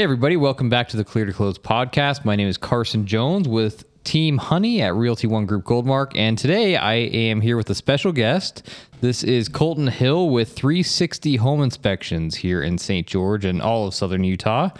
Hey, 0.00 0.04
everybody, 0.04 0.38
welcome 0.38 0.70
back 0.70 0.88
to 0.88 0.96
the 0.96 1.04
Clear 1.04 1.26
to 1.26 1.32
Close 1.34 1.58
podcast. 1.58 2.24
My 2.24 2.34
name 2.34 2.48
is 2.48 2.56
Carson 2.56 3.04
Jones 3.04 3.46
with 3.46 3.84
Team 4.02 4.38
Honey 4.38 4.80
at 4.80 4.94
Realty 4.94 5.26
One 5.26 5.44
Group 5.44 5.66
Goldmark. 5.66 6.12
And 6.14 6.38
today 6.38 6.74
I 6.74 6.94
am 6.94 7.42
here 7.42 7.54
with 7.58 7.68
a 7.68 7.74
special 7.74 8.10
guest. 8.10 8.66
This 9.02 9.22
is 9.22 9.46
Colton 9.50 9.88
Hill 9.88 10.30
with 10.30 10.54
360 10.54 11.36
Home 11.36 11.60
Inspections 11.62 12.36
here 12.36 12.62
in 12.62 12.78
St. 12.78 13.06
George 13.06 13.44
and 13.44 13.60
all 13.60 13.86
of 13.86 13.92
Southern 13.92 14.24
Utah. 14.24 14.70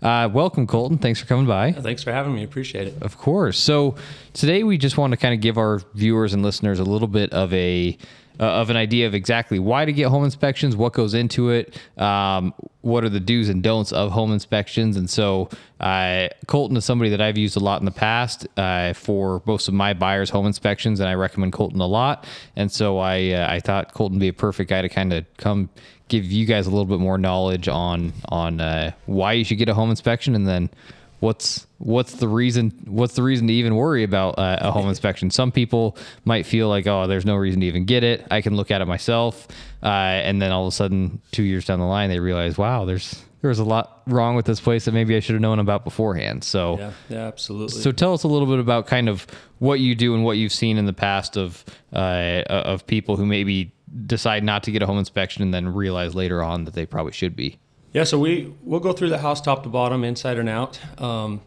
Uh, 0.00 0.30
welcome, 0.32 0.66
Colton. 0.66 0.96
Thanks 0.96 1.20
for 1.20 1.26
coming 1.26 1.46
by. 1.46 1.72
Thanks 1.72 2.02
for 2.02 2.12
having 2.12 2.34
me. 2.34 2.42
Appreciate 2.42 2.88
it. 2.88 3.02
Of 3.02 3.18
course. 3.18 3.58
So 3.58 3.96
today 4.32 4.62
we 4.62 4.78
just 4.78 4.96
want 4.96 5.10
to 5.10 5.18
kind 5.18 5.34
of 5.34 5.42
give 5.42 5.58
our 5.58 5.82
viewers 5.92 6.32
and 6.32 6.42
listeners 6.42 6.78
a 6.78 6.84
little 6.84 7.06
bit 7.06 7.34
of 7.34 7.52
a 7.52 7.98
uh, 8.38 8.44
of 8.44 8.70
an 8.70 8.76
idea 8.76 9.06
of 9.06 9.14
exactly 9.14 9.58
why 9.58 9.84
to 9.84 9.92
get 9.92 10.08
home 10.08 10.24
inspections, 10.24 10.76
what 10.76 10.92
goes 10.92 11.14
into 11.14 11.50
it, 11.50 11.78
um, 11.98 12.54
what 12.82 13.04
are 13.04 13.08
the 13.08 13.20
do's 13.20 13.48
and 13.48 13.62
don'ts 13.62 13.92
of 13.92 14.12
home 14.12 14.32
inspections. 14.32 14.96
And 14.96 15.08
so, 15.08 15.48
uh, 15.80 16.28
Colton 16.46 16.76
is 16.76 16.84
somebody 16.84 17.10
that 17.10 17.20
I've 17.20 17.36
used 17.36 17.56
a 17.56 17.60
lot 17.60 17.80
in 17.80 17.84
the 17.84 17.90
past 17.90 18.46
uh, 18.56 18.92
for 18.92 19.42
most 19.46 19.68
of 19.68 19.74
my 19.74 19.92
buyers' 19.92 20.30
home 20.30 20.46
inspections, 20.46 21.00
and 21.00 21.08
I 21.08 21.14
recommend 21.14 21.52
Colton 21.52 21.80
a 21.80 21.86
lot. 21.86 22.26
And 22.56 22.70
so, 22.70 22.98
I 22.98 23.30
uh, 23.30 23.50
I 23.50 23.60
thought 23.60 23.94
Colton 23.94 24.16
would 24.16 24.20
be 24.20 24.28
a 24.28 24.32
perfect 24.32 24.70
guy 24.70 24.82
to 24.82 24.88
kind 24.88 25.12
of 25.12 25.24
come 25.36 25.68
give 26.08 26.24
you 26.24 26.44
guys 26.44 26.66
a 26.66 26.70
little 26.70 26.84
bit 26.84 26.98
more 26.98 27.16
knowledge 27.16 27.68
on 27.68 28.12
on 28.28 28.60
uh, 28.60 28.92
why 29.06 29.32
you 29.32 29.44
should 29.44 29.58
get 29.58 29.68
a 29.68 29.74
home 29.74 29.90
inspection, 29.90 30.34
and 30.34 30.46
then 30.46 30.70
what's 31.20 31.66
what's 31.78 32.14
the 32.14 32.28
reason 32.28 32.70
what's 32.86 33.14
the 33.14 33.22
reason 33.22 33.46
to 33.46 33.52
even 33.52 33.76
worry 33.76 34.02
about 34.02 34.38
uh, 34.38 34.58
a 34.60 34.72
home 34.72 34.88
inspection? 34.88 35.30
Some 35.30 35.52
people 35.52 35.96
might 36.24 36.46
feel 36.46 36.68
like 36.68 36.86
oh 36.86 37.06
there's 37.06 37.26
no 37.26 37.36
reason 37.36 37.60
to 37.60 37.66
even 37.66 37.84
get 37.84 38.02
it. 38.02 38.26
I 38.30 38.40
can 38.40 38.56
look 38.56 38.70
at 38.70 38.80
it 38.80 38.86
myself. 38.86 39.46
Uh, 39.82 39.86
and 39.86 40.42
then 40.42 40.52
all 40.52 40.66
of 40.66 40.72
a 40.72 40.76
sudden 40.76 41.20
two 41.30 41.42
years 41.42 41.64
down 41.64 41.78
the 41.78 41.86
line 41.86 42.10
they 42.10 42.20
realize 42.20 42.58
wow 42.58 42.84
there's 42.84 43.24
there's 43.40 43.58
a 43.58 43.64
lot 43.64 44.02
wrong 44.06 44.36
with 44.36 44.44
this 44.44 44.60
place 44.60 44.84
that 44.84 44.92
maybe 44.92 45.16
i 45.16 45.20
should 45.20 45.32
have 45.32 45.40
known 45.40 45.58
about 45.58 45.84
beforehand. 45.84 46.44
So 46.44 46.78
yeah, 46.78 46.92
yeah 47.08 47.26
absolutely. 47.26 47.80
so 47.80 47.92
tell 47.92 48.12
us 48.12 48.24
a 48.24 48.28
little 48.28 48.48
bit 48.48 48.58
about 48.58 48.86
kind 48.86 49.08
of 49.08 49.26
what 49.58 49.80
you 49.80 49.94
do 49.94 50.14
and 50.14 50.24
what 50.24 50.36
you've 50.36 50.52
seen 50.52 50.76
in 50.76 50.86
the 50.86 50.92
past 50.92 51.36
of 51.36 51.64
uh, 51.92 52.42
of 52.48 52.86
people 52.86 53.16
who 53.16 53.26
maybe 53.26 53.72
decide 54.06 54.44
not 54.44 54.62
to 54.64 54.70
get 54.70 54.82
a 54.82 54.86
home 54.86 54.98
inspection 54.98 55.42
and 55.42 55.52
then 55.52 55.68
realize 55.68 56.14
later 56.14 56.42
on 56.42 56.64
that 56.64 56.74
they 56.74 56.86
probably 56.86 57.12
should 57.12 57.34
be 57.34 57.58
yeah, 57.92 58.04
so 58.04 58.18
we 58.18 58.54
we'll 58.62 58.80
go 58.80 58.92
through 58.92 59.10
the 59.10 59.18
house 59.18 59.40
top 59.40 59.62
to 59.64 59.68
bottom, 59.68 60.04
inside 60.04 60.38
and 60.38 60.48
out. 60.48 60.80
Um, 61.00 61.40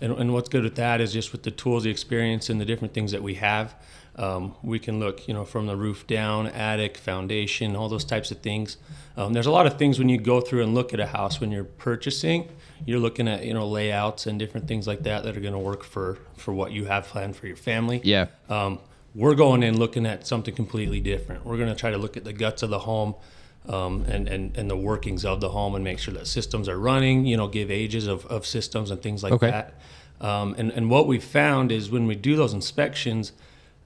and, 0.00 0.12
and 0.12 0.32
what's 0.32 0.48
good 0.48 0.62
with 0.62 0.76
that 0.76 1.00
is 1.00 1.12
just 1.12 1.32
with 1.32 1.42
the 1.42 1.50
tools, 1.50 1.84
the 1.84 1.90
experience, 1.90 2.48
and 2.48 2.60
the 2.60 2.64
different 2.64 2.94
things 2.94 3.12
that 3.12 3.22
we 3.22 3.34
have. 3.34 3.74
Um, 4.16 4.56
we 4.62 4.80
can 4.80 4.98
look, 4.98 5.28
you 5.28 5.34
know, 5.34 5.44
from 5.44 5.66
the 5.66 5.76
roof 5.76 6.06
down, 6.06 6.48
attic, 6.48 6.96
foundation, 6.96 7.76
all 7.76 7.88
those 7.88 8.04
types 8.04 8.32
of 8.32 8.40
things. 8.40 8.76
Um, 9.16 9.32
there's 9.32 9.46
a 9.46 9.52
lot 9.52 9.66
of 9.66 9.78
things 9.78 9.98
when 9.98 10.08
you 10.08 10.18
go 10.18 10.40
through 10.40 10.64
and 10.64 10.74
look 10.74 10.92
at 10.92 10.98
a 10.98 11.06
house 11.06 11.40
when 11.40 11.52
you're 11.52 11.64
purchasing. 11.64 12.48
You're 12.84 12.98
looking 12.98 13.28
at 13.28 13.44
you 13.44 13.54
know 13.54 13.66
layouts 13.66 14.26
and 14.26 14.38
different 14.38 14.68
things 14.68 14.86
like 14.86 15.02
that 15.04 15.24
that 15.24 15.36
are 15.36 15.40
going 15.40 15.52
to 15.52 15.58
work 15.58 15.84
for 15.84 16.18
for 16.36 16.52
what 16.52 16.72
you 16.72 16.84
have 16.86 17.06
planned 17.06 17.36
for 17.36 17.46
your 17.46 17.56
family. 17.56 18.00
Yeah. 18.04 18.26
Um, 18.48 18.80
we're 19.14 19.34
going 19.34 19.62
in 19.62 19.78
looking 19.78 20.06
at 20.06 20.26
something 20.26 20.54
completely 20.54 21.00
different. 21.00 21.44
We're 21.44 21.56
going 21.56 21.70
to 21.70 21.74
try 21.74 21.90
to 21.90 21.98
look 21.98 22.16
at 22.16 22.24
the 22.24 22.32
guts 22.32 22.62
of 22.62 22.70
the 22.70 22.80
home 22.80 23.14
um, 23.68 24.04
and, 24.08 24.28
and, 24.28 24.56
and 24.56 24.70
the 24.70 24.76
workings 24.76 25.24
of 25.24 25.40
the 25.40 25.50
home 25.50 25.74
and 25.74 25.84
make 25.84 25.98
sure 25.98 26.14
that 26.14 26.26
systems 26.26 26.68
are 26.68 26.78
running, 26.78 27.26
you 27.26 27.36
know, 27.36 27.48
give 27.48 27.70
ages 27.70 28.06
of, 28.06 28.24
of 28.26 28.46
systems 28.46 28.90
and 28.90 29.02
things 29.02 29.22
like 29.22 29.32
okay. 29.34 29.50
that. 29.50 29.74
Um, 30.20 30.54
and, 30.58 30.72
and 30.72 30.90
what 30.90 31.06
we 31.06 31.18
found 31.18 31.70
is 31.70 31.90
when 31.90 32.06
we 32.06 32.14
do 32.14 32.34
those 32.34 32.52
inspections, 32.52 33.32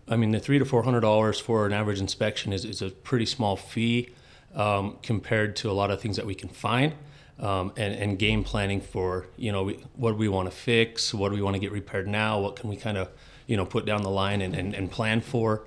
I 0.08 0.16
mean, 0.16 0.30
the 0.30 0.40
three 0.40 0.58
to 0.58 0.64
four 0.64 0.82
hundred 0.82 1.00
dollars 1.00 1.38
for 1.38 1.66
an 1.66 1.72
average 1.72 2.00
inspection 2.00 2.52
is, 2.52 2.64
is 2.64 2.82
a 2.82 2.90
pretty 2.90 3.26
small 3.26 3.56
fee 3.56 4.10
um, 4.54 4.98
compared 5.02 5.56
to 5.56 5.70
a 5.70 5.72
lot 5.72 5.90
of 5.90 6.00
things 6.00 6.16
that 6.16 6.26
we 6.26 6.34
can 6.34 6.48
find. 6.48 6.94
Um, 7.40 7.72
and, 7.76 7.94
and 7.94 8.18
game 8.18 8.44
planning 8.44 8.80
for 8.80 9.26
you 9.36 9.50
know 9.50 9.64
we, 9.64 9.74
what 9.96 10.12
do 10.12 10.16
we 10.16 10.28
want 10.28 10.48
to 10.48 10.56
fix, 10.56 11.12
what 11.12 11.30
do 11.30 11.34
we 11.34 11.42
want 11.42 11.54
to 11.54 11.60
get 11.60 11.72
repaired 11.72 12.06
now, 12.06 12.38
what 12.38 12.54
can 12.54 12.70
we 12.70 12.76
kind 12.76 12.96
of 12.96 13.08
you 13.46 13.56
know 13.56 13.64
put 13.64 13.84
down 13.84 14.02
the 14.02 14.10
line 14.10 14.42
and, 14.42 14.54
and, 14.54 14.74
and 14.74 14.90
plan 14.92 15.20
for, 15.20 15.62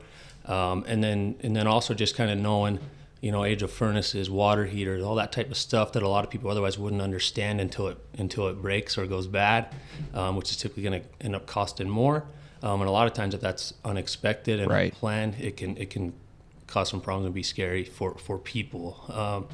um, 0.46 0.86
and 0.88 1.04
then 1.04 1.36
and 1.42 1.54
then 1.54 1.68
also 1.68 1.94
just 1.94 2.16
kind 2.16 2.32
of 2.32 2.38
knowing 2.38 2.80
you 3.22 3.32
know, 3.32 3.44
age 3.44 3.64
of 3.64 3.72
furnaces, 3.72 4.30
water 4.30 4.66
heaters, 4.66 5.04
all 5.04 5.16
that 5.16 5.32
type 5.32 5.50
of 5.50 5.58
stuff 5.58 5.94
that 5.94 6.04
a 6.04 6.08
lot 6.08 6.24
of 6.24 6.30
people 6.30 6.50
otherwise 6.52 6.78
wouldn't 6.78 7.02
understand 7.02 7.60
until 7.60 7.88
it 7.88 7.98
until 8.18 8.48
it 8.48 8.62
breaks 8.62 8.98
or 8.98 9.06
goes 9.08 9.28
bad, 9.28 9.74
um, 10.14 10.36
which 10.36 10.52
is 10.52 10.58
typically 10.58 10.84
going 10.84 11.02
to 11.02 11.08
end 11.22 11.36
up 11.36 11.48
costing 11.48 11.90
more. 11.90 12.26
Um, 12.62 12.82
and 12.82 12.90
a 12.90 12.92
lot 12.92 13.08
of 13.08 13.14
times, 13.14 13.34
if 13.34 13.42
that's 13.42 13.74
unexpected 13.84 14.60
and 14.60 14.70
right. 14.70 14.94
unplanned, 14.94 15.36
it 15.40 15.58
can 15.58 15.78
it 15.78 15.90
can 15.90 16.14
cause 16.68 16.90
some 16.90 17.02
problems 17.02 17.26
and 17.26 17.36
be 17.36 17.44
scary 17.44 17.84
for 17.84 18.16
for 18.16 18.38
people. 18.38 19.04
Um, 19.10 19.48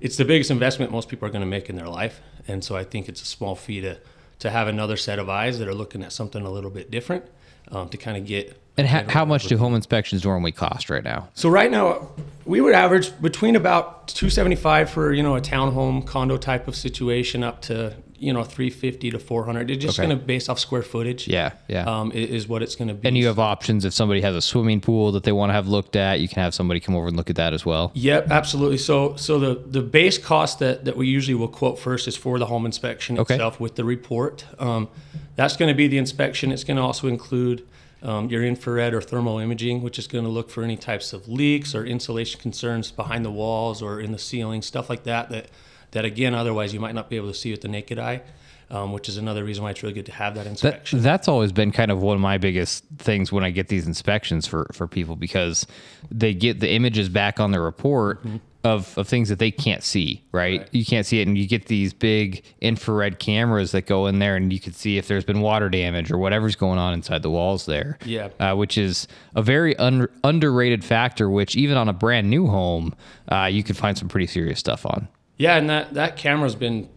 it's 0.00 0.16
the 0.16 0.24
biggest 0.24 0.50
investment 0.50 0.92
most 0.92 1.08
people 1.08 1.26
are 1.28 1.30
going 1.30 1.40
to 1.40 1.46
make 1.46 1.70
in 1.70 1.76
their 1.76 1.88
life, 1.88 2.20
and 2.46 2.64
so 2.64 2.76
I 2.76 2.84
think 2.84 3.08
it's 3.08 3.22
a 3.22 3.26
small 3.26 3.54
fee 3.54 3.80
to 3.80 3.98
to 4.40 4.50
have 4.50 4.68
another 4.68 4.96
set 4.96 5.18
of 5.18 5.28
eyes 5.28 5.58
that 5.58 5.68
are 5.68 5.74
looking 5.74 6.02
at 6.02 6.12
something 6.12 6.44
a 6.44 6.50
little 6.50 6.70
bit 6.70 6.90
different 6.90 7.24
um, 7.70 7.88
to 7.88 7.96
kind 7.96 8.16
of 8.16 8.26
get 8.26 8.60
and 8.76 8.88
ha- 8.88 9.04
how 9.08 9.24
much 9.24 9.46
do 9.46 9.56
home 9.56 9.74
inspections 9.74 10.24
normally 10.24 10.52
cost 10.52 10.90
right 10.90 11.04
now? 11.04 11.28
So 11.34 11.48
right 11.48 11.70
now, 11.70 12.08
we 12.44 12.60
would 12.60 12.74
average 12.74 13.20
between 13.22 13.56
about 13.56 14.08
275 14.08 14.90
for 14.90 15.12
you 15.12 15.22
know 15.22 15.36
a 15.36 15.40
townhome 15.40 16.06
condo 16.06 16.36
type 16.36 16.68
of 16.68 16.76
situation 16.76 17.42
up 17.42 17.62
to 17.62 17.94
you 18.18 18.32
know 18.32 18.42
350 18.42 19.10
to 19.10 19.18
400. 19.18 19.70
It's 19.70 19.84
just 19.84 19.98
okay. 19.98 20.08
going 20.08 20.18
to 20.18 20.24
base 20.24 20.48
off 20.48 20.58
square 20.58 20.82
footage. 20.82 21.28
Yeah, 21.28 21.52
yeah. 21.68 21.84
Um, 21.84 22.10
is 22.12 22.48
what 22.48 22.62
it's 22.62 22.74
going 22.74 22.88
to 22.88 22.94
be. 22.94 23.06
And 23.06 23.16
you 23.16 23.26
have 23.26 23.38
options 23.38 23.84
if 23.84 23.92
somebody 23.92 24.20
has 24.22 24.34
a 24.34 24.42
swimming 24.42 24.80
pool 24.80 25.12
that 25.12 25.22
they 25.22 25.32
want 25.32 25.50
to 25.50 25.54
have 25.54 25.68
looked 25.68 25.94
at. 25.94 26.20
You 26.20 26.28
can 26.28 26.42
have 26.42 26.54
somebody 26.54 26.80
come 26.80 26.96
over 26.96 27.06
and 27.06 27.16
look 27.16 27.30
at 27.30 27.36
that 27.36 27.52
as 27.52 27.64
well. 27.64 27.92
Yep, 27.94 28.30
absolutely. 28.30 28.78
So 28.78 29.14
so 29.16 29.38
the 29.38 29.54
the 29.54 29.82
base 29.82 30.18
cost 30.18 30.58
that 30.58 30.84
that 30.84 30.96
we 30.96 31.06
usually 31.06 31.34
will 31.34 31.48
quote 31.48 31.78
first 31.78 32.08
is 32.08 32.16
for 32.16 32.38
the 32.38 32.46
home 32.46 32.66
inspection 32.66 33.18
okay. 33.18 33.34
itself 33.34 33.60
with 33.60 33.76
the 33.76 33.84
report. 33.84 34.46
Um, 34.58 34.88
that's 35.36 35.56
going 35.56 35.68
to 35.68 35.76
be 35.76 35.88
the 35.88 35.98
inspection. 35.98 36.52
It's 36.52 36.64
going 36.64 36.76
to 36.76 36.82
also 36.82 37.08
include 37.08 37.66
um, 38.04 38.28
your 38.28 38.44
infrared 38.44 38.94
or 38.94 39.00
thermal 39.00 39.38
imaging, 39.38 39.82
which 39.82 39.98
is 39.98 40.06
going 40.06 40.24
to 40.24 40.30
look 40.30 40.50
for 40.50 40.62
any 40.62 40.76
types 40.76 41.12
of 41.12 41.26
leaks 41.26 41.74
or 41.74 41.84
insulation 41.84 42.40
concerns 42.40 42.90
behind 42.90 43.24
the 43.24 43.30
walls 43.30 43.82
or 43.82 43.98
in 43.98 44.12
the 44.12 44.18
ceiling, 44.18 44.62
stuff 44.62 44.88
like 44.90 45.04
that. 45.04 45.30
That 45.30 45.48
that 45.92 46.04
again, 46.04 46.34
otherwise 46.34 46.74
you 46.74 46.80
might 46.80 46.94
not 46.94 47.08
be 47.08 47.16
able 47.16 47.28
to 47.28 47.34
see 47.34 47.50
with 47.50 47.62
the 47.62 47.68
naked 47.68 47.98
eye. 47.98 48.22
Um, 48.70 48.92
which 48.92 49.08
is 49.08 49.18
another 49.18 49.44
reason 49.44 49.62
why 49.62 49.70
it's 49.70 49.82
really 49.82 49.94
good 49.94 50.06
to 50.06 50.12
have 50.12 50.34
that 50.36 50.46
inspection. 50.46 50.98
That, 50.98 51.04
that's 51.04 51.28
always 51.28 51.52
been 51.52 51.70
kind 51.70 51.90
of 51.90 52.02
one 52.02 52.16
of 52.16 52.20
my 52.20 52.38
biggest 52.38 52.84
things 52.98 53.30
when 53.30 53.44
I 53.44 53.50
get 53.50 53.68
these 53.68 53.86
inspections 53.86 54.46
for 54.46 54.66
for 54.72 54.86
people 54.86 55.16
because 55.16 55.66
they 56.10 56.34
get 56.34 56.60
the 56.60 56.70
images 56.70 57.08
back 57.08 57.40
on 57.40 57.50
the 57.50 57.60
report, 57.60 58.24
mm-hmm 58.24 58.36
of, 58.64 58.96
of 58.96 59.06
things 59.06 59.28
that 59.28 59.38
they 59.38 59.50
can't 59.50 59.82
see, 59.82 60.24
right? 60.32 60.60
right? 60.60 60.68
You 60.72 60.84
can't 60.84 61.06
see 61.06 61.20
it, 61.20 61.28
and 61.28 61.36
you 61.36 61.46
get 61.46 61.66
these 61.66 61.92
big 61.92 62.42
infrared 62.62 63.18
cameras 63.18 63.72
that 63.72 63.82
go 63.82 64.06
in 64.06 64.18
there, 64.18 64.36
and 64.36 64.52
you 64.52 64.58
can 64.58 64.72
see 64.72 64.96
if 64.96 65.06
there's 65.06 65.24
been 65.24 65.42
water 65.42 65.68
damage 65.68 66.10
or 66.10 66.16
whatever's 66.16 66.56
going 66.56 66.78
on 66.78 66.94
inside 66.94 67.22
the 67.22 67.30
walls 67.30 67.66
there. 67.66 67.98
Yeah, 68.04 68.30
uh, 68.40 68.54
which 68.54 68.78
is 68.78 69.06
a 69.36 69.42
very 69.42 69.76
un- 69.76 70.08
underrated 70.24 70.82
factor. 70.82 71.28
Which 71.28 71.56
even 71.56 71.76
on 71.76 71.88
a 71.88 71.92
brand 71.92 72.30
new 72.30 72.46
home, 72.46 72.94
uh, 73.30 73.44
you 73.44 73.62
could 73.62 73.76
find 73.76 73.96
some 73.96 74.08
pretty 74.08 74.26
serious 74.26 74.58
stuff 74.58 74.86
on. 74.86 75.08
Yeah, 75.36 75.56
and 75.56 75.68
that 75.68 75.94
that 75.94 76.16
camera's 76.16 76.54
been 76.54 76.88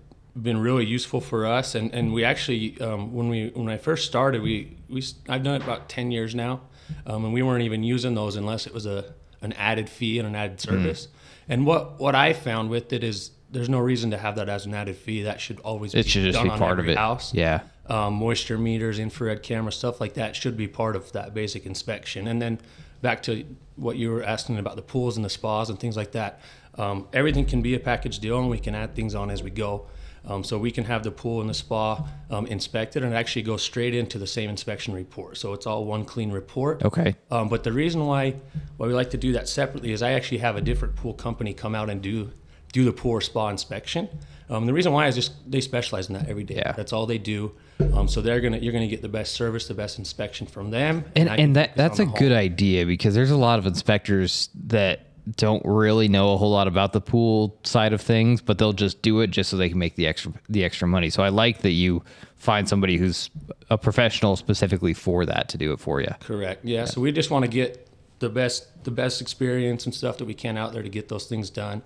been 0.41 0.57
really 0.57 0.85
useful 0.85 1.21
for 1.21 1.45
us, 1.45 1.75
and 1.75 1.93
and 1.93 2.13
we 2.13 2.23
actually 2.23 2.79
um, 2.81 3.13
when 3.13 3.29
we 3.29 3.49
when 3.49 3.69
I 3.69 3.77
first 3.77 4.05
started, 4.05 4.41
we 4.41 4.77
we 4.89 5.03
I've 5.27 5.43
done 5.43 5.55
it 5.55 5.63
about 5.63 5.89
ten 5.89 6.11
years 6.11 6.35
now, 6.35 6.61
um, 7.05 7.25
and 7.25 7.33
we 7.33 7.41
weren't 7.41 7.63
even 7.63 7.83
using 7.83 8.15
those 8.15 8.35
unless 8.35 8.67
it 8.67 8.73
was 8.73 8.85
a 8.85 9.13
an 9.41 9.53
added 9.53 9.89
fee 9.89 10.19
and 10.19 10.27
an 10.27 10.35
added 10.35 10.57
mm-hmm. 10.57 10.71
service. 10.71 11.07
Mm. 11.07 11.11
And 11.49 11.65
what 11.65 11.99
what 11.99 12.15
I 12.15 12.33
found 12.33 12.69
with 12.69 12.93
it 12.93 13.03
is 13.03 13.31
there's 13.49 13.69
no 13.69 13.79
reason 13.79 14.11
to 14.11 14.17
have 14.17 14.35
that 14.35 14.49
as 14.49 14.65
an 14.65 14.73
added 14.73 14.97
fee. 14.97 15.23
That 15.23 15.39
should 15.39 15.59
always 15.61 15.93
it 15.93 16.05
be 16.05 16.09
should 16.09 16.31
just 16.31 16.43
be 16.43 16.49
part 16.49 16.79
of 16.79 16.87
it. 16.89 16.97
House. 16.97 17.33
Yeah. 17.33 17.61
Um, 17.87 18.15
moisture 18.15 18.57
meters, 18.57 18.99
infrared 18.99 19.43
camera, 19.43 19.71
stuff 19.71 20.01
like 20.01 20.15
that 20.15 20.35
should 20.35 20.57
be 20.57 20.67
part 20.67 20.97
of 20.97 21.13
that 21.13 21.33
basic 21.33 21.65
inspection. 21.65 22.27
And 22.27 22.41
then 22.41 22.59
back 23.01 23.23
to 23.23 23.45
what 23.77 23.95
you 23.95 24.11
were 24.11 24.23
asking 24.23 24.57
about 24.57 24.75
the 24.75 24.81
pools 24.81 25.15
and 25.15 25.23
the 25.23 25.29
spas 25.29 25.69
and 25.69 25.79
things 25.79 25.95
like 25.95 26.11
that. 26.11 26.41
Um, 26.77 27.07
everything 27.13 27.45
can 27.45 27.61
be 27.61 27.75
a 27.75 27.79
package 27.79 28.19
deal, 28.19 28.39
and 28.39 28.49
we 28.49 28.59
can 28.59 28.75
add 28.75 28.93
things 28.93 29.15
on 29.15 29.31
as 29.31 29.41
we 29.41 29.49
go. 29.49 29.87
Um, 30.27 30.43
so 30.43 30.57
we 30.57 30.71
can 30.71 30.83
have 30.83 31.03
the 31.03 31.11
pool 31.11 31.39
and 31.39 31.49
the 31.49 31.53
spa 31.53 32.05
um, 32.29 32.45
inspected 32.47 33.03
and 33.03 33.13
actually 33.13 33.43
go 33.43 33.55
straight 33.55 33.95
into 33.95 34.19
the 34.19 34.27
same 34.27 34.49
inspection 34.49 34.93
report. 34.93 35.37
So 35.37 35.53
it's 35.53 35.65
all 35.65 35.85
one 35.85 36.03
clean 36.03 36.31
report. 36.31 36.83
Okay. 36.83 37.15
Um, 37.31 37.47
but 37.47 37.63
the 37.63 37.71
reason 37.71 38.05
why 38.05 38.35
why 38.75 38.87
we 38.87 38.93
like 38.93 39.09
to 39.11 39.17
do 39.17 39.31
that 39.33 39.47
separately 39.47 39.93
is 39.93 40.01
I 40.01 40.11
actually 40.11 40.39
have 40.39 40.57
a 40.57 40.61
different 40.61 40.95
pool 40.95 41.13
company 41.13 41.53
come 41.53 41.73
out 41.73 41.89
and 41.89 42.01
do 42.01 42.31
do 42.73 42.83
the 42.83 42.91
pool 42.91 43.11
or 43.11 43.21
spa 43.21 43.49
inspection. 43.49 44.09
Um, 44.49 44.65
the 44.65 44.73
reason 44.73 44.93
why 44.93 45.07
is 45.07 45.15
just 45.15 45.49
they 45.49 45.61
specialize 45.61 46.07
in 46.07 46.13
that 46.13 46.29
every 46.29 46.43
day. 46.43 46.55
Yeah. 46.55 46.73
That's 46.73 46.93
all 46.93 47.05
they 47.05 47.17
do. 47.17 47.53
Um, 47.93 48.07
so 48.07 48.21
they're 48.21 48.41
gonna 48.41 48.57
you're 48.57 48.73
gonna 48.73 48.87
get 48.87 49.01
the 49.01 49.09
best 49.09 49.33
service, 49.33 49.67
the 49.67 49.73
best 49.73 49.97
inspection 49.97 50.45
from 50.45 50.71
them. 50.71 51.05
And 51.15 51.29
and, 51.29 51.39
and 51.39 51.55
that 51.55 51.75
that's 51.75 51.99
a 51.99 52.05
good 52.05 52.31
idea 52.31 52.85
because 52.85 53.15
there's 53.15 53.31
a 53.31 53.37
lot 53.37 53.59
of 53.59 53.65
inspectors 53.65 54.49
that 54.65 55.06
don't 55.35 55.63
really 55.65 56.07
know 56.07 56.33
a 56.33 56.37
whole 56.37 56.51
lot 56.51 56.67
about 56.67 56.93
the 56.93 57.01
pool 57.01 57.57
side 57.63 57.93
of 57.93 58.01
things, 58.01 58.41
but 58.41 58.57
they'll 58.57 58.73
just 58.73 59.01
do 59.01 59.21
it 59.21 59.27
just 59.31 59.49
so 59.49 59.57
they 59.57 59.69
can 59.69 59.79
make 59.79 59.95
the 59.95 60.07
extra 60.07 60.31
the 60.49 60.63
extra 60.63 60.87
money. 60.87 61.09
So 61.09 61.23
I 61.23 61.29
like 61.29 61.59
that 61.59 61.71
you 61.71 62.03
find 62.35 62.69
somebody 62.69 62.97
who's 62.97 63.29
a 63.69 63.77
professional 63.77 64.35
specifically 64.35 64.93
for 64.93 65.25
that 65.25 65.49
to 65.49 65.57
do 65.57 65.73
it 65.73 65.79
for 65.79 66.01
you. 66.01 66.13
Correct. 66.19 66.63
Yeah. 66.63 66.79
yeah. 66.79 66.85
So 66.85 67.01
we 67.01 67.11
just 67.11 67.31
want 67.31 67.43
to 67.43 67.51
get 67.51 67.87
the 68.19 68.29
best 68.29 68.83
the 68.83 68.91
best 68.91 69.21
experience 69.21 69.85
and 69.85 69.93
stuff 69.93 70.17
that 70.17 70.25
we 70.25 70.33
can 70.33 70.57
out 70.57 70.73
there 70.73 70.83
to 70.83 70.89
get 70.89 71.09
those 71.09 71.25
things 71.25 71.49
done. 71.49 71.81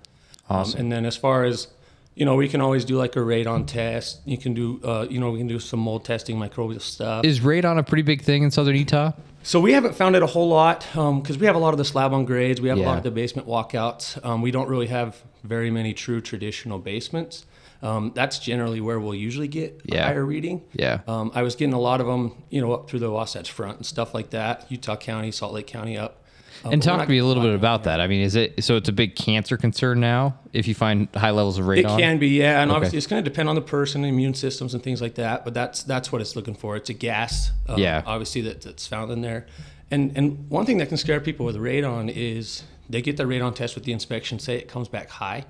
Awesome. 0.48 0.78
Um, 0.78 0.80
and 0.80 0.92
then 0.92 1.06
as 1.06 1.16
far 1.16 1.44
as 1.44 1.68
you 2.14 2.26
know, 2.26 2.34
we 2.34 2.48
can 2.48 2.60
always 2.60 2.84
do 2.84 2.96
like 2.96 3.16
a 3.16 3.20
radon 3.20 3.66
test. 3.66 4.20
You 4.26 4.36
can 4.36 4.52
do, 4.52 4.80
uh, 4.84 5.06
you 5.08 5.18
know, 5.18 5.30
we 5.30 5.38
can 5.38 5.46
do 5.46 5.58
some 5.58 5.80
mold 5.80 6.04
testing, 6.04 6.36
microbial 6.36 6.80
stuff. 6.80 7.24
Is 7.24 7.40
radon 7.40 7.78
a 7.78 7.82
pretty 7.82 8.02
big 8.02 8.22
thing 8.22 8.42
in 8.42 8.50
southern 8.50 8.76
Utah? 8.76 9.12
So 9.44 9.58
we 9.60 9.72
haven't 9.72 9.94
found 9.96 10.14
it 10.14 10.22
a 10.22 10.26
whole 10.26 10.48
lot 10.48 10.86
because 10.92 11.36
we 11.38 11.46
have 11.46 11.56
a 11.56 11.58
lot 11.58 11.74
of 11.74 11.78
the 11.78 11.84
slab 11.84 12.12
on 12.12 12.24
grades. 12.24 12.60
We 12.60 12.68
have 12.68 12.78
a 12.78 12.82
lot 12.82 12.98
of 12.98 13.02
the 13.04 13.10
basement 13.10 13.48
walkouts. 13.48 14.24
Um, 14.24 14.40
we 14.42 14.50
don't 14.50 14.68
really 14.68 14.86
have 14.86 15.20
very 15.42 15.70
many 15.70 15.92
true 15.94 16.20
traditional 16.20 16.78
basements. 16.78 17.44
Um, 17.82 18.12
that's 18.14 18.38
generally 18.38 18.80
where 18.80 19.00
we'll 19.00 19.14
usually 19.16 19.48
get 19.48 19.82
a 19.90 19.94
Yeah. 19.96 20.06
higher 20.06 20.24
reading. 20.24 20.62
Yeah. 20.72 21.00
Um, 21.08 21.32
I 21.34 21.42
was 21.42 21.56
getting 21.56 21.74
a 21.74 21.80
lot 21.80 22.00
of 22.00 22.06
them, 22.06 22.44
you 22.48 22.60
know, 22.60 22.72
up 22.72 22.88
through 22.88 23.00
the 23.00 23.10
Wasatch 23.10 23.50
Front 23.50 23.78
and 23.78 23.84
stuff 23.86 24.14
like 24.14 24.30
that. 24.30 24.66
Utah 24.68 24.94
County, 24.94 25.32
Salt 25.32 25.52
Lake 25.52 25.66
County, 25.66 25.98
up. 25.98 26.21
And 26.64 26.82
talk 26.82 26.98
not 26.98 27.04
to 27.04 27.10
me 27.10 27.18
a 27.18 27.24
little 27.24 27.42
bit 27.42 27.54
about 27.54 27.84
that. 27.84 28.00
I 28.00 28.06
mean, 28.06 28.20
is 28.20 28.34
it 28.36 28.62
so? 28.64 28.76
It's 28.76 28.88
a 28.88 28.92
big 28.92 29.16
cancer 29.16 29.56
concern 29.56 30.00
now. 30.00 30.38
If 30.52 30.68
you 30.68 30.74
find 30.74 31.08
high 31.14 31.30
levels 31.30 31.58
of 31.58 31.64
radon, 31.66 31.78
It 31.98 32.00
can 32.02 32.18
be, 32.18 32.28
yeah, 32.28 32.60
and 32.62 32.70
Okay. 32.70 32.76
obviously 32.76 32.98
it's 32.98 33.06
going 33.06 33.22
to 33.24 33.28
depend 33.28 33.48
on 33.48 33.54
the 33.54 33.62
person, 33.62 34.04
immune 34.04 34.34
systems, 34.34 34.74
and 34.74 34.82
things 34.82 35.00
like 35.00 35.14
that. 35.16 35.44
But 35.44 35.54
that's 35.54 35.82
that's 35.82 36.12
what 36.12 36.20
it's 36.20 36.36
looking 36.36 36.54
for. 36.54 36.76
It's 36.76 36.90
a 36.90 36.94
gas, 36.94 37.50
um, 37.68 37.78
Yeah. 37.78 38.02
obviously 38.06 38.40
that, 38.42 38.60
that's 38.62 38.86
found 38.86 39.10
in 39.10 39.22
there. 39.22 39.46
And 39.90 40.12
and 40.16 40.48
one 40.48 40.64
thing 40.66 40.78
that 40.78 40.88
can 40.88 40.96
scare 40.98 41.20
people 41.20 41.44
with 41.46 41.56
radon 41.56 42.10
is 42.14 42.62
they 42.88 43.02
get 43.02 43.16
the 43.16 43.24
radon 43.24 43.54
test 43.54 43.74
with 43.74 43.84
the 43.84 43.92
inspection, 43.92 44.38
say 44.38 44.56
it 44.56 44.68
comes 44.68 44.88
back 44.88 45.08
high. 45.10 45.44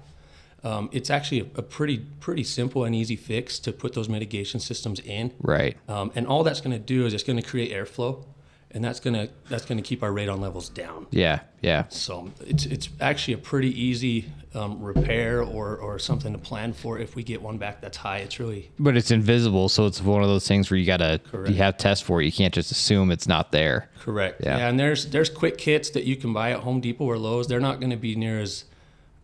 Um, 0.64 0.88
it's 0.92 1.10
actually 1.10 1.40
a, 1.40 1.46
a 1.56 1.62
pretty 1.62 1.98
pretty 2.20 2.44
simple 2.44 2.84
and 2.84 2.94
easy 2.94 3.16
fix 3.16 3.58
to 3.60 3.72
put 3.72 3.94
those 3.94 4.08
mitigation 4.08 4.60
systems 4.60 5.00
in. 5.00 5.32
right? 5.40 5.76
Um, 5.88 6.12
and 6.14 6.24
all 6.26 6.44
that's 6.44 6.60
going 6.60 6.70
to 6.72 6.78
do 6.78 7.04
is 7.04 7.14
it's 7.14 7.24
going 7.24 7.36
to 7.40 7.42
create 7.42 7.72
airflow, 7.72 8.24
and 8.74 8.82
that's 8.82 9.00
going 9.00 9.14
to 9.14 9.32
that's 9.48 9.64
to 9.64 9.80
keep 9.82 10.02
our 10.02 10.10
radon 10.10 10.40
levels 10.40 10.68
down. 10.68 11.06
Yeah, 11.10 11.40
yeah. 11.60 11.84
So 11.88 12.30
it's 12.40 12.66
it's 12.66 12.88
actually 13.00 13.34
a 13.34 13.38
pretty 13.38 13.68
easy 13.80 14.26
um, 14.54 14.82
repair 14.82 15.42
or 15.42 15.76
or 15.76 15.98
something 15.98 16.32
to 16.32 16.38
plan 16.38 16.72
for 16.72 16.98
if 16.98 17.14
we 17.14 17.22
get 17.22 17.42
one 17.42 17.58
back 17.58 17.80
that's 17.80 17.96
high. 17.98 18.18
It's 18.18 18.38
really 18.38 18.70
But 18.78 18.96
it's 18.96 19.10
invisible, 19.10 19.68
so 19.68 19.86
it's 19.86 20.00
one 20.02 20.22
of 20.22 20.28
those 20.28 20.46
things 20.46 20.70
where 20.70 20.78
you 20.78 20.86
gotta 20.86 21.20
Correct. 21.30 21.50
you 21.50 21.56
have 21.56 21.76
tests 21.76 22.04
for 22.04 22.20
it. 22.22 22.26
You 22.26 22.32
can't 22.32 22.54
just 22.54 22.70
assume 22.72 23.10
it's 23.10 23.28
not 23.28 23.52
there. 23.52 23.88
correct. 24.00 24.42
Yeah. 24.44 24.68
and 24.68 24.78
there's 24.78 25.06
there's 25.06 25.30
quick 25.30 25.58
kits 25.58 25.90
that 25.90 26.04
you 26.04 26.16
can 26.16 26.32
buy 26.32 26.52
at 26.52 26.60
Home 26.60 26.80
Depot 26.80 27.04
or 27.04 27.18
Lowe's. 27.18 27.46
They're 27.48 27.60
not 27.60 27.80
going 27.80 27.90
to 27.90 27.96
be 27.96 28.14
near 28.16 28.40
as 28.40 28.64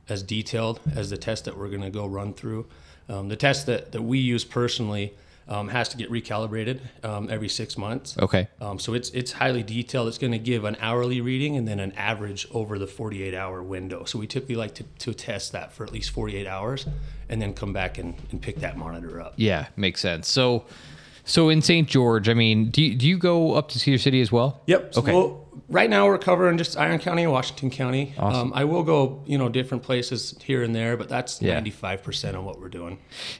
as 0.08 0.22
detailed 0.22 0.80
as 0.94 1.10
the 1.10 1.18
test 1.18 1.44
that 1.44 1.56
we're 1.58 1.68
going 1.68 1.82
to 1.82 1.90
go 1.90 2.06
run 2.06 2.32
through. 2.32 2.66
Um, 3.10 3.28
the 3.28 3.36
test 3.36 3.66
that 3.66 3.92
that 3.92 4.02
we 4.02 4.18
use 4.18 4.44
personally 4.44 5.14
um, 5.48 5.68
has 5.68 5.88
to 5.88 5.96
get 5.96 6.10
recalibrated 6.10 6.80
um, 7.02 7.28
every 7.30 7.48
six 7.48 7.78
months. 7.78 8.16
Okay. 8.18 8.48
Um, 8.60 8.78
so 8.78 8.94
it's 8.94 9.10
it's 9.10 9.32
highly 9.32 9.62
detailed. 9.62 10.08
It's 10.08 10.18
going 10.18 10.32
to 10.32 10.38
give 10.38 10.64
an 10.64 10.76
hourly 10.80 11.20
reading 11.20 11.56
and 11.56 11.66
then 11.66 11.80
an 11.80 11.92
average 11.92 12.46
over 12.52 12.78
the 12.78 12.86
48 12.86 13.34
hour 13.34 13.62
window. 13.62 14.04
So 14.04 14.18
we 14.18 14.26
typically 14.26 14.56
like 14.56 14.74
to, 14.76 14.84
to 14.84 15.14
test 15.14 15.52
that 15.52 15.72
for 15.72 15.84
at 15.84 15.92
least 15.92 16.10
48 16.10 16.46
hours 16.46 16.86
and 17.28 17.40
then 17.40 17.54
come 17.54 17.72
back 17.72 17.98
and, 17.98 18.14
and 18.30 18.40
pick 18.40 18.56
that 18.60 18.76
monitor 18.76 19.20
up. 19.20 19.34
Yeah, 19.36 19.68
makes 19.76 20.00
sense. 20.00 20.28
So, 20.28 20.64
so 21.24 21.48
in 21.48 21.62
St. 21.62 21.88
George, 21.88 22.28
I 22.28 22.34
mean, 22.34 22.70
do 22.70 22.82
you, 22.82 22.94
do 22.94 23.06
you 23.06 23.18
go 23.18 23.54
up 23.54 23.68
to 23.70 23.78
Cedar 23.78 23.98
City 23.98 24.20
as 24.20 24.30
well? 24.32 24.60
Yep. 24.66 24.94
So 24.94 25.00
Okay. 25.02 25.12
we'll- 25.12 25.47
right 25.69 25.90
now 25.90 26.06
we're 26.06 26.19
covering 26.19 26.58
just 26.58 26.76
Iron 26.76 26.99
County 26.99 27.22
and 27.25 27.32
Washington 27.32 27.70
County. 27.70 28.14
Um, 28.19 28.52
I 28.55 28.64
will 28.64 28.82
go, 28.82 29.22
you 29.26 29.38
know, 29.38 29.49
different 29.49 29.82
places 29.82 30.37
here 30.43 30.62
and 30.62 30.75
there, 30.75 30.96
but 30.96 31.08
that's 31.08 31.40
95% 31.40 32.34
of 32.34 32.44
what 32.44 32.60
we're 32.60 32.69
doing. 32.69 32.99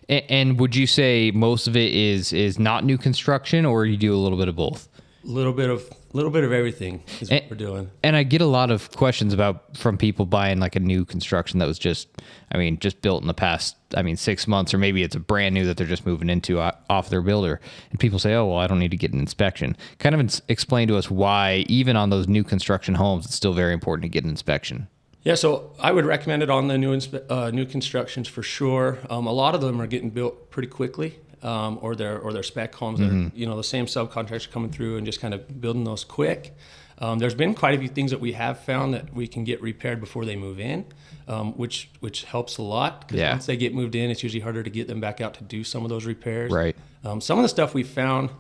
And, 0.09 0.25
and 0.29 0.61
would 0.61 0.75
you 0.75 0.87
say 0.87 1.31
most 1.31 1.67
of 1.67 1.76
it 1.76 1.93
is 1.93 2.32
is 2.32 2.59
not 2.59 2.85
new 2.85 2.99
construction, 2.99 3.65
or 3.65 3.87
you 3.87 3.97
do 3.97 4.15
a 4.15 4.19
little 4.19 4.38
bit 4.38 4.49
of 4.49 4.56
both? 4.56 4.88
A 5.25 5.26
little 5.26 5.53
bit 5.53 5.70
of 5.70 5.91
little 6.12 6.31
bit 6.31 6.43
of 6.44 6.52
everything 6.52 7.02
is 7.20 7.31
what 7.31 7.43
And- 7.43 7.50
we're 7.50 7.56
doing. 7.56 7.90
And 8.02 8.16
I 8.16 8.22
get 8.22 8.40
a 8.40 8.46
lot 8.46 8.70
of 8.70 8.90
questions 8.93 9.32
about 9.34 9.76
from 9.76 9.99
people 9.99 10.25
buying 10.26 10.58
like 10.58 10.75
a 10.76 10.81
new 10.81 11.05
construction 11.05 11.58
that 11.58 11.66
was 11.69 11.78
just, 11.78 12.08
I 12.50 12.56
mean, 12.58 12.78
just 12.78 13.02
built 13.02 13.20
in 13.22 13.28
the 13.28 13.34
past, 13.34 13.76
I 13.94 14.02
mean, 14.02 14.16
six 14.16 14.46
months, 14.49 14.72
or 14.72 14.78
maybe 14.78 15.02
it's 15.02 15.14
a 15.16 15.20
brand 15.20 15.55
new 15.55 15.64
that 15.66 15.76
they're 15.76 15.87
just 15.87 16.06
moving 16.06 16.31
into 16.31 16.60
off 16.60 17.10
their 17.10 17.20
builder. 17.22 17.60
And 17.90 18.00
people 18.00 18.19
say, 18.19 18.34
oh, 18.34 18.46
well, 18.46 18.58
I 18.58 18.66
don't 18.66 18.78
need 18.78 18.90
to 18.90 18.96
get 18.96 19.12
an 19.12 19.19
inspection. 19.20 19.76
Kind 19.99 20.14
of 20.14 20.20
ins- 20.20 20.43
explain 20.49 20.88
to 20.88 20.96
us 20.96 21.10
why, 21.10 21.64
even 21.69 21.96
on 21.96 22.11
those 22.11 22.26
new 22.26 22.44
construction 22.44 22.94
homes, 22.94 23.26
it's 23.26 23.34
still 23.34 23.52
very 23.52 23.75
important 23.75 24.02
to 24.04 24.08
get 24.08 24.25
an 24.25 24.31
inspection. 24.31 24.88
Yeah, 25.25 25.34
so 25.34 25.72
I 25.81 25.93
would 25.93 26.06
recommend 26.06 26.43
it 26.43 26.49
on 26.49 26.69
the 26.69 26.78
new 26.78 26.96
inspe- 26.96 27.25
uh, 27.28 27.50
new 27.50 27.66
constructions 27.66 28.28
for 28.28 28.43
sure. 28.43 28.99
Um, 29.11 29.26
a 29.26 29.32
lot 29.32 29.54
of 29.54 29.61
them 29.61 29.81
are 29.82 29.87
getting 29.87 30.11
built 30.11 30.50
pretty 30.50 30.69
quickly, 30.69 31.19
um, 31.43 31.79
or 31.82 31.94
they're 31.96 32.19
or 32.19 32.32
they're 32.32 32.43
spec 32.43 32.75
homes. 32.75 32.99
That 33.00 33.11
are, 33.11 33.31
you 33.35 33.46
know, 33.46 33.56
the 33.56 33.64
same 33.64 33.87
subcontractors 33.87 34.50
coming 34.50 34.70
through 34.70 34.96
and 34.96 35.06
just 35.06 35.20
kind 35.20 35.35
of 35.35 35.61
building 35.61 35.85
those 35.85 36.05
quick. 36.05 36.55
Um, 37.00 37.19
there's 37.20 37.35
been 37.35 37.55
quite 37.55 37.75
a 37.76 37.79
few 37.79 37.88
things 37.88 38.11
that 38.11 38.20
we 38.20 38.32
have 38.32 38.58
found 38.58 38.93
that 38.94 39.14
we 39.14 39.29
can 39.29 39.44
get 39.44 39.62
repaired 39.62 40.00
before 40.00 40.25
they 40.25 40.35
move 40.35 40.58
in, 40.58 40.85
um, 41.29 41.52
which 41.56 41.90
which 42.00 42.25
helps 42.25 42.58
a 42.58 42.62
lot. 42.62 43.08
'cause 43.08 43.19
Yeah. 43.19 43.32
Once 43.32 43.46
they 43.46 43.56
get 43.56 43.73
moved 43.75 43.94
in, 43.94 44.11
it's 44.11 44.23
usually 44.23 44.40
harder 44.43 44.62
to 44.64 44.70
get 44.70 44.88
them 44.88 45.00
back 45.00 45.20
out 45.20 45.35
to 45.35 45.44
do 45.44 45.62
some 45.62 45.85
of 45.85 45.90
those 45.90 46.05
repairs. 46.06 46.50
Right. 46.50 46.75
Um, 47.05 47.20
some 47.20 47.38
of 47.38 47.44
the 47.44 47.49
stuff 47.49 47.73
we 47.73 47.85
found, 47.85 48.31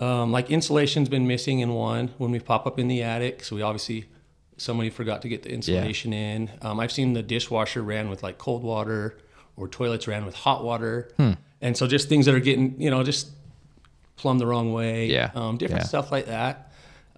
um, 0.00 0.32
like 0.32 0.50
insulation's 0.50 1.08
been 1.08 1.26
missing 1.26 1.60
in 1.60 1.72
one 1.72 2.10
when 2.18 2.30
we 2.30 2.38
pop 2.40 2.66
up 2.66 2.78
in 2.78 2.88
the 2.88 3.02
attic. 3.02 3.42
So 3.44 3.56
we 3.56 3.62
obviously 3.62 4.04
somebody 4.56 4.90
forgot 4.90 5.22
to 5.22 5.28
get 5.28 5.42
the 5.42 5.50
insulation 5.50 6.12
in. 6.12 6.50
Um, 6.62 6.78
I've 6.80 6.92
seen 6.92 7.12
the 7.14 7.22
dishwasher 7.22 7.82
ran 7.82 8.08
with 8.10 8.22
like 8.22 8.38
cold 8.38 8.62
water, 8.62 9.16
or 9.56 9.68
toilets 9.68 10.06
ran 10.06 10.24
with 10.26 10.34
hot 10.34 10.64
water, 10.64 11.08
Hmm. 11.16 11.32
And 11.64 11.76
so 11.76 11.86
just 11.86 12.08
things 12.08 12.26
that 12.26 12.34
are 12.34 12.40
getting 12.50 12.80
you 12.80 12.90
know 12.90 13.02
just 13.02 13.28
plumbed 14.16 14.40
the 14.40 14.46
wrong 14.46 14.72
way. 14.72 15.06
Yeah, 15.06 15.30
Um, 15.34 15.56
different 15.56 15.82
yeah. 15.82 15.88
stuff 15.88 16.12
like 16.12 16.26
that 16.26 16.70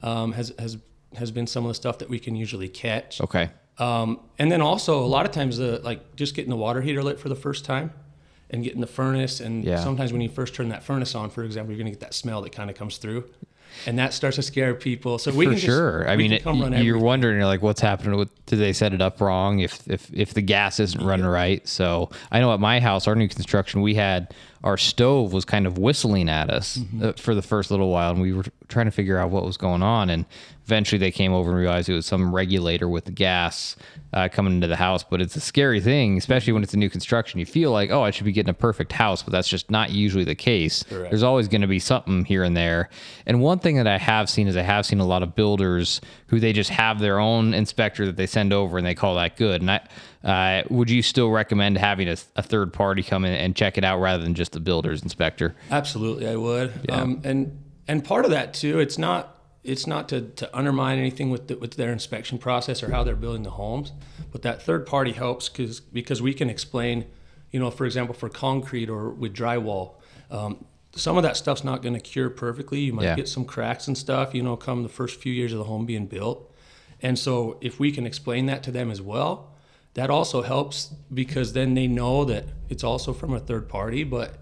um, 0.03 0.33
has 0.33 0.53
has 0.59 0.79
has 1.17 1.31
been 1.31 1.47
some 1.47 1.65
of 1.65 1.69
the 1.69 1.75
stuff 1.75 1.99
that 1.99 2.09
we 2.09 2.19
can 2.19 2.35
usually 2.37 2.69
catch. 2.69 3.21
Okay. 3.21 3.51
Um, 3.79 4.21
and 4.39 4.51
then 4.51 4.63
also 4.63 4.99
a 5.05 5.11
lot 5.17 5.27
of 5.27 5.33
times 5.33 5.59
the 5.59 5.81
like 5.85 6.01
just 6.17 6.35
getting 6.35 6.51
the 6.51 6.57
water 6.57 6.81
heater 6.81 7.03
lit 7.03 7.19
for 7.21 7.29
the 7.29 7.37
first 7.47 7.65
time 7.65 7.91
and 8.51 8.63
getting 8.65 8.81
the 8.81 8.87
furnace 8.87 9.41
and 9.41 9.65
Yeah. 9.65 9.83
sometimes 9.83 10.13
when 10.13 10.21
you 10.23 10.29
first 10.31 10.55
turn 10.55 10.69
that 10.71 10.83
furnace 10.83 11.15
on, 11.15 11.31
for 11.31 11.43
example, 11.45 11.73
you're 11.73 11.79
gonna 11.79 11.91
get 11.91 12.01
that 12.01 12.15
smell 12.15 12.41
that 12.43 12.53
kind 12.53 12.71
of 12.71 12.77
comes 12.77 12.97
through. 12.99 13.25
And 13.87 13.99
that 13.99 14.13
starts 14.15 14.37
to 14.37 14.43
scare 14.43 14.75
people. 14.75 15.19
So 15.19 15.31
we 15.33 15.45
For 15.45 15.51
can 15.53 15.59
just- 15.61 15.67
sure. 15.67 16.09
I 16.09 16.17
mean, 16.17 16.33
it, 16.33 16.45
you're 16.45 16.55
everything. 16.55 17.01
wondering, 17.01 17.37
you're 17.37 17.47
like, 17.47 17.63
what's 17.63 17.81
happening 17.81 18.17
with, 18.19 18.31
did 18.47 18.59
they 18.59 18.73
set 18.73 18.93
it 18.95 19.01
up 19.01 19.21
wrong? 19.21 19.61
If, 19.61 19.87
if, 19.89 20.11
if 20.13 20.35
the 20.35 20.43
gas 20.43 20.81
isn't 20.81 21.05
running 21.05 21.27
right. 21.27 21.67
So 21.69 22.11
I 22.33 22.41
know 22.41 22.53
at 22.53 22.61
my 22.61 22.81
house, 22.81 23.07
our 23.07 23.15
new 23.15 23.29
construction, 23.29 23.83
we 23.83 23.95
had 23.95 24.35
our 24.64 24.76
stove 24.76 25.32
was 25.32 25.44
kind 25.44 25.67
of 25.67 25.79
whistling 25.79 26.29
at 26.29 26.50
us 26.50 26.76
Mm-hmm. 26.79 27.05
uh, 27.05 27.12
for 27.12 27.35
the 27.35 27.43
first 27.43 27.70
little 27.70 27.91
while. 27.91 28.11
And 28.12 28.20
we 28.20 28.32
were 28.32 28.44
trying 28.69 28.87
to 28.87 28.91
figure 28.93 29.19
out 29.19 29.31
what 29.31 29.44
was 29.44 29.56
going 29.56 29.82
on. 29.82 30.11
And 30.11 30.25
eventually 30.64 30.99
they 30.99 31.11
came 31.12 31.32
over 31.32 31.50
and 31.50 31.58
realized 31.58 31.88
it 31.88 31.94
was 31.94 32.06
some 32.06 32.35
regulator 32.35 32.88
with 32.88 33.05
the 33.05 33.12
gas 33.12 33.76
uh, 34.12 34.29
coming 34.32 34.54
into 34.54 34.66
the 34.66 34.76
house. 34.76 35.04
But 35.04 35.21
it's 35.21 35.37
a 35.37 35.40
scary 35.40 35.81
thing, 35.81 36.19
especially 36.19 36.52
when 36.52 36.62
it's 36.62 36.75
a 36.75 36.78
new 36.78 36.90
construction. 36.90 37.38
You 37.38 37.47
feel 37.47 37.71
like, 37.71 37.90
oh, 37.90 38.02
I 38.02 38.11
should 38.11 38.25
be 38.25 38.33
getting 38.33 38.50
a 38.50 38.54
perfect 38.54 38.92
house, 38.92 39.23
but 39.23 39.31
that's 39.33 39.49
just 39.49 39.71
not 39.71 39.90
usually 39.90 40.25
the 40.25 40.35
case. 40.35 40.83
Correct. 40.83 41.11
There's 41.11 41.23
always 41.23 41.47
going 41.49 41.61
to 41.61 41.66
be 41.69 41.78
something 41.78 42.25
here 42.25 42.42
and 42.42 42.57
there. 42.57 42.88
And 43.26 43.40
one 43.40 43.59
thing 43.61 43.76
that 43.76 43.87
I 43.87 43.99
have 43.99 44.28
seen 44.28 44.49
is 44.49 44.57
I 44.57 44.62
have 44.62 44.85
seen 44.87 44.99
a 45.00 45.07
lot 45.07 45.23
of 45.23 45.35
builders 45.35 46.00
who 46.28 46.40
they 46.40 46.52
just 46.52 46.71
have 46.71 46.99
their 46.99 47.18
own 47.18 47.54
inspector 47.54 48.06
that 48.06 48.16
they 48.16 48.26
send 48.26 48.52
over 48.52 48.78
and 48.78 48.87
they 48.87 48.95
call 48.95 49.14
that 49.14 49.37
good. 49.37 49.61
And 49.61 49.71
I, 49.71 49.80
uh, 50.25 50.64
would 50.68 50.90
you 50.90 51.02
still 51.02 51.30
recommend 51.30 51.78
having 51.78 52.09
a, 52.09 52.16
a 52.35 52.42
third 52.42 52.73
party 52.73 53.02
come 53.02 53.25
in 53.25 53.33
and 53.33 53.54
check 53.54 53.78
it 53.78 53.85
out 53.85 54.00
rather 54.00 54.23
than 54.23 54.35
just 54.35 54.52
the 54.52 54.61
builder's 54.61 55.02
inspector? 55.02 55.54
Absolutely, 55.71 56.28
I 56.28 56.37
would. 56.37 56.90
Um, 56.90 57.21
and 57.25 57.62
and 57.88 58.04
part 58.04 58.25
of 58.25 58.33
that 58.33 58.54
too, 58.54 58.80
it's 58.80 58.99
not 58.99 59.37
it's 59.62 59.87
not 59.87 60.09
to, 60.09 60.23
to 60.23 60.56
undermine 60.56 60.99
anything 60.99 61.30
with 61.30 61.49
the, 61.49 61.56
with 61.56 61.75
their 61.75 61.92
inspection 61.92 62.38
process 62.38 62.83
or 62.83 62.90
how 62.90 63.02
they're 63.02 63.16
building 63.16 63.42
the 63.42 63.50
homes, 63.50 63.92
but 64.30 64.42
that 64.42 64.62
third 64.62 64.87
party 64.87 65.12
helps 65.12 65.49
because 65.49 65.80
because 65.80 66.23
we 66.23 66.35
can 66.35 66.49
explain, 66.50 67.04
you 67.50 67.61
know, 67.61 67.71
for 67.71 67.85
example, 67.85 68.14
for 68.14 68.28
concrete 68.28 68.88
or 68.88 69.11
with 69.11 69.35
drywall, 69.35 69.95
um, 70.30 70.64
some 70.97 71.17
of 71.17 71.23
that 71.23 71.37
stuff's 71.37 71.62
not 71.65 71.83
going 71.83 71.95
to 71.95 72.00
cure 72.00 72.31
perfectly. 72.31 72.81
You 72.81 72.93
might 72.93 73.05
Yeah. 73.05 73.17
get 73.17 73.29
some 73.29 73.45
cracks 73.45 73.87
and 73.87 73.97
stuff, 73.97 74.35
you 74.35 74.43
know, 74.43 74.57
come 74.57 74.83
the 74.83 74.88
first 74.88 75.21
few 75.21 75.33
years 75.33 75.53
of 75.53 75.59
the 75.59 75.65
home 75.65 75.87
being 75.87 76.07
built. 76.07 76.53
And 77.03 77.19
so 77.19 77.59
if 77.61 77.79
we 77.79 77.93
can 77.93 78.07
explain 78.07 78.47
that 78.47 78.62
to 78.65 78.71
them 78.71 78.91
as 78.91 79.00
well, 79.03 79.53
that 79.95 80.11
also 80.11 80.43
helps 80.43 80.95
because 81.12 81.53
then 81.53 81.75
they 81.75 81.87
know 81.87 82.25
that 82.25 82.45
it's 82.69 82.83
also 82.85 83.12
from 83.12 83.33
a 83.35 83.38
third 83.41 83.69
party, 83.69 84.05
but 84.05 84.38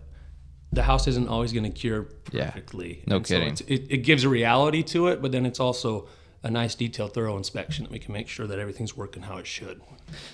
the 0.73 0.83
house 0.85 1.07
isn't 1.07 1.29
always 1.29 1.53
going 1.53 1.65
to 1.65 1.71
cure 1.71 2.09
Yeah. 2.33 2.47
perfectly. 2.51 3.03
No 3.07 3.17
And 3.17 3.27
so 3.27 3.35
kidding. 3.35 3.49
it's, 3.53 3.61
it, 3.63 3.87
it 3.91 3.97
gives 3.99 4.25
a 4.25 4.29
reality 4.29 4.83
to 4.85 5.09
it, 5.09 5.23
but 5.23 5.31
then 5.33 5.47
it's 5.47 5.61
also 5.61 6.09
a 6.45 6.51
nice, 6.51 6.75
detailed, 6.75 7.15
thorough 7.15 7.37
inspection 7.39 7.85
that 7.85 7.91
we 7.91 7.99
can 7.99 8.13
make 8.13 8.29
sure 8.29 8.47
that 8.47 8.59
everything's 8.59 8.97
working 8.97 9.23
how 9.23 9.39
it 9.39 9.47
should. 9.47 9.81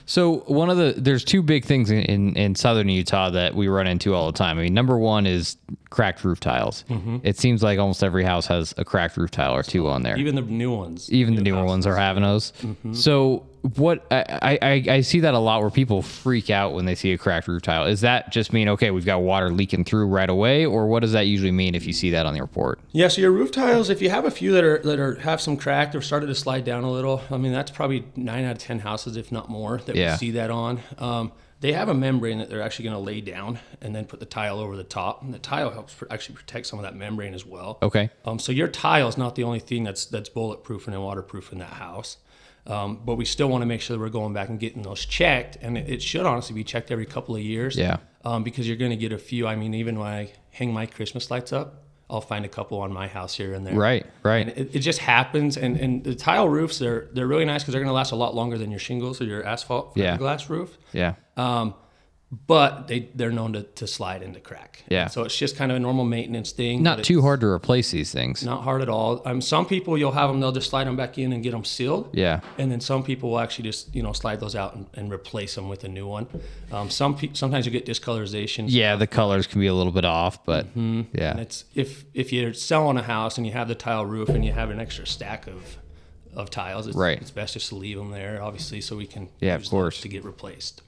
So 0.06 0.38
one 0.40 0.68
of 0.68 0.76
the 0.76 0.94
there's 0.96 1.24
two 1.24 1.40
big 1.42 1.64
things 1.64 1.90
in, 1.90 2.02
in, 2.02 2.36
in 2.36 2.54
southern 2.56 2.88
Utah 2.88 3.30
that 3.30 3.54
we 3.54 3.68
run 3.68 3.86
into 3.86 4.12
all 4.12 4.26
the 4.26 4.36
time. 4.36 4.58
I 4.58 4.62
mean, 4.64 4.74
number 4.74 4.98
one 4.98 5.24
is 5.24 5.56
cracked 5.88 6.24
roof 6.24 6.40
tiles. 6.40 6.84
Mm-hmm. 6.88 7.18
It 7.22 7.38
seems 7.38 7.62
like 7.62 7.78
almost 7.78 8.02
every 8.02 8.24
house 8.24 8.46
has 8.46 8.74
a 8.76 8.84
cracked 8.84 9.16
roof 9.16 9.30
tile 9.30 9.54
or 9.54 9.62
two 9.62 9.88
on 9.88 10.02
there. 10.02 10.18
Even 10.18 10.34
the 10.34 10.42
new 10.42 10.74
ones. 10.74 11.10
even 11.12 11.36
the 11.36 11.42
newer 11.42 11.64
ones 11.64 11.86
are 11.86 11.96
having 11.96 12.24
those. 12.24 12.52
Mm-hmm. 12.62 12.92
So 12.92 13.46
what 13.76 14.06
I, 14.10 14.58
I 14.62 14.84
I 14.88 15.00
see 15.02 15.20
that 15.20 15.34
a 15.34 15.38
lot 15.38 15.60
where 15.60 15.70
people 15.70 16.02
freak 16.02 16.50
out 16.50 16.72
when 16.74 16.84
they 16.86 16.94
see 16.94 17.12
a 17.12 17.18
cracked 17.18 17.48
roof 17.48 17.62
tile. 17.62 17.86
Is 17.86 18.00
that 18.00 18.32
just 18.32 18.52
mean 18.52 18.68
okay, 18.70 18.90
we've 18.90 19.04
got 19.04 19.22
water 19.22 19.50
leaking 19.50 19.84
through 19.84 20.06
right 20.06 20.28
away, 20.30 20.64
or 20.66 20.86
what 20.86 21.00
does 21.00 21.12
that 21.12 21.26
usually 21.26 21.50
mean 21.52 21.74
if 21.74 21.86
you 21.86 21.92
see 21.92 22.10
that 22.10 22.26
on 22.26 22.34
the 22.34 22.40
report? 22.40 22.80
Yeah, 22.92 23.08
so 23.08 23.20
your 23.20 23.32
roof 23.32 23.50
tiles, 23.52 23.90
if 23.90 24.00
you 24.00 24.10
have 24.10 24.24
a 24.24 24.30
few 24.30 24.52
that 24.52 24.64
are 24.64 24.78
that 24.78 24.98
are 24.98 25.16
have 25.20 25.40
some 25.40 25.56
cracked 25.56 25.94
or 25.94 26.00
started 26.00 26.26
to 26.26 26.34
slide 26.34 26.64
down 26.64 26.84
a 26.84 26.90
little, 26.90 27.22
I 27.30 27.36
mean 27.36 27.52
that's 27.52 27.70
probably 27.70 28.04
nine 28.16 28.44
out 28.44 28.52
of 28.52 28.58
ten 28.58 28.80
houses, 28.80 29.16
if 29.16 29.30
not 29.30 29.48
more, 29.48 29.78
that 29.86 29.96
Yeah. 29.96 30.12
we 30.12 30.18
see 30.18 30.30
that 30.32 30.50
on. 30.50 30.80
Um, 30.98 31.32
they 31.60 31.72
have 31.74 31.90
a 31.90 31.94
membrane 31.94 32.38
that 32.38 32.48
they're 32.48 32.62
actually 32.62 32.84
going 32.86 32.96
to 32.96 33.02
lay 33.02 33.20
down 33.20 33.58
and 33.82 33.94
then 33.94 34.06
put 34.06 34.18
the 34.18 34.24
tile 34.24 34.58
over 34.58 34.78
the 34.78 34.82
top. 34.82 35.22
And 35.22 35.34
the 35.34 35.38
tile 35.38 35.68
helps 35.70 35.92
pr- 35.92 36.06
actually 36.10 36.36
protect 36.36 36.66
some 36.66 36.78
of 36.78 36.84
that 36.84 36.96
membrane 36.96 37.34
as 37.34 37.44
well. 37.44 37.76
Okay. 37.82 38.08
Um, 38.24 38.38
so 38.38 38.50
your 38.50 38.66
tile 38.66 39.08
is 39.08 39.18
not 39.18 39.34
the 39.34 39.44
only 39.44 39.58
thing 39.58 39.84
that's 39.84 40.06
that's 40.06 40.30
bulletproof 40.30 40.88
and 40.88 40.98
waterproof 41.02 41.52
in 41.52 41.58
that 41.58 41.74
house. 41.74 42.16
Um, 42.66 43.00
but 43.04 43.16
we 43.16 43.24
still 43.24 43.48
want 43.48 43.62
to 43.62 43.66
make 43.66 43.80
sure 43.80 43.96
that 43.96 44.00
we're 44.00 44.10
going 44.10 44.32
back 44.32 44.48
and 44.48 44.60
getting 44.60 44.82
those 44.82 45.04
checked, 45.04 45.56
and 45.62 45.76
it, 45.78 45.88
it 45.88 46.02
should 46.02 46.26
honestly 46.26 46.54
be 46.54 46.64
checked 46.64 46.90
every 46.90 47.06
couple 47.06 47.34
of 47.34 47.42
years. 47.42 47.76
Yeah. 47.76 47.96
Um, 48.24 48.44
because 48.44 48.68
you're 48.68 48.76
going 48.76 48.90
to 48.90 48.96
get 48.98 49.12
a 49.12 49.18
few. 49.18 49.46
I 49.46 49.56
mean, 49.56 49.72
even 49.74 49.98
when 49.98 50.08
I 50.08 50.32
hang 50.50 50.72
my 50.74 50.84
Christmas 50.86 51.30
lights 51.30 51.52
up, 51.54 51.84
I'll 52.10 52.20
find 52.20 52.44
a 52.44 52.48
couple 52.48 52.78
on 52.80 52.92
my 52.92 53.08
house 53.08 53.34
here 53.34 53.54
and 53.54 53.66
there. 53.66 53.74
Right. 53.74 54.04
Right. 54.22 54.48
And 54.48 54.58
it, 54.58 54.76
it 54.76 54.78
just 54.80 54.98
happens, 54.98 55.56
and, 55.56 55.76
and 55.78 56.04
the 56.04 56.14
tile 56.14 56.48
roofs 56.48 56.78
they're 56.78 57.08
they're 57.12 57.26
really 57.26 57.44
nice 57.46 57.62
because 57.62 57.72
they're 57.72 57.80
going 57.80 57.88
to 57.88 57.94
last 57.94 58.12
a 58.12 58.16
lot 58.16 58.34
longer 58.34 58.58
than 58.58 58.70
your 58.70 58.80
shingles 58.80 59.20
or 59.20 59.24
your 59.24 59.44
asphalt 59.44 59.96
Yeah. 59.96 60.16
glass 60.16 60.50
roof. 60.50 60.76
yeah. 60.92 61.14
Um, 61.36 61.74
but 62.46 62.86
they 62.86 63.08
they're 63.16 63.32
known 63.32 63.54
to, 63.54 63.62
to 63.64 63.86
slide 63.88 64.22
into 64.22 64.38
crack. 64.38 64.84
Yeah. 64.88 65.08
So 65.08 65.24
it's 65.24 65.36
just 65.36 65.56
kind 65.56 65.72
of 65.72 65.76
a 65.76 65.80
normal 65.80 66.04
maintenance 66.04 66.52
thing. 66.52 66.80
Not 66.82 67.02
too 67.02 67.22
hard 67.22 67.40
to 67.40 67.48
replace 67.48 67.90
these 67.90 68.12
things. 68.12 68.44
Not 68.44 68.62
hard 68.62 68.82
at 68.82 68.88
all. 68.88 69.20
Um, 69.24 69.40
some 69.40 69.66
people 69.66 69.98
you'll 69.98 70.12
have 70.12 70.30
them 70.30 70.38
they'll 70.38 70.52
just 70.52 70.70
slide 70.70 70.86
them 70.86 70.96
back 70.96 71.18
in 71.18 71.32
and 71.32 71.42
get 71.42 71.50
them 71.50 71.64
sealed. 71.64 72.10
Yeah. 72.12 72.40
And 72.56 72.70
then 72.70 72.80
some 72.80 73.02
people 73.02 73.30
will 73.30 73.40
actually 73.40 73.64
just 73.64 73.92
you 73.94 74.02
know 74.04 74.12
slide 74.12 74.38
those 74.38 74.54
out 74.54 74.76
and, 74.76 74.86
and 74.94 75.12
replace 75.12 75.56
them 75.56 75.68
with 75.68 75.82
a 75.82 75.88
new 75.88 76.06
one. 76.06 76.28
Um, 76.70 76.88
some 76.88 77.16
pe- 77.16 77.32
sometimes 77.32 77.66
you 77.66 77.72
get 77.72 77.84
discolorization. 77.84 78.66
Yeah. 78.68 78.94
The 78.94 79.08
colors 79.08 79.48
can 79.48 79.60
be 79.60 79.66
a 79.66 79.74
little 79.74 79.92
bit 79.92 80.04
off, 80.04 80.44
but 80.44 80.66
yeah. 80.76 81.32
And 81.32 81.40
it's 81.40 81.64
if 81.74 82.04
if 82.14 82.32
you're 82.32 82.54
selling 82.54 82.96
a 82.96 83.02
house 83.02 83.38
and 83.38 83.46
you 83.46 83.52
have 83.54 83.66
the 83.66 83.74
tile 83.74 84.06
roof 84.06 84.28
and 84.28 84.44
you 84.44 84.52
have 84.52 84.70
an 84.70 84.78
extra 84.78 85.04
stack 85.04 85.48
of 85.48 85.78
of 86.32 86.48
tiles, 86.48 86.86
it's, 86.86 86.96
Right. 86.96 87.20
it's 87.20 87.32
best 87.32 87.54
just 87.54 87.70
to 87.70 87.74
leave 87.74 87.98
them 87.98 88.12
there, 88.12 88.40
obviously, 88.40 88.80
so 88.80 88.96
we 88.96 89.04
can 89.04 89.28
Yeah, 89.40 89.56
of 89.56 89.68
course. 89.68 90.00
to 90.02 90.08
get 90.08 90.24
replaced. 90.24 90.80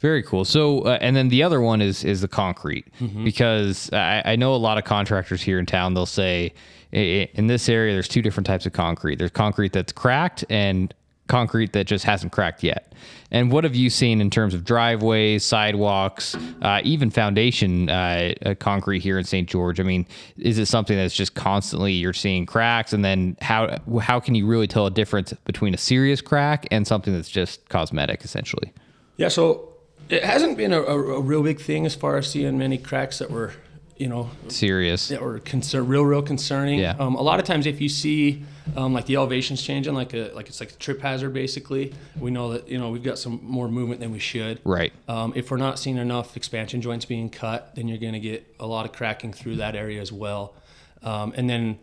Very 0.00 0.22
cool. 0.22 0.44
So, 0.44 0.82
uh, 0.82 0.98
and 1.00 1.16
then 1.16 1.28
the 1.28 1.42
other 1.42 1.60
one 1.60 1.80
is 1.82 2.04
is 2.04 2.20
the 2.20 2.28
concrete 2.28 2.86
Mm-hmm. 3.00 3.24
because 3.24 3.90
I, 3.92 4.22
I 4.24 4.36
know 4.36 4.54
a 4.54 4.56
lot 4.56 4.78
of 4.78 4.84
contractors 4.84 5.42
here 5.42 5.58
in 5.58 5.66
town. 5.66 5.94
They'll 5.94 6.06
say 6.06 6.52
"I- 6.92 6.96
I- 6.96 7.30
in 7.34 7.48
this 7.48 7.68
area 7.68 7.92
there's 7.94 8.08
two 8.08 8.22
different 8.22 8.46
types 8.46 8.64
of 8.66 8.72
concrete. 8.72 9.18
There's 9.18 9.30
concrete 9.32 9.72
that's 9.72 9.92
cracked 9.92 10.44
and 10.48 10.94
concrete 11.26 11.72
that 11.74 11.86
just 11.86 12.04
hasn't 12.06 12.32
cracked 12.32 12.62
yet. 12.62 12.94
And 13.30 13.52
what 13.52 13.64
have 13.64 13.74
you 13.74 13.90
seen 13.90 14.22
in 14.22 14.30
terms 14.30 14.54
of 14.54 14.64
driveways, 14.64 15.44
sidewalks, 15.44 16.34
uh, 16.62 16.80
even 16.84 17.10
foundation 17.10 17.90
uh, 17.90 18.32
uh, 18.46 18.54
concrete 18.54 19.00
here 19.00 19.18
in 19.18 19.24
St. 19.24 19.46
George? 19.46 19.78
I 19.78 19.82
mean, 19.82 20.06
is 20.38 20.58
it 20.58 20.66
something 20.66 20.96
that's 20.96 21.14
just 21.14 21.34
constantly 21.34 21.92
you're 21.92 22.14
seeing 22.14 22.46
cracks, 22.46 22.92
and 22.94 23.04
then 23.04 23.36
how 23.42 23.78
how 24.00 24.20
can 24.20 24.34
you 24.36 24.46
really 24.46 24.66
tell 24.68 24.86
a 24.86 24.90
difference 24.90 25.34
between 25.44 25.74
a 25.74 25.78
serious 25.78 26.20
crack 26.22 26.66
and 26.70 26.86
something 26.86 27.12
that's 27.12 27.28
just 27.28 27.68
cosmetic, 27.68 28.24
essentially? 28.24 28.72
Yeah, 29.18 29.28
so 29.28 29.67
it 30.10 30.24
hasn't 30.24 30.56
been 30.56 30.72
a, 30.72 30.80
a, 30.80 31.16
a 31.16 31.20
real 31.20 31.42
big 31.42 31.60
thing 31.60 31.86
as 31.86 31.94
far 31.94 32.16
as 32.16 32.30
seeing 32.30 32.58
many 32.58 32.78
cracks 32.78 33.18
that 33.18 33.30
were, 33.30 33.52
you 33.96 34.08
know, 34.08 34.30
Serious. 34.48 35.08
that 35.08 35.20
were 35.20 35.38
concern, 35.40 35.86
real, 35.86 36.04
real 36.04 36.22
concerning. 36.22 36.78
Yeah. 36.78 36.96
Um, 36.98 37.14
a 37.14 37.22
lot 37.22 37.40
of 37.40 37.46
times, 37.46 37.66
if 37.66 37.80
you 37.80 37.88
see 37.88 38.44
um, 38.76 38.92
like 38.92 39.06
the 39.06 39.16
elevations 39.16 39.62
changing, 39.62 39.94
like 39.94 40.14
a 40.14 40.30
like 40.34 40.48
it's 40.48 40.60
like 40.60 40.72
a 40.72 40.76
trip 40.76 41.00
hazard, 41.00 41.32
basically, 41.34 41.92
we 42.18 42.30
know 42.30 42.52
that 42.52 42.68
you 42.68 42.78
know 42.78 42.90
we've 42.90 43.02
got 43.02 43.18
some 43.18 43.40
more 43.42 43.68
movement 43.68 44.00
than 44.00 44.12
we 44.12 44.18
should. 44.18 44.60
Right. 44.64 44.92
Um, 45.08 45.32
if 45.36 45.50
we're 45.50 45.56
not 45.56 45.78
seeing 45.78 45.96
enough 45.96 46.36
expansion 46.36 46.80
joints 46.80 47.04
being 47.04 47.28
cut, 47.30 47.74
then 47.74 47.88
you're 47.88 47.98
going 47.98 48.14
to 48.14 48.20
get 48.20 48.46
a 48.60 48.66
lot 48.66 48.86
of 48.86 48.92
cracking 48.92 49.32
through 49.32 49.56
that 49.56 49.74
area 49.74 50.00
as 50.00 50.12
well. 50.12 50.54
Um, 51.02 51.32
and 51.36 51.48
then 51.48 51.78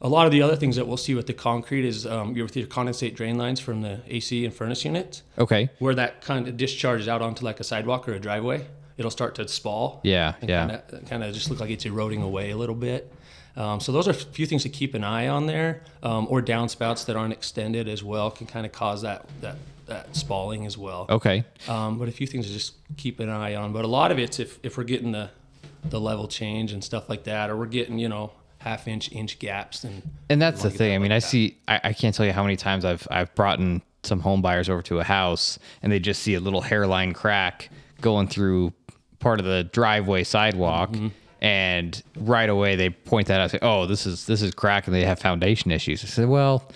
a 0.00 0.08
lot 0.08 0.26
of 0.26 0.32
the 0.32 0.42
other 0.42 0.54
things 0.56 0.76
that 0.76 0.86
we'll 0.86 0.96
see 0.96 1.14
with 1.14 1.26
the 1.26 1.32
concrete 1.32 1.84
is 1.84 2.06
um, 2.06 2.34
you're 2.36 2.44
with 2.46 2.56
your 2.56 2.66
condensate 2.66 3.14
drain 3.14 3.36
lines 3.36 3.58
from 3.60 3.82
the 3.82 4.00
AC 4.06 4.44
and 4.44 4.54
furnace 4.54 4.84
units, 4.84 5.22
Okay. 5.38 5.68
where 5.78 5.94
that 5.94 6.20
kind 6.22 6.46
of 6.46 6.56
discharges 6.56 7.08
out 7.08 7.20
onto 7.22 7.44
like 7.44 7.58
a 7.60 7.64
sidewalk 7.64 8.08
or 8.08 8.12
a 8.14 8.20
driveway. 8.20 8.64
It'll 8.96 9.10
start 9.10 9.34
to 9.36 9.46
spall. 9.48 10.00
Yeah, 10.04 10.34
yeah. 10.42 10.80
Kind 11.08 11.22
of 11.24 11.32
just 11.34 11.50
look 11.50 11.60
like 11.60 11.70
it's 11.70 11.84
eroding 11.86 12.22
away 12.22 12.50
a 12.50 12.56
little 12.56 12.74
bit. 12.74 13.12
Um, 13.56 13.80
so 13.80 13.90
those 13.92 14.06
are 14.06 14.12
a 14.12 14.14
few 14.14 14.46
things 14.46 14.62
to 14.64 14.68
keep 14.68 14.94
an 14.94 15.02
eye 15.02 15.26
on 15.28 15.46
there, 15.46 15.82
um, 16.02 16.26
or 16.30 16.40
downspouts 16.42 17.06
that 17.06 17.16
aren't 17.16 17.32
extended 17.32 17.88
as 17.88 18.04
well 18.04 18.30
can 18.30 18.46
kind 18.46 18.64
of 18.66 18.72
cause 18.72 19.02
that 19.02 19.26
that 19.40 19.56
that 19.86 20.14
spalling 20.14 20.66
as 20.66 20.76
well. 20.78 21.06
Okay. 21.08 21.44
Um, 21.66 21.98
but 21.98 22.08
a 22.08 22.12
few 22.12 22.26
things 22.26 22.46
to 22.46 22.52
just 22.52 22.74
keep 22.96 23.18
an 23.20 23.28
eye 23.28 23.54
on. 23.56 23.72
But 23.72 23.84
a 23.84 23.88
lot 23.88 24.12
of 24.12 24.18
it's 24.18 24.38
if, 24.38 24.58
if 24.62 24.76
we're 24.76 24.84
getting 24.84 25.10
the 25.12 25.30
the 25.84 26.00
level 26.00 26.28
change 26.28 26.72
and 26.72 26.82
stuff 26.84 27.08
like 27.08 27.24
that, 27.24 27.50
or 27.50 27.56
we're 27.56 27.66
getting 27.66 27.98
you 27.98 28.08
know 28.08 28.30
half 28.58 28.88
inch 28.88 29.10
inch 29.12 29.38
gaps 29.38 29.84
and 29.84 30.02
And 30.28 30.40
that's 30.42 30.62
the 30.62 30.70
thing. 30.70 30.94
I 30.94 30.98
mean, 30.98 31.10
like 31.10 31.16
I 31.16 31.20
that. 31.20 31.26
see. 31.26 31.58
I, 31.68 31.80
I 31.84 31.92
can't 31.92 32.14
tell 32.14 32.26
you 32.26 32.32
how 32.32 32.42
many 32.42 32.56
times 32.56 32.84
I've 32.84 33.06
I've 33.10 33.34
brought 33.34 33.58
in 33.60 33.82
some 34.02 34.20
home 34.20 34.40
buyers 34.42 34.68
over 34.68 34.82
to 34.82 35.00
a 35.00 35.04
house, 35.04 35.58
and 35.82 35.90
they 35.92 35.98
just 36.00 36.22
see 36.22 36.34
a 36.34 36.40
little 36.40 36.60
hairline 36.60 37.12
crack 37.12 37.68
going 38.00 38.28
through 38.28 38.72
part 39.18 39.40
of 39.40 39.46
the 39.46 39.64
driveway 39.64 40.24
sidewalk, 40.24 40.90
Mm-hmm. 40.92 41.08
and 41.40 42.02
right 42.16 42.48
away 42.48 42.76
they 42.76 42.90
point 42.90 43.26
that 43.28 43.40
out. 43.40 43.50
Say, 43.50 43.58
"Oh, 43.62 43.86
this 43.86 44.06
is 44.06 44.26
this 44.26 44.42
is 44.42 44.52
crack," 44.54 44.86
and 44.86 44.94
they 44.94 45.04
have 45.04 45.18
foundation 45.18 45.70
issues. 45.70 46.04
I 46.04 46.06
said, 46.08 46.28
"Well." 46.28 46.68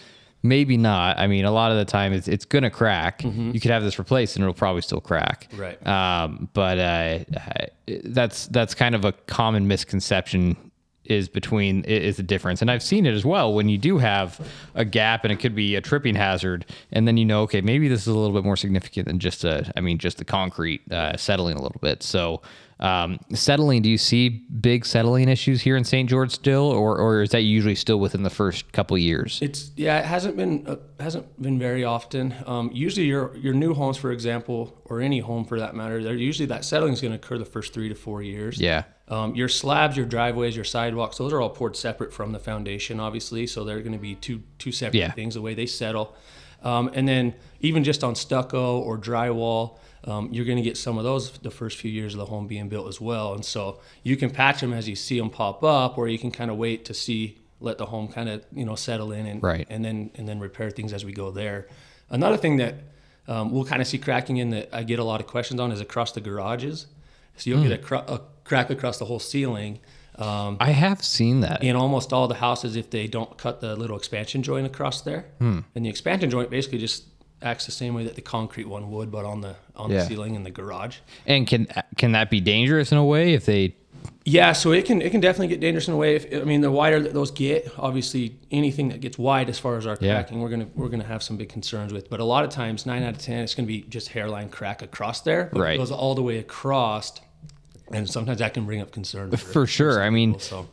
Maybe 0.44 0.76
not. 0.76 1.20
I 1.20 1.28
mean, 1.28 1.44
a 1.44 1.52
lot 1.52 1.70
of 1.70 1.78
the 1.78 1.84
time 1.84 2.12
it's 2.12 2.26
it's 2.26 2.44
gonna 2.44 2.68
crack. 2.68 3.22
You 3.22 3.60
could 3.60 3.70
have 3.70 3.84
this 3.84 3.96
replaced 4.00 4.34
and 4.34 4.42
it'll 4.42 4.52
probably 4.54 4.82
still 4.82 5.00
crack. 5.00 5.46
Mm-hmm. 5.52 5.60
Right. 5.60 5.86
Um, 5.86 6.48
but 6.52 6.78
uh, 6.80 7.18
that's 8.02 8.48
that's 8.48 8.74
kind 8.74 8.96
of 8.96 9.04
a 9.04 9.12
common 9.12 9.68
misconception 9.68 10.56
is 11.12 11.28
between 11.28 11.84
is 11.84 12.16
the 12.16 12.22
difference 12.22 12.60
and 12.60 12.70
i've 12.70 12.82
seen 12.82 13.06
it 13.06 13.14
as 13.14 13.24
well 13.24 13.52
when 13.54 13.68
you 13.68 13.78
do 13.78 13.98
have 13.98 14.40
a 14.74 14.84
gap 14.84 15.24
and 15.24 15.32
it 15.32 15.36
could 15.36 15.54
be 15.54 15.76
a 15.76 15.80
tripping 15.80 16.14
hazard 16.14 16.66
and 16.92 17.06
then 17.06 17.16
you 17.16 17.24
know 17.24 17.42
okay 17.42 17.60
maybe 17.60 17.86
this 17.88 18.00
is 18.00 18.08
a 18.08 18.14
little 18.14 18.34
bit 18.34 18.44
more 18.44 18.56
significant 18.56 19.06
than 19.06 19.18
just 19.18 19.44
a 19.44 19.70
i 19.76 19.80
mean 19.80 19.98
just 19.98 20.18
the 20.18 20.24
concrete 20.24 20.80
uh, 20.90 21.16
settling 21.16 21.56
a 21.56 21.62
little 21.62 21.80
bit 21.80 22.02
so 22.02 22.42
um, 22.80 23.20
settling 23.32 23.80
do 23.82 23.88
you 23.88 23.98
see 23.98 24.28
big 24.28 24.84
settling 24.84 25.28
issues 25.28 25.60
here 25.60 25.76
in 25.76 25.84
st 25.84 26.10
george 26.10 26.32
still 26.32 26.64
or, 26.64 26.98
or 26.98 27.22
is 27.22 27.30
that 27.30 27.42
usually 27.42 27.76
still 27.76 28.00
within 28.00 28.24
the 28.24 28.30
first 28.30 28.72
couple 28.72 28.98
years 28.98 29.38
It's 29.42 29.70
yeah, 29.76 29.98
it 29.98 30.04
hasn't 30.04 30.36
been 30.36 30.66
uh, 30.66 30.76
hasn't 30.98 31.40
been 31.40 31.58
very 31.58 31.84
often. 31.84 32.34
Um, 32.46 32.70
usually, 32.72 33.06
your 33.06 33.36
your 33.36 33.54
new 33.54 33.74
homes, 33.74 33.96
for 33.98 34.10
example, 34.12 34.80
or 34.86 35.00
any 35.00 35.20
home 35.20 35.44
for 35.44 35.58
that 35.58 35.74
matter, 35.74 36.02
they're 36.02 36.14
usually 36.14 36.46
that 36.46 36.64
settling 36.64 36.92
is 36.92 37.00
going 37.00 37.12
to 37.12 37.16
occur 37.16 37.38
the 37.38 37.44
first 37.44 37.74
three 37.74 37.88
to 37.88 37.94
four 37.94 38.22
years. 38.22 38.60
yeah 38.60 38.84
Um, 39.12 39.34
your 39.34 39.48
slabs, 39.48 39.96
your 39.96 40.06
driveways, 40.06 40.56
your 40.56 40.64
sidewalks, 40.64 41.18
those 41.18 41.32
are 41.34 41.40
all 41.42 41.50
poured 41.50 41.76
separate 41.76 42.12
from 42.14 42.32
the 42.32 42.38
foundation, 42.38 42.98
obviously. 42.98 43.46
So 43.46 43.62
they're 43.64 43.80
going 43.80 43.92
to 43.92 43.98
be 43.98 44.14
two 44.14 44.42
two 44.58 44.72
separate 44.72 44.98
Yeah. 45.00 45.10
things 45.10 45.34
the 45.34 45.42
way 45.42 45.54
they 45.54 45.66
settle. 45.66 46.14
Um, 46.62 46.90
and 46.94 47.06
then 47.06 47.34
even 47.60 47.84
just 47.84 48.02
on 48.04 48.14
stucco 48.14 48.78
or 48.78 48.96
drywall, 48.96 49.76
um, 50.04 50.28
you're 50.32 50.44
going 50.44 50.56
to 50.56 50.62
get 50.62 50.76
some 50.76 50.96
of 50.98 51.04
those 51.04 51.30
the 51.38 51.50
first 51.50 51.76
few 51.78 51.90
years 51.90 52.14
of 52.14 52.18
the 52.18 52.26
home 52.26 52.46
being 52.46 52.68
built 52.68 52.88
as 52.88 53.00
well. 53.00 53.34
And 53.34 53.44
so 53.44 53.80
you 54.02 54.16
can 54.16 54.30
patch 54.30 54.60
them 54.60 54.72
as 54.72 54.88
you 54.88 54.96
see 54.96 55.18
them 55.18 55.28
pop 55.30 55.62
up, 55.62 55.98
or 55.98 56.08
you 56.08 56.18
can 56.18 56.30
kind 56.30 56.50
of 56.50 56.56
wait 56.56 56.84
to 56.86 56.94
see 56.94 57.36
let 57.60 57.78
the 57.78 57.86
home 57.86 58.08
kind 58.08 58.28
of 58.28 58.44
you 58.52 58.64
know 58.64 58.74
settle 58.76 59.12
in 59.12 59.26
and 59.26 59.42
Right. 59.42 59.66
and 59.70 59.84
then 59.84 60.10
and 60.14 60.26
then 60.28 60.40
repair 60.40 60.70
things 60.70 60.92
as 60.92 61.04
we 61.04 61.12
go 61.12 61.30
there. 61.30 61.68
Another 62.10 62.36
thing 62.36 62.56
that 62.58 62.74
um, 63.28 63.52
we'll 63.52 63.64
kind 63.64 63.80
of 63.82 63.86
see 63.88 63.98
cracking 63.98 64.38
in 64.38 64.50
that 64.50 64.68
I 64.72 64.82
get 64.84 64.98
a 64.98 65.04
lot 65.04 65.20
of 65.20 65.26
questions 65.26 65.60
on 65.60 65.70
is 65.70 65.80
across 65.80 66.12
the 66.12 66.20
garages. 66.20 66.86
So 67.36 67.50
you'll 67.50 67.60
Hmm. 67.62 67.68
get 67.68 67.80
a, 67.80 67.82
cr- 67.82 67.94
a 68.16 68.20
crack 68.44 68.70
across 68.70 68.98
the 68.98 69.04
whole 69.04 69.18
ceiling. 69.20 69.78
Um, 70.16 70.58
i 70.60 70.70
have 70.72 71.02
seen 71.02 71.40
that 71.40 71.62
in 71.64 71.74
almost 71.74 72.12
all 72.12 72.28
the 72.28 72.34
houses, 72.34 72.76
if 72.76 72.90
they 72.90 73.06
don't 73.06 73.36
cut 73.38 73.60
the 73.60 73.74
little 73.76 73.96
expansion 73.96 74.42
joint 74.42 74.66
across 74.66 75.00
there, 75.00 75.24
Hmm. 75.38 75.60
and 75.74 75.84
the 75.86 75.88
expansion 75.88 76.28
joint 76.30 76.50
basically 76.50 76.78
just 76.78 77.04
acts 77.40 77.64
the 77.66 77.72
same 77.72 77.94
way 77.94 78.04
that 78.04 78.14
the 78.14 78.20
concrete 78.20 78.68
one 78.68 78.90
would, 78.90 79.10
but 79.10 79.24
on 79.24 79.40
the 79.40 79.56
on 79.74 79.90
Yeah. 79.90 80.00
the 80.00 80.06
ceiling 80.06 80.34
in 80.34 80.42
the 80.44 80.50
garage. 80.50 80.98
and 81.26 81.46
can 81.46 81.66
can 81.96 82.12
that 82.12 82.28
be 82.30 82.40
dangerous 82.40 82.92
in 82.92 82.98
a 82.98 83.04
way 83.04 83.32
if 83.34 83.46
they 83.46 83.74
Yeah, 84.24 84.52
so 84.52 84.72
it 84.72 84.84
can 84.84 85.00
it 85.00 85.10
can 85.10 85.20
definitely 85.20 85.48
get 85.48 85.60
dangerous 85.60 85.88
in 85.88 85.94
a 85.94 85.96
way. 85.96 86.14
If 86.16 86.26
I 86.42 86.44
mean, 86.44 86.60
the 86.60 86.70
wider 86.70 87.00
that 87.00 87.14
those 87.14 87.30
get, 87.30 87.72
obviously 87.78 88.36
anything 88.50 88.88
that 88.90 89.00
gets 89.00 89.16
wide 89.18 89.48
as 89.48 89.58
far 89.58 89.76
as 89.78 89.86
our 89.86 89.96
Yeah. 90.00 90.14
cracking, 90.14 90.40
we're 90.42 90.50
gonna 90.50 90.68
we're 90.76 90.88
gonna 90.90 91.04
have 91.04 91.22
some 91.22 91.36
big 91.38 91.48
concerns 91.48 91.92
with. 91.92 92.10
But 92.10 92.20
a 92.20 92.24
lot 92.24 92.44
of 92.44 92.50
times, 92.50 92.84
nine 92.84 93.02
out 93.02 93.14
of 93.14 93.18
ten, 93.18 93.42
it's 93.42 93.54
gonna 93.54 93.66
be 93.66 93.80
just 93.88 94.08
hairline 94.08 94.48
crack 94.50 94.82
across 94.82 95.22
there. 95.22 95.48
But 95.52 95.60
Right. 95.62 95.74
It 95.74 95.78
goes 95.78 95.90
all 95.90 96.14
the 96.14 96.22
way 96.22 96.36
across, 96.38 97.12
and 97.92 98.08
sometimes 98.08 98.38
that 98.38 98.54
can 98.54 98.64
bring 98.66 98.80
up 98.80 98.90
concerns. 98.92 99.40
for 99.40 99.66
sure. 99.66 100.02
I 100.02 100.10
mean, 100.10 100.38
so. 100.38 100.68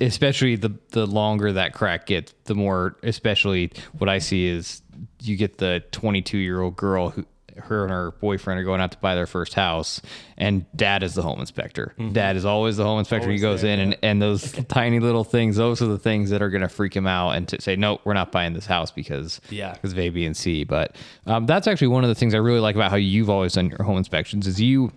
especially 0.00 0.56
the 0.56 0.72
the 0.90 1.06
longer 1.06 1.52
that 1.52 1.72
crack 1.74 2.06
gets, 2.06 2.34
the 2.44 2.54
more. 2.54 2.96
Especially 3.02 3.72
what 3.98 4.08
I 4.08 4.18
see 4.18 4.46
is 4.46 4.82
you 5.22 5.36
get 5.36 5.58
the 5.58 5.82
22 5.92 6.38
year 6.38 6.60
old 6.60 6.76
girl 6.76 7.10
who. 7.10 7.24
Her 7.58 7.84
and 7.84 7.90
her 7.90 8.10
boyfriend 8.10 8.60
are 8.60 8.64
going 8.64 8.82
out 8.82 8.90
to 8.92 8.98
buy 8.98 9.14
their 9.14 9.26
first 9.26 9.54
house, 9.54 10.02
and 10.36 10.66
dad 10.76 11.02
is 11.02 11.14
the 11.14 11.22
home 11.22 11.40
inspector. 11.40 11.94
Dad 12.12 12.36
is 12.36 12.44
always 12.44 12.76
the 12.76 12.84
home 12.84 12.98
inspector. 12.98 13.30
he 13.30 13.36
Mm-hmm. 13.36 13.42
Goes 13.42 13.62
there, 13.62 13.72
in, 13.72 13.80
and, 13.80 13.96
and 14.02 14.20
those 14.20 14.52
tiny 14.68 15.00
little 15.00 15.24
things, 15.24 15.56
those 15.56 15.80
are 15.80 15.86
the 15.86 15.98
things 15.98 16.28
that 16.28 16.42
are 16.42 16.50
going 16.50 16.60
to 16.60 16.68
freak 16.68 16.94
him 16.94 17.06
out 17.06 17.30
and 17.30 17.48
to 17.48 17.62
say, 17.62 17.74
no, 17.74 17.98
we're 18.04 18.12
not 18.12 18.30
buying 18.30 18.52
this 18.52 18.66
house 18.66 18.90
because 18.90 19.40
Yeah. 19.48 19.72
because 19.72 19.92
of 19.92 19.98
A, 19.98 20.10
B, 20.10 20.26
and 20.26 20.36
C. 20.36 20.64
But 20.64 20.96
um, 21.24 21.46
that's 21.46 21.66
actually 21.66 21.86
one 21.88 22.04
of 22.04 22.08
the 22.08 22.14
things 22.14 22.34
I 22.34 22.38
really 22.38 22.60
like 22.60 22.74
about 22.76 22.90
how 22.90 22.98
you've 22.98 23.30
always 23.30 23.54
done 23.54 23.70
your 23.70 23.84
home 23.84 23.96
inspections 23.96 24.46
is 24.46 24.60
you 24.60 24.92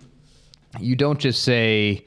you 0.78 0.96
don't 0.96 1.18
just 1.18 1.42
say 1.42 2.04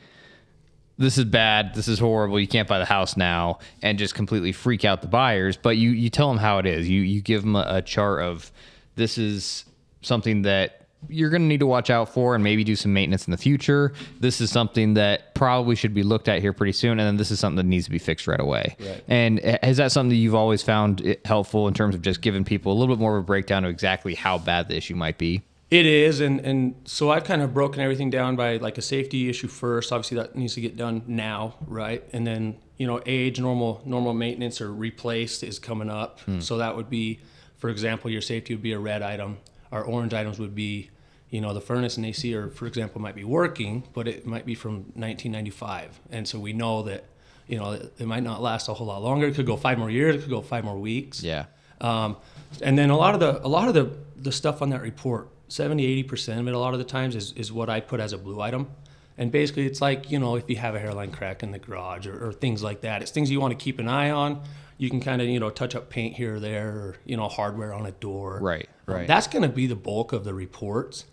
this 0.98 1.18
is 1.18 1.26
bad, 1.26 1.74
this 1.74 1.88
is 1.88 2.00
horrible, 2.00 2.40
you 2.40 2.48
can't 2.48 2.68
buy 2.68 2.80
the 2.80 2.86
house 2.86 3.18
now, 3.18 3.60
and 3.82 3.98
just 3.98 4.16
completely 4.16 4.52
freak 4.52 4.86
out 4.86 5.02
the 5.02 5.08
buyers. 5.08 5.58
But 5.58 5.78
you 5.78 5.92
you 5.92 6.10
tell 6.10 6.30
them 6.30 6.38
how 6.38 6.60
it 6.60 6.66
is. 6.66 6.88
You 6.88 7.02
you 7.02 7.22
give 7.22 7.42
them 7.42 7.56
a, 7.56 7.66
a 7.68 7.82
chart 7.82 8.22
of 8.22 8.52
this 8.96 9.18
is 9.18 9.66
something 10.02 10.44
that 10.44 10.84
you're 11.10 11.30
going 11.30 11.42
to 11.42 11.48
need 11.48 11.60
to 11.60 11.68
watch 11.68 11.90
out 11.90 12.14
for 12.14 12.36
and 12.36 12.44
maybe 12.44 12.64
do 12.64 12.76
some 12.76 12.94
maintenance 12.94 13.28
in 13.28 13.32
the 13.32 13.38
future. 13.38 13.94
This 14.20 14.40
is 14.40 14.52
something 14.52 14.94
that 14.94 15.36
probably 15.36 15.76
should 15.76 15.94
be 15.94 16.04
looked 16.04 16.28
at 16.28 16.42
here 16.42 16.54
pretty 16.54 16.72
soon, 16.72 16.92
and 16.92 17.02
then 17.02 17.18
this 17.18 17.32
is 17.32 17.40
something 17.40 17.58
that 17.58 17.66
needs 17.66 17.86
to 17.86 17.92
be 17.92 18.00
fixed 18.00 18.28
right 18.28 18.40
away. 18.40 18.76
Right. 18.80 19.04
And 19.08 19.40
eh, 19.44 19.58
is 19.64 19.78
that 19.78 19.92
something 19.92 20.10
that 20.12 20.16
you've 20.16 20.36
always 20.36 20.62
found 20.62 21.18
helpful 21.26 21.68
in 21.68 21.74
terms 21.74 21.96
of 21.96 22.02
just 22.02 22.22
giving 22.22 22.44
people 22.44 22.72
a 22.72 22.76
little 22.76 22.96
bit 22.96 23.02
more 23.02 23.18
of 23.18 23.24
a 23.24 23.26
breakdown 23.26 23.66
of 23.66 23.72
exactly 23.72 24.16
how 24.16 24.38
bad 24.38 24.68
the 24.68 24.78
issue 24.78 24.96
might 24.96 25.18
be? 25.18 25.42
It 25.74 25.88
is, 25.88 26.20
and 26.20 26.40
and 26.42 26.76
so 26.86 27.10
I've 27.10 27.24
kind 27.24 27.42
of 27.42 27.52
broken 27.52 27.82
everything 27.82 28.12
down 28.12 28.36
by 28.36 28.58
like 28.58 28.78
a 28.78 28.82
safety 28.82 29.28
issue 29.28 29.48
first. 29.48 29.92
Obviously, 29.92 30.18
that 30.18 30.36
needs 30.36 30.54
to 30.54 30.62
get 30.62 30.78
done 30.78 31.02
now, 31.08 31.56
right? 31.66 32.08
And 32.14 32.28
then 32.28 32.58
you 32.78 32.86
know, 32.86 33.02
age, 33.08 33.40
normal 33.40 33.82
normal 33.84 34.14
maintenance 34.14 34.62
or 34.62 34.72
replaced 34.72 35.44
is 35.44 35.58
coming 35.58 35.90
up. 35.90 36.20
So 36.42 36.58
that 36.58 36.76
would 36.76 36.92
be, 36.92 37.22
for 37.58 37.72
example, 37.72 38.12
your 38.12 38.22
safety 38.22 38.54
would 38.54 38.62
be 38.62 38.74
a 38.74 38.78
red 38.78 39.02
item. 39.02 39.38
Our 39.72 39.84
orange 39.84 40.14
items 40.14 40.38
would 40.38 40.54
be, 40.54 40.92
you 41.32 41.42
know, 41.42 41.56
the 41.56 41.62
furnace 41.62 41.98
and 41.98 42.06
AC, 42.06 42.36
or 42.36 42.50
for 42.50 42.68
example, 42.68 43.02
might 43.02 43.16
be 43.16 43.24
working, 43.24 43.84
but 43.94 44.08
it 44.08 44.28
might 44.28 44.46
be 44.46 44.54
from 44.54 44.76
1995, 44.94 46.02
and 46.12 46.28
so 46.28 46.38
we 46.38 46.54
know 46.54 46.84
that, 46.84 47.06
you 47.48 47.58
know, 47.58 47.72
it, 47.72 47.94
it 47.98 48.06
might 48.06 48.22
not 48.22 48.44
last 48.44 48.68
a 48.70 48.76
whole 48.76 48.88
lot 48.88 49.02
longer. 49.02 49.26
It 49.26 49.34
could 49.34 49.48
go 49.48 49.58
five 49.58 49.80
more 49.80 49.90
years. 49.90 50.16
It 50.16 50.20
could 50.20 50.30
go 50.30 50.42
five 50.42 50.64
more 50.64 50.78
weeks. 50.78 51.24
Yeah. 51.24 51.46
Um, 51.82 52.18
and 52.62 52.78
then 52.78 52.92
a 52.92 52.98
lot 52.98 53.16
of 53.16 53.20
the 53.20 53.44
a 53.44 53.50
lot 53.50 53.68
of 53.68 53.74
the 53.74 53.92
the 54.16 54.32
stuff 54.32 54.62
on 54.62 54.70
that 54.70 54.82
report, 54.82 55.30
70, 55.54 55.86
80 55.86 56.04
percent 56.04 56.40
of 56.40 56.48
it, 56.48 56.54
a 56.56 56.58
lot 56.60 56.74
of 56.74 56.80
the 56.80 56.86
times 56.86 57.16
is 57.16 57.32
is 57.34 57.52
what 57.52 57.70
I 57.70 57.80
put 57.80 58.00
as 58.00 58.12
a 58.12 58.18
blue 58.18 58.42
item. 58.42 58.72
And 59.20 59.32
basically, 59.32 59.68
it's 59.68 59.82
like 59.82 60.10
you 60.10 60.18
know, 60.18 60.36
if 60.36 60.50
you 60.50 60.56
have 60.56 60.74
a 60.74 60.80
hairline 60.80 61.12
crack 61.12 61.44
in 61.44 61.52
the 61.52 61.60
garage 61.60 62.08
or, 62.08 62.28
or 62.28 62.34
things 62.34 62.64
like 62.64 62.82
that, 62.82 63.04
it's 63.04 63.12
things 63.12 63.30
you 63.30 63.40
want 63.40 63.52
to 63.58 63.64
keep 63.64 63.78
an 63.80 63.88
eye 63.88 64.10
on. 64.10 64.42
You 64.80 64.90
can 64.90 65.00
kind 65.00 65.22
of 65.22 65.28
you 65.28 65.40
know 65.40 65.52
touch 65.52 65.76
up 65.76 65.90
paint 65.92 66.16
here 66.16 66.36
or 66.36 66.40
there, 66.40 66.70
or 66.70 66.96
you 67.06 67.16
know, 67.16 67.28
hardware 67.28 67.72
on 67.74 67.86
a 67.86 67.92
door. 67.92 68.40
Right, 68.42 68.68
Um, 68.88 68.96
right. 68.96 69.08
that's 69.08 69.28
going 69.28 69.44
to 69.44 69.50
be 69.50 69.68
the 69.68 69.76
bulk 69.76 70.12
of 70.12 70.24
the 70.24 70.34
reports, 70.34 71.06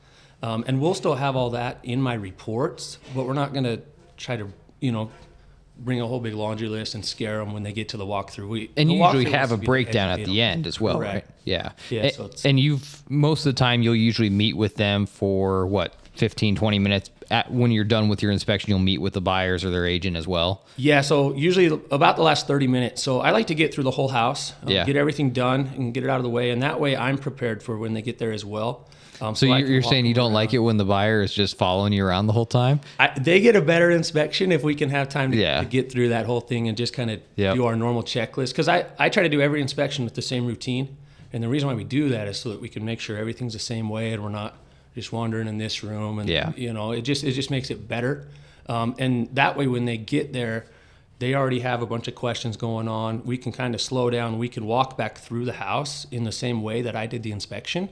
um, 0.42 0.64
and 0.66 0.80
we'll 0.80 0.94
still 0.94 1.16
have 1.16 1.36
all 1.36 1.50
that 1.50 1.78
in 1.82 2.00
my 2.00 2.14
reports, 2.14 2.98
but 3.14 3.26
we're 3.26 3.34
not 3.34 3.52
going 3.52 3.64
to 3.64 3.82
try 4.16 4.36
to 4.36 4.50
you 4.80 4.92
know 4.92 5.10
bring 5.80 6.00
a 6.00 6.06
whole 6.06 6.20
big 6.20 6.34
laundry 6.34 6.68
list 6.68 6.94
and 6.94 7.04
scare 7.04 7.38
them 7.38 7.52
when 7.52 7.62
they 7.62 7.72
get 7.72 7.88
to 7.90 7.96
the 7.96 8.04
walkthrough. 8.06 8.48
We 8.48 8.70
And 8.76 8.90
you 8.92 9.02
usually 9.04 9.30
have 9.30 9.50
a 9.50 9.54
to 9.54 9.60
be 9.60 9.66
to 9.66 9.70
breakdown 9.70 10.08
at 10.20 10.26
the 10.26 10.40
end 10.42 10.66
as 10.66 10.80
well, 10.80 10.98
Correct. 10.98 11.14
right? 11.26 11.34
Yeah. 11.44 11.72
Yeah, 11.88 12.02
A- 12.06 12.12
so 12.12 12.24
it's- 12.26 12.44
and 12.44 12.60
you've 12.60 13.02
most 13.10 13.46
of 13.46 13.54
the 13.54 13.58
time 13.58 13.82
you'll 13.82 13.96
usually 13.96 14.30
meet 14.30 14.56
with 14.56 14.76
them 14.76 15.06
for 15.06 15.66
what 15.66 15.94
15 16.16 16.54
20 16.56 16.78
minutes 16.78 17.10
at 17.30 17.50
when 17.50 17.70
you're 17.70 17.84
done 17.84 18.08
with 18.08 18.22
your 18.22 18.30
inspection 18.32 18.68
you'll 18.70 18.78
meet 18.78 19.00
with 19.00 19.14
the 19.14 19.20
buyers 19.20 19.64
or 19.64 19.70
their 19.70 19.86
agent 19.86 20.16
as 20.16 20.26
well. 20.26 20.66
Yeah, 20.76 21.00
so 21.00 21.34
usually 21.34 21.66
about 21.90 22.16
the 22.16 22.22
last 22.22 22.46
30 22.46 22.66
minutes. 22.66 23.02
So 23.02 23.20
I 23.20 23.30
like 23.30 23.46
to 23.46 23.54
get 23.54 23.72
through 23.72 23.84
the 23.84 23.92
whole 23.92 24.08
house, 24.08 24.52
um, 24.62 24.68
Yeah. 24.70 24.84
get 24.84 24.96
everything 24.96 25.30
done, 25.30 25.70
and 25.76 25.94
get 25.94 26.04
it 26.04 26.10
out 26.10 26.16
of 26.18 26.24
the 26.24 26.28
way. 26.30 26.50
And 26.50 26.62
that 26.62 26.78
way 26.80 26.96
I'm 26.96 27.16
prepared 27.16 27.62
for 27.62 27.78
when 27.78 27.94
they 27.94 28.02
get 28.02 28.18
there 28.18 28.32
as 28.32 28.44
well. 28.44 28.86
Um, 29.20 29.34
So 29.34 29.50
I 29.50 29.58
you're, 29.58 29.68
you're 29.68 29.82
saying 29.82 30.06
you 30.06 30.14
don't 30.14 30.32
like 30.32 30.54
it 30.54 30.58
when 30.58 30.76
the 30.76 30.84
buyer 30.84 31.22
is 31.22 31.32
just 31.32 31.56
following 31.58 31.92
you 31.92 32.04
around 32.04 32.26
the 32.26 32.32
whole 32.32 32.46
time? 32.46 32.80
I, 32.98 33.10
they 33.18 33.40
get 33.40 33.56
a 33.56 33.60
better 33.60 33.90
inspection 33.90 34.52
if 34.52 34.62
we 34.62 34.74
can 34.74 34.90
have 34.90 35.08
time 35.08 35.32
to, 35.32 35.36
Yeah. 35.36 35.60
to 35.60 35.66
get 35.66 35.90
through 35.92 36.10
that 36.10 36.26
whole 36.26 36.40
thing 36.40 36.68
and 36.68 36.76
just 36.76 36.92
kind 36.94 37.10
of 37.10 37.20
Yep. 37.36 37.54
do 37.56 37.66
our 37.66 37.76
normal 37.76 38.02
checklist. 38.02 38.50
Because 38.50 38.68
I, 38.68 38.86
I 38.98 39.08
try 39.08 39.22
to 39.22 39.28
do 39.28 39.40
every 39.40 39.60
inspection 39.60 40.04
with 40.04 40.14
the 40.14 40.22
same 40.22 40.46
routine. 40.46 40.96
And 41.32 41.42
the 41.42 41.48
reason 41.48 41.68
why 41.68 41.74
we 41.74 41.84
do 41.84 42.08
that 42.08 42.26
is 42.28 42.40
so 42.40 42.48
that 42.50 42.60
we 42.60 42.68
can 42.68 42.84
make 42.84 42.98
sure 43.00 43.16
everything's 43.16 43.52
the 43.52 43.58
same 43.58 43.88
way 43.88 44.12
and 44.12 44.22
we're 44.22 44.30
not 44.30 44.56
just 44.94 45.12
wandering 45.12 45.46
in 45.48 45.58
this 45.58 45.84
room. 45.84 46.18
And, 46.18 46.28
Yeah. 46.28 46.52
you 46.56 46.72
know, 46.72 46.92
it 46.92 47.02
just, 47.02 47.22
it 47.22 47.32
just 47.32 47.50
makes 47.50 47.70
it 47.70 47.86
better. 47.86 48.26
Um, 48.68 48.94
and 48.98 49.28
that 49.34 49.56
way, 49.56 49.66
when 49.66 49.84
they 49.84 49.96
get 49.96 50.32
there, 50.32 50.66
they 51.18 51.34
already 51.34 51.60
have 51.60 51.82
a 51.82 51.86
bunch 51.86 52.08
of 52.08 52.14
questions 52.14 52.56
going 52.56 52.88
on. 52.88 53.22
We 53.24 53.36
can 53.36 53.52
kind 53.52 53.74
of 53.74 53.80
slow 53.80 54.08
down. 54.10 54.38
We 54.38 54.48
can 54.48 54.64
walk 54.64 54.96
back 54.96 55.18
through 55.18 55.44
the 55.44 55.52
house 55.54 56.06
in 56.10 56.24
the 56.24 56.32
same 56.32 56.62
way 56.62 56.80
that 56.82 56.96
I 56.96 57.06
did 57.06 57.22
the 57.22 57.30
inspection 57.32 57.90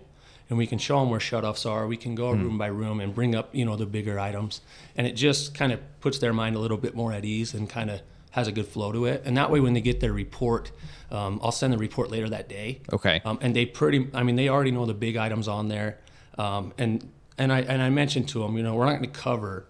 and 0.49 0.59
we 0.59 0.67
can 0.67 0.79
show 0.79 1.01
them 1.01 1.11
where 1.11 1.21
shutoffs 1.21 1.69
are. 1.69 1.87
We 1.87 1.97
can 1.97 2.15
go 2.15 2.31
room 2.31 2.57
by 2.59 2.69
room 2.69 3.01
and 3.01 3.15
bring 3.15 3.35
up, 3.35 3.55
you 3.55 3.65
know, 3.65 3.77
the 3.77 3.87
bigger 3.87 4.19
items, 4.19 4.61
and 4.97 5.07
it 5.07 5.13
just 5.13 5.55
kind 5.55 5.73
of 5.73 5.81
puts 6.01 6.19
their 6.19 6.33
mind 6.33 6.57
a 6.57 6.59
little 6.59 6.79
bit 6.79 6.95
more 6.95 7.13
at 7.13 7.25
ease 7.25 7.55
and 7.55 7.69
kind 7.69 7.91
of 7.91 8.01
has 8.31 8.47
a 8.49 8.53
good 8.53 8.67
flow 8.67 8.93
to 8.93 9.05
it. 9.07 9.23
And 9.25 9.37
that 9.37 9.51
way, 9.51 9.61
when 9.61 9.75
they 9.75 9.81
get 9.81 10.01
their 10.01 10.13
report, 10.13 10.71
um, 11.11 11.41
I'll 11.43 11.53
send 11.53 11.73
the 11.73 11.79
report 11.79 12.11
later 12.11 12.29
that 12.29 12.49
day. 12.49 12.81
Okay. 12.93 13.21
Um, 13.25 13.39
and 13.41 13.55
they 13.55 13.67
pretty, 13.67 14.09
I 14.15 14.23
mean, 14.23 14.37
they 14.37 14.49
already 14.49 14.71
know 14.71 14.87
the 14.87 14.95
big 14.95 15.17
items 15.17 15.49
on 15.49 15.69
there, 15.69 15.99
um, 16.39 16.73
and 16.79 17.11
and 17.37 17.53
I 17.53 17.61
and 17.61 17.83
I 17.83 17.91
mentioned 17.91 18.29
to 18.31 18.41
them, 18.41 18.57
you 18.57 18.63
know, 18.63 18.75
we're 18.75 18.87
not 18.87 18.99
going 18.99 19.11
to 19.11 19.19
cover 19.19 19.67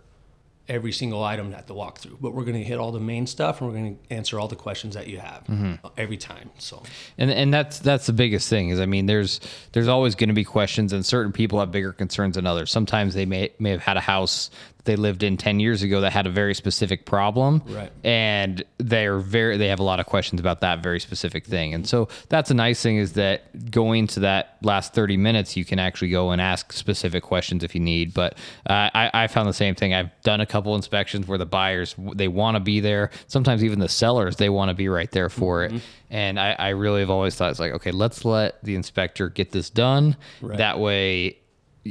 every 0.69 0.93
single 0.93 1.25
item 1.25 1.55
at 1.55 1.67
the 1.67 1.75
walkthrough, 1.75 2.17
but 2.21 2.35
we're 2.35 2.45
going 2.45 2.57
to 2.57 2.65
hit 2.65 2.79
all 2.79 2.93
the 2.93 3.01
main 3.01 3.27
stuff 3.27 3.61
and 3.61 3.71
we're 3.71 3.77
going 3.77 3.97
to 3.97 4.15
answer 4.15 4.39
all 4.39 4.49
the 4.49 4.57
questions 4.57 4.95
that 4.95 5.07
you 5.07 5.19
have 5.19 5.49
uh, 5.49 5.89
every 5.97 6.17
time. 6.17 6.51
So. 6.59 6.83
And 7.17 7.31
and 7.31 7.53
that's 7.53 7.79
that's 7.79 8.07
the 8.07 8.13
biggest 8.13 8.49
thing 8.49 8.69
is 8.69 8.81
I 8.81 8.87
mean 8.87 9.07
there's 9.07 9.41
there's 9.73 9.89
always 9.89 10.15
going 10.15 10.29
to 10.29 10.35
be 10.35 10.45
questions 10.45 10.93
and 10.93 11.05
certain 11.05 11.33
people 11.33 11.61
have 11.61 11.71
bigger 11.73 11.93
concerns 11.93 12.37
than 12.37 12.47
others. 12.47 12.71
Sometimes 12.71 13.15
they 13.15 13.27
may 13.27 13.51
may 13.59 13.71
have 13.71 13.83
had 13.83 13.97
a 13.97 14.01
house 14.01 14.51
they 14.89 14.97
lived 14.97 15.23
in 15.23 15.37
10 15.37 15.61
years 15.61 15.85
ago 15.85 16.01
that 16.01 16.13
had 16.13 16.27
a 16.27 16.31
very 16.31 16.55
specific 16.55 17.07
problem 17.07 17.63
Right. 17.69 17.93
and 18.03 18.65
they're 18.79 19.19
very 19.21 19.57
they 19.57 19.69
have 19.69 19.79
a 19.79 19.85
lot 19.85 20.01
of 20.01 20.07
questions 20.07 20.41
about 20.41 20.61
that 20.63 20.83
very 20.83 20.99
specific 20.99 21.45
thing. 21.47 21.75
And 21.75 21.87
so 21.87 22.09
that's 22.29 22.51
a 22.51 22.55
nice 22.55 22.83
thing 22.83 22.97
is 22.97 23.13
that 23.13 23.71
going 23.71 24.07
to 24.09 24.21
that 24.21 24.57
last 24.63 24.95
30 24.95 25.17
minutes 25.17 25.57
you 25.57 25.65
can 25.65 25.79
actually 25.79 26.11
go 26.11 26.31
and 26.31 26.41
ask 26.41 26.73
specific 26.73 27.23
questions 27.23 27.63
if 27.63 27.75
you 27.75 27.81
need. 27.81 28.13
But 28.15 28.35
uh, 28.69 28.91
I 28.95 29.11
I 29.15 29.27
found 29.29 29.49
the 29.49 29.53
same 29.53 29.75
thing. 29.77 29.95
I've 29.95 30.11
done 30.23 30.41
a 30.41 30.47
couple 30.47 30.75
inspections 30.75 31.29
where 31.29 31.39
the 31.39 31.47
buyers 31.47 31.95
they 32.15 32.29
want 32.29 32.57
to 32.57 32.61
be 32.61 32.81
there. 32.81 33.11
Sometimes 33.29 33.63
even 33.63 33.79
the 33.79 33.89
sellers 33.89 34.37
they 34.37 34.49
want 34.49 34.71
to 34.71 34.75
be 34.75 34.89
right 34.89 35.11
there 35.13 35.29
for 35.29 35.65
it. 35.65 35.73
And 36.11 36.41
I, 36.41 36.53
I 36.59 36.69
really 36.71 37.01
have 37.01 37.11
always 37.11 37.35
thought 37.37 37.51
it's 37.51 37.61
like, 37.61 37.73
okay, 37.73 37.91
let's 37.91 38.25
let 38.25 38.65
the 38.65 38.75
inspector 38.75 39.29
get 39.29 39.53
this 39.53 39.69
done. 39.69 40.17
That 40.43 40.79
way, 40.81 41.37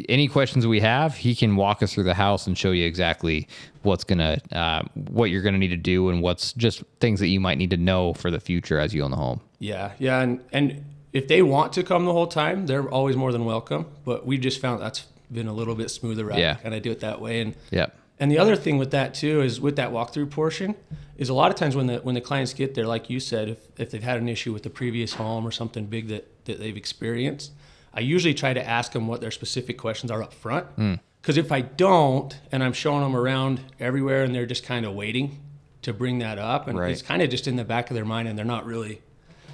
any 0.09 0.27
questions 0.27 0.65
we 0.67 0.79
have, 0.79 1.15
he 1.15 1.35
can 1.35 1.55
walk 1.55 1.81
us 1.83 1.93
through 1.93 2.03
the 2.03 2.13
house 2.13 2.47
and 2.47 2.57
show 2.57 2.71
you 2.71 2.85
exactly 2.85 3.47
what's 3.83 4.03
gonna, 4.03 4.39
uh, 4.51 4.83
what 5.09 5.29
you're 5.29 5.41
gonna 5.41 5.57
need 5.57 5.69
to 5.69 5.77
do, 5.77 6.09
and 6.09 6.21
what's 6.21 6.53
just 6.53 6.83
things 6.99 7.19
that 7.19 7.27
you 7.27 7.39
might 7.39 7.57
need 7.57 7.69
to 7.71 7.77
know 7.77 8.13
for 8.13 8.31
the 8.31 8.39
future 8.39 8.79
as 8.79 8.93
you 8.93 9.03
own 9.03 9.11
the 9.11 9.17
home. 9.17 9.41
Yeah, 9.59 9.91
yeah, 9.99 10.21
and 10.21 10.39
and 10.51 10.85
if 11.13 11.27
they 11.27 11.41
want 11.41 11.73
to 11.73 11.83
come 11.83 12.05
the 12.05 12.13
whole 12.13 12.27
time, 12.27 12.67
they're 12.67 12.87
always 12.87 13.15
more 13.15 13.31
than 13.31 13.45
welcome. 13.45 13.87
But 14.05 14.25
we 14.25 14.37
just 14.37 14.61
found 14.61 14.81
that's 14.81 15.05
been 15.31 15.47
a 15.47 15.53
little 15.53 15.75
bit 15.75 15.89
smoother 15.89 16.25
route. 16.25 16.39
Yeah. 16.39 16.55
kind 16.55 16.73
of 16.73 16.81
do 16.81 16.91
it 16.91 16.99
that 17.01 17.21
way. 17.21 17.41
And 17.41 17.55
yeah, 17.71 17.87
and 18.19 18.31
the 18.31 18.39
other 18.39 18.55
thing 18.55 18.77
with 18.77 18.91
that 18.91 19.13
too 19.13 19.41
is 19.41 19.61
with 19.61 19.75
that 19.75 19.91
walkthrough 19.91 20.31
portion 20.31 20.75
is 21.17 21.29
a 21.29 21.33
lot 21.33 21.51
of 21.51 21.57
times 21.57 21.75
when 21.75 21.87
the 21.87 21.97
when 21.99 22.15
the 22.15 22.21
clients 22.21 22.53
get 22.53 22.75
there, 22.75 22.85
like 22.85 23.09
you 23.09 23.19
said, 23.19 23.49
if 23.49 23.59
if 23.77 23.91
they've 23.91 24.03
had 24.03 24.19
an 24.19 24.29
issue 24.29 24.53
with 24.53 24.63
the 24.63 24.69
previous 24.69 25.13
home 25.13 25.45
or 25.45 25.51
something 25.51 25.85
big 25.85 26.07
that 26.07 26.45
that 26.45 26.59
they've 26.59 26.77
experienced, 26.77 27.51
I 27.97 28.01
usually 28.01 28.33
try 28.35 28.53
to 28.53 28.65
ask 28.65 28.91
them 28.91 29.07
what 29.07 29.19
their 29.21 29.31
specific 29.31 29.77
questions 29.77 30.11
are 30.11 30.21
up 30.21 30.33
front. 30.33 30.67
Hmm. 30.75 30.93
Because 31.21 31.35
if 31.37 31.51
I 31.51 31.61
don't, 31.61 32.39
and 32.51 32.63
I'm 32.63 32.71
showing 32.73 33.01
them 33.01 33.15
around 33.15 33.59
everywhere, 33.79 34.23
and 34.23 34.33
they're 34.33 34.45
just 34.45 34.63
kind 34.63 34.85
of 34.85 34.93
waiting 34.93 35.39
to 35.81 35.91
bring 35.93 36.19
that 36.19 36.37
up, 36.37 36.67
and 36.67 36.77
Right. 36.77 36.91
it's 36.91 37.01
kind 37.01 37.21
of 37.21 37.29
just 37.29 37.47
in 37.47 37.55
the 37.57 37.65
back 37.65 37.89
of 37.89 37.95
their 37.95 38.05
mind, 38.05 38.27
and 38.27 38.37
they're 38.37 38.45
not 38.45 38.65
really 38.65 39.01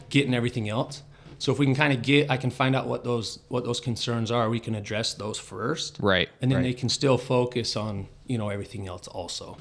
getting 0.09 0.33
everything 0.35 0.67
else. 0.69 1.01
So 1.39 1.51
if 1.51 1.57
we 1.59 1.65
can 1.65 1.73
kind 1.75 1.91
of 1.93 2.01
get, 2.01 2.29
I 2.29 2.37
can 2.37 2.51
find 2.51 2.75
out 2.75 2.87
what 2.87 3.03
those 3.03 3.39
what 3.49 3.63
those 3.65 3.79
concerns 3.79 4.29
are. 4.29 4.49
We 4.49 4.59
can 4.59 4.75
address 4.75 5.13
those 5.13 5.39
first, 5.39 5.97
Right, 5.99 6.29
And 6.41 6.51
then 6.51 6.57
right. 6.59 6.63
they 6.63 6.73
can 6.73 6.89
still 6.89 7.17
focus 7.17 7.75
on 7.75 8.07
you 8.27 8.37
know 8.37 8.49
everything 8.49 8.87
else 8.87 9.07
also. 9.07 9.57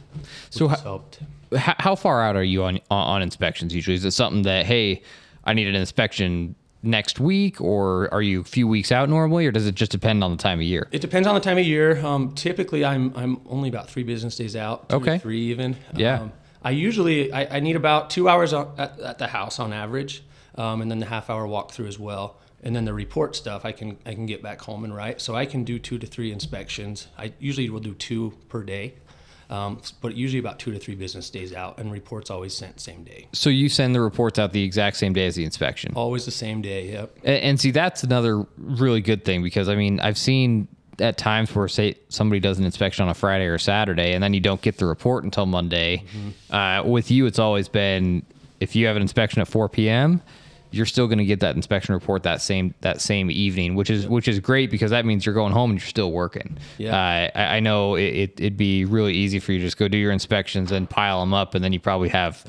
So 0.51 0.69
helped. 0.69 1.19
how, 1.57 1.75
how 1.79 1.95
far 1.97 2.23
out 2.23 2.37
are 2.37 2.45
you 2.45 2.63
on 2.65 2.79
on 2.91 3.23
inspections 3.23 3.75
usually? 3.75 3.97
Is 3.97 4.05
it 4.05 4.11
something 4.13 4.43
that 4.43 4.67
hey, 4.67 5.03
I 5.45 5.55
need 5.55 5.67
an 5.69 5.75
inspection 5.77 6.55
next 6.83 7.21
week, 7.21 7.61
or 7.61 8.13
are 8.13 8.23
you 8.23 8.41
a 8.41 8.45
few 8.45 8.67
weeks 8.67 8.91
out 8.91 9.09
normally, 9.09 9.47
or 9.47 9.53
does 9.53 9.67
it 9.67 9.75
just 9.75 9.93
depend 9.93 10.23
on 10.25 10.31
the 10.31 10.37
time 10.37 10.59
of 10.59 10.65
year? 10.65 10.89
It 10.91 11.01
depends 11.01 11.29
on 11.29 11.35
the 11.35 11.41
time 11.41 11.59
of 11.59 11.65
year. 11.65 12.05
Um, 12.05 12.35
typically, 12.35 12.85
I'm 12.85 13.13
I'm 13.17 13.41
only 13.47 13.69
about 13.69 13.89
three 13.89 14.03
business 14.03 14.37
days 14.37 14.57
out. 14.57 14.93
Okay. 14.93 15.19
three 15.19 15.43
even. 15.43 15.77
Yeah. 15.95 16.23
Um, 16.23 16.33
I 16.65 16.71
usually 16.71 17.33
I, 17.33 17.57
I 17.57 17.61
need 17.61 17.77
about 17.77 18.11
two 18.11 18.29
hours 18.29 18.53
on, 18.53 18.73
at, 18.79 18.99
at 19.01 19.19
the 19.19 19.29
house 19.29 19.59
on 19.59 19.73
average, 19.73 20.23
um, 20.57 20.81
and 20.81 20.91
then 20.91 20.99
the 20.99 21.07
half 21.07 21.31
hour 21.31 21.47
walkthrough 21.47 21.89
as 21.89 21.99
well. 21.99 22.39
And 22.65 22.77
then 22.77 22.85
the 22.85 22.95
report 22.95 23.35
stuff, 23.35 23.65
I 23.65 23.73
can 23.73 23.99
I 24.07 24.15
can 24.15 24.27
get 24.27 24.43
back 24.43 24.61
home 24.63 24.85
and 24.85 24.95
write. 24.95 25.21
So 25.21 25.35
I 25.35 25.47
can 25.47 25.65
do 25.65 25.79
two 25.79 25.99
to 25.99 26.07
three 26.07 26.31
inspections. 26.31 27.09
I 27.19 27.33
usually 27.41 27.69
will 27.71 27.81
do 27.81 27.95
two 27.95 28.35
per 28.49 28.63
day, 28.63 28.95
um, 29.53 29.83
but 30.01 30.17
usually 30.17 30.39
about 30.39 30.59
two 30.59 30.73
to 30.73 30.79
three 30.79 30.95
business 30.95 31.29
days 31.29 31.53
out. 31.53 31.79
And 31.79 31.93
reports 31.93 32.31
always 32.31 32.55
sent 32.55 32.81
same 32.81 33.05
day. 33.05 33.29
So 33.33 33.51
you 33.51 33.69
send 33.69 33.95
the 33.95 34.01
reports 34.01 34.39
out 34.39 34.53
the 34.53 34.65
exact 34.65 34.97
same 34.97 35.13
day 35.13 35.27
as 35.27 35.35
the 35.35 35.45
inspection. 35.45 35.93
Always 35.95 36.25
the 36.25 36.31
same 36.31 36.63
day. 36.63 36.91
Yep. 36.93 37.19
And, 37.23 37.43
and 37.43 37.61
see, 37.61 37.71
that's 37.71 38.03
another 38.03 38.47
really 38.57 39.03
good 39.03 39.27
thing 39.27 39.43
because 39.43 39.69
I 39.69 39.75
mean, 39.77 40.01
I've 40.01 40.17
seen 40.17 40.69
at 40.99 41.19
times 41.19 41.55
where 41.55 41.69
say 41.69 41.97
somebody 42.09 42.41
does 42.41 42.59
an 42.59 42.65
inspection 42.65 43.03
on 43.03 43.11
a 43.11 43.15
Friday 43.15 43.45
or 43.45 43.59
Saturday, 43.59 44.15
and 44.15 44.23
then 44.23 44.33
you 44.33 44.41
don't 44.41 44.63
get 44.63 44.79
the 44.79 44.87
report 44.87 45.25
until 45.25 45.45
Monday. 45.45 46.05
Uh, 46.51 46.83
with 46.85 47.11
you, 47.11 47.27
it's 47.27 47.39
always 47.39 47.69
been 47.69 48.25
if 48.59 48.75
you 48.75 48.87
have 48.87 48.97
an 48.97 49.03
inspection 49.03 49.43
at 49.43 49.49
4 49.49 49.69
p.m. 49.69 50.23
You're 50.73 50.87
still 50.87 51.07
going 51.07 51.19
to 51.19 51.25
get 51.25 51.41
that 51.41 51.57
inspection 51.57 51.95
report 51.95 52.23
that 52.25 52.41
same 52.41 52.75
that 52.81 53.01
same 53.01 53.31
evening, 53.31 53.75
which 53.75 53.91
is 53.91 54.07
which 54.07 54.29
is 54.29 54.41
great 54.41 54.71
because 54.71 54.91
that 54.91 55.05
means 55.05 55.25
you're 55.25 55.35
going 55.35 55.53
home 55.53 55.71
and 55.71 55.81
you're 55.81 55.87
still 55.87 56.13
working. 56.13 56.59
Yeah. 56.79 56.97
Uh, 56.97 57.39
I, 57.39 57.57
I 57.57 57.61
know 57.61 57.95
it, 57.95 58.03
it, 58.03 58.41
it'd 58.41 58.57
be 58.57 58.85
really 58.85 59.15
easy 59.15 59.39
for 59.39 59.53
you 59.53 59.59
to 59.59 59.65
just 59.65 59.77
go 59.77 59.89
do 59.89 59.99
your 59.99 60.13
inspections 60.13 60.73
and 60.73 60.89
pile 60.89 61.21
them 61.21 61.35
up, 61.35 61.55
and 61.55 61.65
then 61.65 61.73
you 61.73 61.81
probably 61.81 62.09
have 62.09 62.45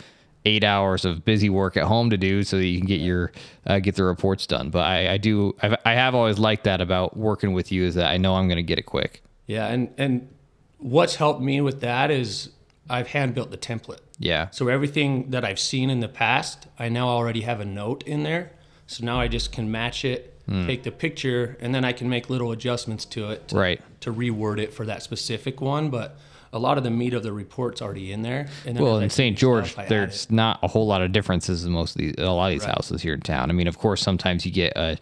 eight 0.45 0.63
hours 0.63 1.05
of 1.05 1.23
busy 1.23 1.49
work 1.49 1.77
at 1.77 1.83
home 1.83 2.09
to 2.09 2.17
do 2.17 2.43
so 2.43 2.57
that 2.57 2.65
you 2.65 2.77
can 2.77 2.87
get 2.87 2.99
your 2.99 3.31
uh, 3.65 3.79
get 3.79 3.95
the 3.95 4.03
reports 4.03 4.45
done. 4.47 4.69
But 4.69 4.85
I, 4.85 5.13
I 5.13 5.17
do 5.17 5.55
I've, 5.61 5.75
I 5.85 5.93
have 5.93 6.15
always 6.15 6.39
liked 6.39 6.65
that 6.65 6.81
about 6.81 7.17
working 7.17 7.53
with 7.53 7.71
you 7.71 7.83
is 7.83 7.95
that 7.95 8.07
I 8.07 8.17
know 8.17 8.35
I'm 8.35 8.47
going 8.47 8.57
to 8.57 8.63
get 8.63 8.79
it 8.79 8.83
quick. 8.83 9.23
Yeah, 9.47 9.67
and 9.67 9.93
and 9.97 10.29
what's 10.77 11.15
helped 11.15 11.41
me 11.41 11.61
with 11.61 11.81
that 11.81 12.11
is 12.11 12.49
I've 12.89 13.07
hand 13.07 13.33
built 13.33 13.51
the 13.51 13.57
template. 13.57 13.99
Yeah. 14.23 14.47
So 14.51 14.67
everything 14.69 15.29
that 15.31 15.43
I've 15.43 15.59
seen 15.59 15.89
in 15.89 15.99
the 15.99 16.07
past, 16.07 16.67
I 16.79 16.89
now 16.89 17.09
already 17.09 17.41
have 17.41 17.59
a 17.59 17.65
note 17.65 18.03
in 18.03 18.23
there. 18.23 18.51
So 18.87 19.03
now 19.05 19.19
I 19.19 19.27
just 19.27 19.51
can 19.51 19.69
match 19.69 20.05
it, 20.05 20.29
Hmm. 20.47 20.65
take 20.67 20.83
the 20.83 20.91
picture, 20.91 21.57
and 21.61 21.73
then 21.73 21.85
I 21.85 21.93
can 21.93 22.09
make 22.09 22.29
little 22.29 22.51
adjustments 22.51 23.05
to 23.05 23.29
it 23.31 23.47
to, 23.49 23.55
Right. 23.55 23.81
to 24.01 24.13
reword 24.13 24.59
it 24.59 24.73
for 24.73 24.85
that 24.85 25.01
specific 25.03 25.61
one. 25.61 25.89
But 25.89 26.17
a 26.51 26.59
lot 26.59 26.77
of 26.77 26.83
the 26.83 26.89
meat 26.91 27.13
of 27.13 27.23
the 27.23 27.31
report's 27.33 27.81
already 27.81 28.11
in 28.11 28.21
there. 28.23 28.47
And 28.65 28.75
then 28.75 28.83
Well, 28.83 28.99
in 28.99 29.09
St. 29.09 29.37
George, 29.37 29.77
add 29.77 29.89
there's 29.89 30.29
not 30.29 30.59
a 30.61 30.67
whole 30.67 30.85
lot 30.85 31.01
of 31.01 31.11
differences 31.11 31.63
in 31.65 31.71
most 31.71 31.95
of 31.95 32.01
these, 32.01 32.15
a 32.17 32.29
lot 32.29 32.47
of 32.47 32.51
these 32.59 32.65
Right. 32.67 32.75
houses 32.75 33.01
here 33.01 33.13
in 33.13 33.21
town. 33.21 33.49
I 33.49 33.53
mean, 33.53 33.67
of 33.67 33.77
course, 33.77 34.01
sometimes 34.01 34.45
you 34.45 34.51
get 34.51 34.73
a 34.75 34.97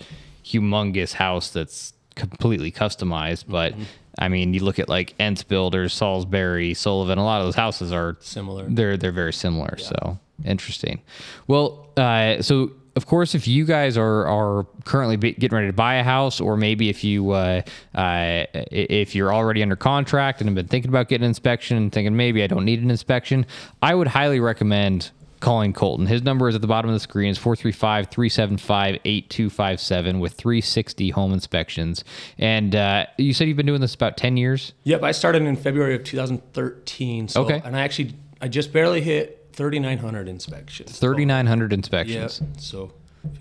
humongous 0.45 1.13
house 1.13 1.49
that's 1.49 1.93
completely 2.15 2.71
customized, 2.71 3.45
but 3.47 3.73
Mm-hmm. 3.73 3.83
I 4.19 4.27
mean, 4.27 4.53
you 4.53 4.63
look 4.63 4.79
at 4.79 4.89
like 4.89 5.15
Ence 5.19 5.43
Builders, 5.43 5.93
Salisbury, 5.93 6.73
Sullivan. 6.73 7.17
A 7.17 7.23
lot 7.23 7.41
of 7.41 7.47
those 7.47 7.55
houses 7.55 7.91
are 7.91 8.17
Similar. 8.19 8.67
They're 8.69 8.97
they're 8.97 9.11
very 9.11 9.33
similar. 9.33 9.77
So 9.77 10.19
interesting. 10.43 11.01
Well, 11.47 11.89
uh, 11.97 12.41
so 12.41 12.71
of 12.95 13.05
course, 13.05 13.35
if 13.35 13.47
you 13.47 13.63
guys 13.65 13.97
are 13.97 14.27
are 14.27 14.65
currently 14.83 15.15
be, 15.15 15.33
getting 15.33 15.55
ready 15.55 15.67
to 15.67 15.73
buy 15.73 15.95
a 15.95 16.03
house, 16.03 16.41
or 16.41 16.57
maybe 16.57 16.89
if 16.89 17.03
you 17.03 17.31
uh, 17.31 17.61
uh, 17.95 18.45
if 18.53 19.15
you're 19.15 19.33
already 19.33 19.63
under 19.63 19.75
contract 19.77 20.41
and 20.41 20.49
have 20.49 20.55
been 20.55 20.67
thinking 20.67 20.89
about 20.89 21.07
getting 21.07 21.23
an 21.23 21.29
inspection 21.29 21.77
and 21.77 21.91
thinking 21.91 22.15
maybe 22.15 22.43
I 22.43 22.47
don't 22.47 22.65
need 22.65 22.81
an 22.81 22.91
inspection, 22.91 23.45
I 23.81 23.95
would 23.95 24.07
highly 24.07 24.39
recommend 24.39 25.11
calling 25.41 25.73
Colton. 25.73 26.05
His 26.07 26.23
number 26.23 26.47
is 26.47 26.55
at 26.55 26.61
the 26.61 26.67
bottom 26.67 26.89
of 26.89 26.95
the 26.95 26.99
screen. 27.01 27.29
It's 27.31 27.39
435-375-8257 27.39 30.19
with 30.19 30.33
360 30.33 31.09
home 31.09 31.33
inspections. 31.33 32.03
And 32.37 32.75
uh, 32.75 33.05
you 33.17 33.33
said 33.33 33.47
you've 33.47 33.57
been 33.57 33.65
doing 33.65 33.81
this 33.81 33.95
about 33.95 34.17
10 34.17 34.37
years? 34.37 34.73
Yep, 34.83 35.03
I 35.03 35.11
started 35.11 35.41
in 35.43 35.55
February 35.55 35.95
of 35.95 36.03
2013. 36.03 37.27
So, 37.27 37.41
Okay. 37.43 37.61
And 37.65 37.75
I 37.75 37.81
actually, 37.81 38.13
I 38.39 38.47
just 38.47 38.71
barely 38.71 39.01
hit 39.01 39.49
3,900 39.53 40.27
inspections. 40.29 40.97
3,900 40.99 41.71
Yep. 41.71 41.77
inspections. 41.77 42.41
So, 42.57 42.91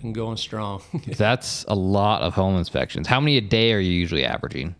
been 0.01 0.13
going 0.13 0.37
strong. 0.37 0.81
That's 1.07 1.65
a 1.67 1.75
lot 1.75 2.21
of 2.21 2.33
home 2.33 2.57
inspections. 2.57 3.07
How 3.07 3.19
many 3.19 3.37
a 3.37 3.41
day 3.41 3.73
are 3.73 3.79
you 3.79 3.91
usually 3.93 4.25
averaging? 4.25 4.75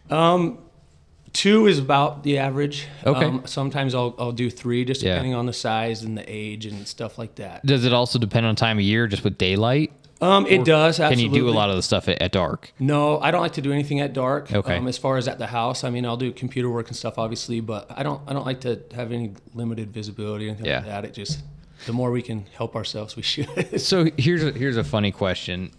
Two 1.34 1.65
is 1.67 1.80
about 1.80 2.24
the 2.24 2.38
average. 2.38 2.88
Okay. 3.06 3.26
Um, 3.26 3.44
sometimes 3.46 3.96
I'll, 3.96 4.13
I'll 4.20 4.32
do 4.34 4.50
three, 4.50 4.84
just 4.86 5.02
Yeah. 5.02 5.13
depending 5.13 5.34
on 5.34 5.46
the 5.46 5.54
size 5.54 6.04
and 6.04 6.17
the 6.17 6.26
age 6.28 6.65
and 6.65 6.88
stuff 6.88 7.17
like 7.17 7.36
that. 7.36 7.65
Does 7.65 7.86
it 7.86 7.94
also 7.94 8.20
depend 8.20 8.46
on 8.46 8.56
time 8.56 8.78
of 8.78 8.84
year, 8.84 9.08
just 9.08 9.24
with 9.24 9.38
daylight? 9.38 9.94
Um, 10.20 10.46
it 10.46 10.65
does. 10.65 11.00
Absolutely. 11.00 11.24
Can 11.26 11.34
you 11.34 11.41
do 11.41 11.50
a 11.50 11.56
lot 11.58 11.70
of 11.72 11.76
the 11.78 11.82
stuff 11.82 12.08
at, 12.08 12.22
at 12.22 12.32
dark? 12.32 12.72
No, 12.80 13.20
I 13.20 13.32
don't 13.32 13.41
like 13.41 13.54
to 13.54 13.62
do 13.62 13.72
anything 13.72 14.02
at 14.02 14.13
dark. 14.13 14.54
Okay. 14.54 14.78
Um, 14.78 14.88
as 14.88 14.98
far 14.98 15.17
as 15.17 15.28
at 15.28 15.39
the 15.39 15.48
house, 15.48 15.84
I 15.84 15.89
mean, 15.89 16.06
I'll 16.06 16.15
do 16.17 16.32
computer 16.32 16.70
work 16.70 16.89
and 16.89 16.96
stuff, 16.96 17.17
obviously, 17.17 17.60
but 17.60 17.88
I 17.89 18.04
don't. 18.04 18.22
I 18.28 18.34
don't 18.34 18.46
like 18.46 18.62
to 18.62 18.82
have 18.94 19.12
any 19.12 19.34
limited 19.56 19.91
visibility 19.91 20.46
or 20.46 20.50
anything 20.50 20.67
Yeah. 20.67 20.78
like 20.78 20.86
that. 20.86 21.06
It 21.06 21.13
just 21.15 21.39
the 21.88 21.94
more 21.94 22.12
we 22.12 22.22
can 22.22 22.46
help 22.56 22.76
ourselves, 22.76 23.15
we 23.15 23.24
should. 23.24 23.82
So 23.82 24.06
here's 24.17 24.44
a, 24.44 24.52
here's 24.52 24.78
a 24.78 24.84
funny 24.84 25.12
question 25.12 25.72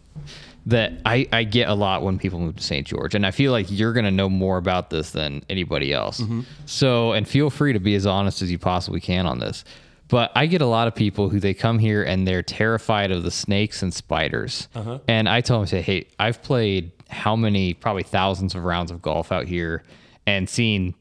that 0.66 0.92
I, 1.04 1.26
I 1.32 1.44
get 1.44 1.68
a 1.68 1.74
lot 1.74 2.02
when 2.02 2.18
people 2.18 2.38
move 2.38 2.56
to 2.56 2.62
St. 2.62 2.86
George, 2.86 3.14
and 3.14 3.26
I 3.26 3.30
feel 3.32 3.50
like 3.52 3.66
you're 3.68 3.92
gonna 3.92 4.10
know 4.10 4.28
more 4.28 4.58
about 4.58 4.90
this 4.90 5.10
than 5.10 5.44
anybody 5.48 5.92
else. 5.92 6.22
So 6.66 7.12
and 7.12 7.26
feel 7.26 7.50
free 7.50 7.72
to 7.72 7.80
be 7.80 7.94
as 7.94 8.06
honest 8.06 8.42
as 8.42 8.50
you 8.50 8.58
possibly 8.58 9.00
can 9.00 9.26
on 9.26 9.38
this. 9.38 9.64
But 10.08 10.30
I 10.34 10.44
get 10.46 10.60
a 10.60 10.66
lot 10.66 10.88
of 10.88 10.94
people 10.94 11.30
who 11.30 11.40
they 11.40 11.54
come 11.54 11.78
here 11.78 12.02
and 12.02 12.28
they're 12.28 12.42
terrified 12.42 13.10
of 13.10 13.22
the 13.22 13.30
snakes 13.30 13.82
and 13.82 13.94
spiders. 13.94 14.68
And 15.08 15.26
I 15.26 15.40
tell 15.40 15.56
them, 15.58 15.66
say, 15.66 15.80
hey, 15.80 16.08
I've 16.18 16.42
played 16.42 16.92
how 17.08 17.34
many, 17.34 17.72
probably 17.72 18.02
thousands 18.02 18.54
of 18.54 18.62
rounds 18.64 18.90
of 18.90 19.00
golf 19.00 19.32
out 19.32 19.46
here 19.46 19.82
and 20.26 20.50
seen 20.50 20.94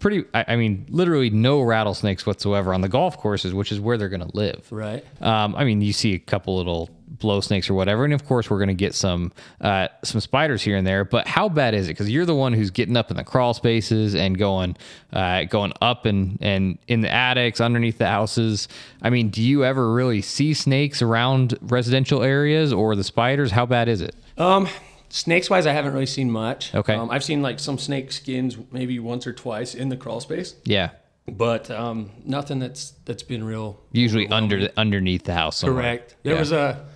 pretty, 0.00 0.24
I, 0.34 0.44
I 0.48 0.56
mean, 0.56 0.84
literally 0.90 1.30
no 1.30 1.62
rattlesnakes 1.62 2.26
whatsoever 2.26 2.74
on 2.74 2.82
the 2.82 2.90
golf 2.90 3.16
courses, 3.16 3.54
which 3.54 3.72
is 3.72 3.80
where 3.80 3.96
they're 3.96 4.10
going 4.10 4.28
to 4.28 4.36
live. 4.36 4.66
right. 4.70 5.02
Um, 5.22 5.56
I 5.56 5.64
mean, 5.64 5.80
you 5.80 5.94
see 5.94 6.12
a 6.12 6.18
couple 6.18 6.56
little 6.58 6.90
blow 7.08 7.40
snakes 7.40 7.68
or 7.70 7.74
whatever, 7.74 8.04
and 8.04 8.12
of 8.14 8.24
course 8.26 8.50
we're 8.50 8.58
going 8.58 8.68
to 8.68 8.74
get 8.74 8.94
some 8.94 9.32
uh, 9.60 9.88
some 10.04 10.20
spiders 10.20 10.62
here 10.62 10.76
and 10.76 10.86
there. 10.86 11.04
But 11.04 11.26
how 11.26 11.48
bad 11.48 11.74
is 11.74 11.86
it? 11.86 11.92
Because 11.92 12.10
you're 12.10 12.26
the 12.26 12.34
one 12.34 12.52
who's 12.52 12.70
getting 12.70 12.96
up 12.96 13.10
in 13.10 13.16
the 13.16 13.24
crawl 13.24 13.54
spaces 13.54 14.14
and 14.14 14.36
going 14.38 14.76
uh, 15.12 15.44
going 15.44 15.72
up 15.80 16.06
and 16.06 16.38
and 16.40 16.78
in 16.88 17.00
the 17.00 17.10
attics, 17.10 17.60
underneath 17.60 17.98
the 17.98 18.06
houses. 18.06 18.68
I 19.02 19.10
mean, 19.10 19.30
do 19.30 19.42
you 19.42 19.64
ever 19.64 19.92
really 19.92 20.22
see 20.22 20.54
snakes 20.54 21.02
around 21.02 21.56
residential 21.62 22.22
areas 22.22 22.72
or 22.72 22.94
the 22.96 23.04
spiders? 23.04 23.50
How 23.50 23.66
bad 23.66 23.88
is 23.88 24.00
it? 24.00 24.14
Um, 24.36 24.68
snakes 25.08 25.48
wise, 25.50 25.66
I 25.66 25.72
haven't 25.72 25.92
really 25.94 26.06
seen 26.06 26.30
much. 26.30 26.74
Okay. 26.74 26.94
Um, 26.94 27.10
I've 27.10 27.24
seen 27.24 27.42
like 27.42 27.58
some 27.58 27.78
snake 27.78 28.12
skins 28.12 28.56
maybe 28.70 28.98
once 28.98 29.26
or 29.26 29.32
twice 29.32 29.74
in 29.74 29.88
the 29.88 29.96
crawl 29.96 30.20
space, 30.20 30.54
Yeah, 30.64 30.90
but 31.26 31.70
um, 31.70 32.10
nothing 32.24 32.58
that's 32.58 32.90
that's 33.04 33.22
been 33.22 33.42
real. 33.44 33.80
usually 33.92 34.28
under 34.28 34.60
the, 34.60 34.72
underneath 34.78 35.24
the 35.24 35.34
house. 35.34 35.56
Somewhere. 35.58 35.82
Correct. 35.82 36.16
There 36.22 36.34
Yeah. 36.34 36.38
was 36.40 36.52
a, 36.52 36.86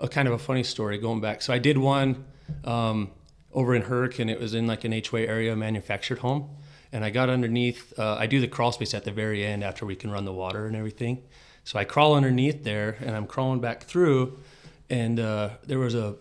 a 0.00 0.08
kind 0.08 0.26
of 0.26 0.34
a 0.34 0.38
funny 0.38 0.64
story 0.64 0.98
going 0.98 1.20
back. 1.20 1.42
So 1.42 1.52
I 1.52 1.58
did 1.58 1.78
one 1.78 2.24
um, 2.64 3.10
over 3.52 3.74
in 3.74 3.82
Hurricane. 3.82 4.28
It 4.28 4.40
was 4.40 4.54
in 4.54 4.66
like 4.66 4.84
an 4.84 4.92
HOA 4.92 5.20
area 5.20 5.54
manufactured 5.54 6.18
home. 6.18 6.50
And 6.92 7.04
I 7.04 7.10
got 7.10 7.28
underneath, 7.28 7.96
uh, 7.98 8.16
I 8.18 8.26
do 8.26 8.40
the 8.40 8.48
crawl 8.48 8.72
space 8.72 8.94
at 8.94 9.04
the 9.04 9.12
very 9.12 9.44
end 9.44 9.62
after 9.62 9.86
we 9.86 9.94
can 9.94 10.10
run 10.10 10.24
the 10.24 10.32
water 10.32 10.66
and 10.66 10.74
everything. 10.74 11.22
So 11.62 11.78
I 11.78 11.84
crawl 11.84 12.14
underneath 12.14 12.64
there 12.64 12.96
and 13.00 13.14
I'm 13.14 13.26
crawling 13.26 13.60
back 13.60 13.84
through. 13.84 14.38
And 14.88 15.20
uh, 15.20 15.50
there 15.64 15.78
was 15.78 15.94
a, 15.94 16.16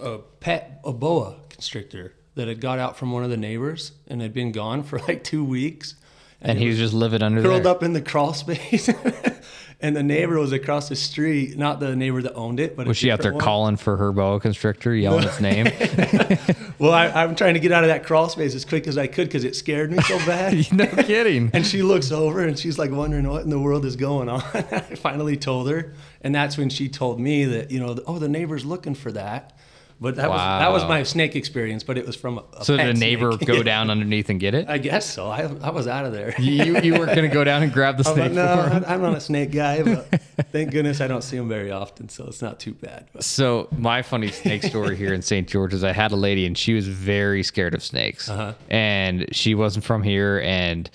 a 0.00 0.18
pet, 0.18 0.80
a 0.84 0.92
boa 0.92 1.36
constrictor 1.48 2.12
that 2.34 2.48
had 2.48 2.60
got 2.60 2.78
out 2.78 2.96
from 2.96 3.12
one 3.12 3.24
of 3.24 3.30
the 3.30 3.36
neighbors 3.36 3.92
and 4.06 4.20
had 4.20 4.34
been 4.34 4.52
gone 4.52 4.82
for 4.82 4.98
like 4.98 5.24
two 5.24 5.44
weeks. 5.44 5.94
and 6.40 6.58
he 6.58 6.68
was 6.68 6.76
just 6.76 6.92
living 6.92 7.22
under 7.22 7.40
curled 7.40 7.62
there. 7.62 7.72
up 7.72 7.82
in 7.82 7.92
the 7.92 8.02
crawl 8.02 8.34
space. 8.34 8.90
and 9.82 9.96
the 9.96 10.02
neighbor 10.02 10.38
was 10.38 10.52
across 10.52 10.88
the 10.88 10.96
street, 10.96 11.58
not 11.58 11.80
the 11.80 11.94
neighbor 11.96 12.22
that 12.22 12.34
owned 12.34 12.60
it, 12.60 12.76
but 12.76 12.86
a 12.86 12.88
Was 12.88 12.96
she 12.96 13.10
out 13.10 13.20
there 13.20 13.32
one. 13.32 13.40
calling 13.40 13.76
for 13.76 13.96
her 13.96 14.12
boa 14.12 14.38
constrictor, 14.40 14.94
yelling 14.94 15.24
its 15.24 15.40
name? 15.40 15.66
Well, 16.78 16.92
I, 16.92 17.06
I'm 17.06 17.36
trying 17.36 17.54
to 17.54 17.60
get 17.60 17.70
out 17.70 17.84
of 17.84 17.90
that 17.90 18.02
crawl 18.02 18.28
space 18.28 18.56
as 18.56 18.64
quick 18.64 18.88
as 18.88 18.98
I 18.98 19.06
could 19.06 19.28
because 19.28 19.44
it 19.44 19.54
scared 19.54 19.92
me 19.92 20.02
so 20.02 20.18
bad. 20.26 20.72
no 20.72 20.84
kidding. 20.86 21.48
and 21.52 21.64
she 21.64 21.80
looks 21.80 22.10
over 22.10 22.42
and 22.42 22.58
she's 22.58 22.76
like 22.76 22.90
wondering 22.90 23.28
what 23.28 23.44
in 23.44 23.50
the 23.50 23.58
world 23.60 23.84
is 23.84 23.94
going 23.94 24.28
on. 24.28 24.40
I 24.54 24.80
finally 24.96 25.36
told 25.36 25.70
her, 25.70 25.94
and 26.22 26.34
that's 26.34 26.58
when 26.58 26.70
she 26.70 26.88
told 26.88 27.20
me 27.20 27.44
that 27.44 27.70
you 27.70 27.78
know, 27.78 27.96
oh, 28.04 28.18
the 28.18 28.28
neighbor's 28.28 28.64
looking 28.64 28.96
for 28.96 29.12
that. 29.12 29.52
But 30.02 30.16
that 30.16 30.28
was 30.28 30.38
that 30.40 30.72
was 30.72 30.84
my 30.84 31.04
snake 31.04 31.36
experience, 31.36 31.84
but 31.84 31.96
it 31.96 32.04
was 32.04 32.16
from 32.16 32.38
a, 32.38 32.44
a 32.58 32.64
So 32.64 32.76
did 32.76 32.88
a 32.88 32.92
neighbor 32.94 33.30
snake. 33.32 33.46
go 33.46 33.62
down 33.72 33.88
underneath 33.88 34.28
and 34.30 34.40
get 34.40 34.52
it? 34.54 34.68
I 34.68 34.78
guess 34.78 35.06
so. 35.08 35.28
I, 35.28 35.42
I 35.62 35.70
was 35.70 35.86
out 35.86 36.04
of 36.04 36.12
there. 36.12 36.34
you 36.40 36.80
you 36.80 36.94
weren't 36.94 37.14
gonna 37.14 37.28
go 37.28 37.44
down 37.44 37.62
and 37.62 37.72
grab 37.72 37.96
the 37.98 38.02
snake 38.12 38.16
like, 38.16 38.32
no. 38.32 38.82
I'm 38.86 39.00
not 39.00 39.16
a 39.16 39.20
snake 39.20 39.52
guy, 39.52 39.82
but 39.84 40.08
thank 40.52 40.72
goodness 40.72 41.00
I 41.00 41.06
don't 41.06 41.22
see 41.22 41.36
them 41.36 41.48
very 41.48 41.70
often, 41.70 42.08
so 42.08 42.26
it's 42.26 42.42
not 42.42 42.58
too 42.58 42.72
bad. 42.74 43.06
But 43.12 43.22
So 43.22 43.68
my 43.78 44.02
funny 44.02 44.28
snake 44.32 44.64
story 44.64 44.96
here 44.96 45.14
in 45.14 45.22
St. 45.22 45.46
George 45.48 45.72
is 45.72 45.84
I 45.84 45.92
had 45.92 46.10
a 46.10 46.16
lady 46.16 46.46
and 46.46 46.58
she 46.58 46.74
was 46.74 46.88
very 46.88 47.44
scared 47.44 47.72
of 47.74 47.82
snakes, 47.82 48.28
Uh-huh. 48.28 48.54
and 48.70 49.26
she 49.32 49.54
wasn't 49.54 49.84
from 49.84 50.02
here. 50.02 50.40
And 50.44 50.90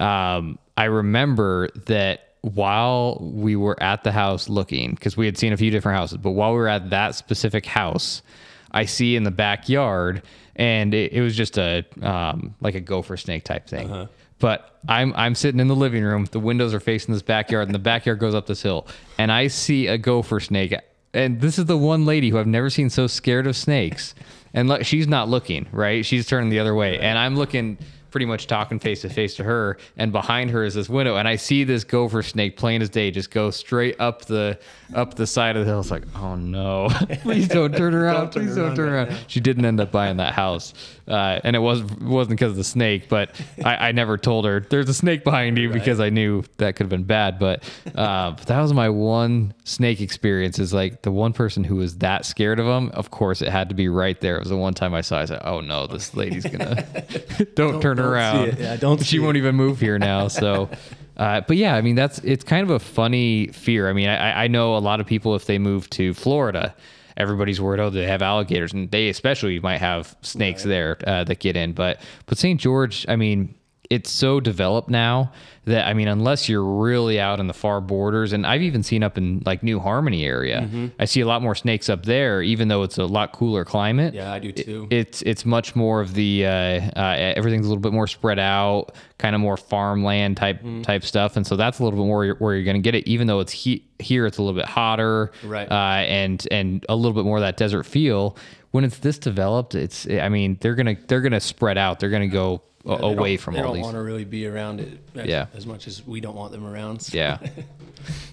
um, 0.00 0.58
I 0.76 0.84
remember 0.84 1.68
that 1.86 2.24
while 2.42 3.18
we 3.20 3.56
were 3.56 3.80
at 3.82 4.04
the 4.04 4.12
house 4.12 4.48
looking, 4.48 4.92
because 4.94 5.16
we 5.16 5.26
had 5.26 5.36
seen 5.38 5.52
a 5.52 5.56
few 5.56 5.70
different 5.70 5.96
houses, 5.98 6.18
but 6.18 6.30
while 6.32 6.52
we 6.52 6.58
were 6.58 6.68
at 6.68 6.90
that 6.90 7.14
specific 7.14 7.66
house, 7.66 8.22
I 8.70 8.84
see 8.84 9.16
in 9.16 9.24
the 9.24 9.30
backyard, 9.30 10.22
and 10.56 10.92
it, 10.94 11.12
it 11.12 11.20
was 11.20 11.36
just 11.36 11.58
a 11.58 11.84
um, 12.02 12.54
like 12.60 12.74
a 12.74 12.80
gopher 12.80 13.16
snake 13.16 13.44
type 13.44 13.66
thing. 13.66 13.90
Uh-huh. 13.90 14.06
But 14.38 14.78
I'm 14.88 15.12
I'm 15.16 15.34
sitting 15.34 15.60
in 15.60 15.68
the 15.68 15.76
living 15.76 16.04
room. 16.04 16.26
The 16.30 16.40
windows 16.40 16.74
are 16.74 16.80
facing 16.80 17.12
this 17.12 17.22
backyard, 17.22 17.68
and 17.68 17.74
the 17.74 17.80
backyard 17.80 18.18
goes 18.18 18.34
up 18.34 18.46
this 18.46 18.62
hill. 18.62 18.86
And 19.18 19.32
I 19.32 19.48
see 19.48 19.86
a 19.86 19.98
gopher 19.98 20.40
snake. 20.40 20.74
And 21.14 21.40
this 21.40 21.58
is 21.58 21.64
the 21.64 21.76
one 21.76 22.04
lady 22.04 22.28
who 22.30 22.38
I've 22.38 22.46
never 22.46 22.70
seen 22.70 22.90
so 22.90 23.06
scared 23.06 23.46
of 23.46 23.56
snakes. 23.56 24.14
And 24.54 24.68
look, 24.68 24.84
she's 24.84 25.08
not 25.08 25.28
looking 25.28 25.66
right; 25.72 26.04
she's 26.04 26.26
turning 26.26 26.50
the 26.50 26.58
other 26.58 26.74
way. 26.74 26.98
And 26.98 27.18
I'm 27.18 27.36
looking, 27.36 27.78
pretty 28.10 28.26
much 28.26 28.46
talking 28.46 28.78
face 28.78 29.02
to 29.02 29.08
face 29.08 29.34
to 29.36 29.44
her. 29.44 29.78
And 29.96 30.12
behind 30.12 30.50
her 30.50 30.64
is 30.64 30.74
this 30.74 30.88
window, 30.88 31.16
and 31.16 31.28
I 31.28 31.36
see 31.36 31.64
this 31.64 31.84
gopher 31.84 32.22
snake, 32.22 32.56
plain 32.56 32.82
as 32.82 32.88
day, 32.88 33.10
just 33.10 33.30
go 33.30 33.50
straight 33.50 34.00
up 34.00 34.24
the 34.24 34.58
up 34.94 35.14
the 35.14 35.26
side 35.26 35.56
of 35.56 35.64
the 35.64 35.70
hill. 35.70 35.80
It's 35.80 35.90
like, 35.90 36.04
oh 36.16 36.34
no! 36.36 36.88
Please 37.22 37.48
don't 37.48 37.74
turn 37.76 37.94
around! 37.94 38.30
turn 38.30 38.44
Please 38.44 38.56
don't 38.56 38.66
around 38.66 38.76
turn 38.76 38.90
right 38.90 39.08
around! 39.08 39.24
She 39.26 39.40
didn't 39.40 39.64
end 39.64 39.80
up 39.80 39.92
buying 39.92 40.16
that 40.18 40.34
house, 40.34 40.74
uh, 41.06 41.40
and 41.44 41.54
it 41.54 41.60
was 41.60 41.82
wasn't 41.82 42.38
because 42.38 42.52
of 42.52 42.56
the 42.56 42.64
snake. 42.64 43.08
But 43.08 43.30
I, 43.64 43.88
I 43.88 43.92
never 43.92 44.16
told 44.16 44.44
her 44.44 44.60
there's 44.60 44.88
a 44.88 44.94
snake 44.94 45.24
behind 45.24 45.58
you 45.58 45.70
because 45.70 46.00
I 46.00 46.10
knew 46.10 46.44
that 46.56 46.76
could 46.76 46.84
have 46.84 46.90
been 46.90 47.04
bad. 47.04 47.38
But, 47.38 47.62
uh, 47.94 48.32
but 48.32 48.46
that 48.46 48.60
was 48.60 48.72
my 48.72 48.88
one 48.88 49.54
snake 49.64 50.00
experience. 50.00 50.58
Is 50.58 50.72
like 50.72 51.02
the 51.02 51.12
one 51.12 51.32
person 51.32 51.64
who 51.64 51.76
was 51.76 51.98
that 51.98 52.24
scared 52.24 52.58
of 52.60 52.66
them. 52.66 52.90
Of 52.94 53.10
course, 53.10 53.42
it 53.42 53.48
had 53.48 53.68
to 53.68 53.74
be 53.74 53.88
right 53.88 54.20
there. 54.20 54.36
It 54.36 54.40
was 54.40 54.50
the 54.50 54.56
one 54.56 54.74
time 54.74 54.94
I 54.94 55.00
saw. 55.02 55.18
I 55.18 55.24
said, 55.24 55.40
"Oh 55.44 55.60
no, 55.60 55.86
this 55.86 56.14
lady's 56.14 56.46
gonna 56.46 56.84
don't, 57.54 57.80
turn 57.80 57.97
around. 58.00 58.48
it. 58.48 58.58
Yeah, 58.58 58.76
don't 58.76 59.02
She 59.04 59.18
won't 59.18 59.36
even 59.36 59.54
move 59.54 59.80
here 59.80 59.98
now." 59.98 60.28
So. 60.28 60.70
Uh, 61.18 61.40
but 61.40 61.56
yeah, 61.56 61.74
I 61.74 61.80
mean 61.80 61.96
that's 61.96 62.20
it's 62.20 62.44
kind 62.44 62.62
of 62.62 62.70
a 62.70 62.78
funny 62.78 63.48
fear. 63.48 63.90
I 63.90 63.92
mean, 63.92 64.08
I, 64.08 64.44
I 64.44 64.46
know 64.46 64.76
a 64.76 64.78
lot 64.78 65.00
of 65.00 65.06
people 65.08 65.34
if 65.34 65.46
they 65.46 65.58
move 65.58 65.90
to 65.90 66.14
Florida, 66.14 66.76
everybody's 67.16 67.60
worried 67.60 67.80
oh 67.80 67.90
they 67.90 68.06
have 68.06 68.22
alligators, 68.22 68.72
and 68.72 68.88
they 68.92 69.08
especially 69.08 69.58
might 69.58 69.78
have 69.78 70.14
snakes 70.22 70.62
there 70.62 70.96
uh, 71.08 71.24
that 71.24 71.40
get 71.40 71.56
in. 71.56 71.72
But 71.72 72.00
but 72.26 72.38
St. 72.38 72.60
George, 72.60 73.04
I 73.08 73.16
mean, 73.16 73.52
it's 73.90 74.10
so 74.10 74.38
developed 74.40 74.90
now 74.90 75.32
that 75.64 75.86
I 75.86 75.92
mean, 75.94 76.08
unless 76.08 76.48
you're 76.48 76.64
really 76.64 77.18
out 77.20 77.40
in 77.40 77.46
the 77.46 77.54
far 77.54 77.80
borders, 77.80 78.32
and 78.32 78.46
I've 78.46 78.62
even 78.62 78.82
seen 78.82 79.02
up 79.02 79.16
in 79.18 79.42
like 79.46 79.62
New 79.62 79.78
Harmony 79.80 80.24
area, 80.24 80.60
Mm-hmm. 80.62 80.86
I 80.98 81.04
see 81.06 81.20
a 81.20 81.26
lot 81.26 81.42
more 81.42 81.54
snakes 81.54 81.88
up 81.88 82.04
there, 82.04 82.42
even 82.42 82.68
though 82.68 82.82
it's 82.82 82.98
a 82.98 83.04
lot 83.04 83.32
cooler 83.32 83.64
climate. 83.64 84.12
Yeah, 84.14 84.32
I 84.32 84.38
do 84.38 84.52
too. 84.52 84.88
It's 84.90 85.22
it's 85.22 85.44
much 85.46 85.74
more 85.76 86.00
of 86.00 86.14
the 86.14 86.44
uh, 86.46 86.50
uh, 86.50 87.32
everything's 87.36 87.66
a 87.66 87.68
little 87.68 87.80
bit 87.82 87.92
more 87.92 88.06
spread 88.06 88.38
out, 88.38 88.92
kind 89.18 89.34
of 89.34 89.40
more 89.40 89.56
farmland 89.56 90.36
type 90.36 90.58
Mm-hmm. 90.58 90.82
type 90.82 91.04
stuff, 91.04 91.36
and 91.36 91.46
so 91.46 91.56
that's 91.56 91.78
a 91.78 91.84
little 91.84 91.98
bit 91.98 92.06
more 92.06 92.16
where 92.18 92.26
you're, 92.26 92.36
where 92.36 92.54
you're 92.54 92.64
going 92.64 92.76
to 92.76 92.82
get 92.82 92.94
it. 92.94 93.06
Even 93.08 93.26
though 93.26 93.40
it's 93.40 93.52
he, 93.52 93.84
here, 93.98 94.26
it's 94.26 94.38
a 94.38 94.42
little 94.42 94.58
bit 94.58 94.66
hotter, 94.68 95.30
Right. 95.44 95.70
Uh, 95.70 95.74
and 96.04 96.46
and 96.50 96.84
a 96.88 96.96
little 96.96 97.14
bit 97.14 97.24
more 97.24 97.36
of 97.38 97.42
that 97.42 97.56
desert 97.56 97.84
feel. 97.84 98.36
When 98.70 98.84
it's 98.84 98.98
this 98.98 99.18
developed, 99.18 99.74
it's 99.74 100.06
I 100.08 100.28
mean 100.28 100.58
they're 100.60 100.74
gonna 100.74 100.96
they're 101.08 101.20
gonna 101.22 101.40
spread 101.40 101.78
out. 101.78 102.00
They're 102.00 102.10
gonna 102.10 102.26
go 102.28 102.62
away 102.94 103.36
from 103.36 103.54
all 103.54 103.60
from 103.60 103.62
they 103.62 103.62
don't 103.62 103.74
these. 103.76 103.82
want 103.84 103.94
to 103.96 104.02
really 104.02 104.24
be 104.24 104.46
around 104.46 104.80
it 104.80 104.98
as, 105.14 105.26
Yeah. 105.26 105.46
as 105.54 105.66
much 105.66 105.86
as 105.86 106.06
we 106.06 106.20
don't 106.20 106.34
want 106.36 106.52
them 106.52 106.66
around. 106.66 107.00
so- 107.02 107.16
Yeah. 107.16 107.38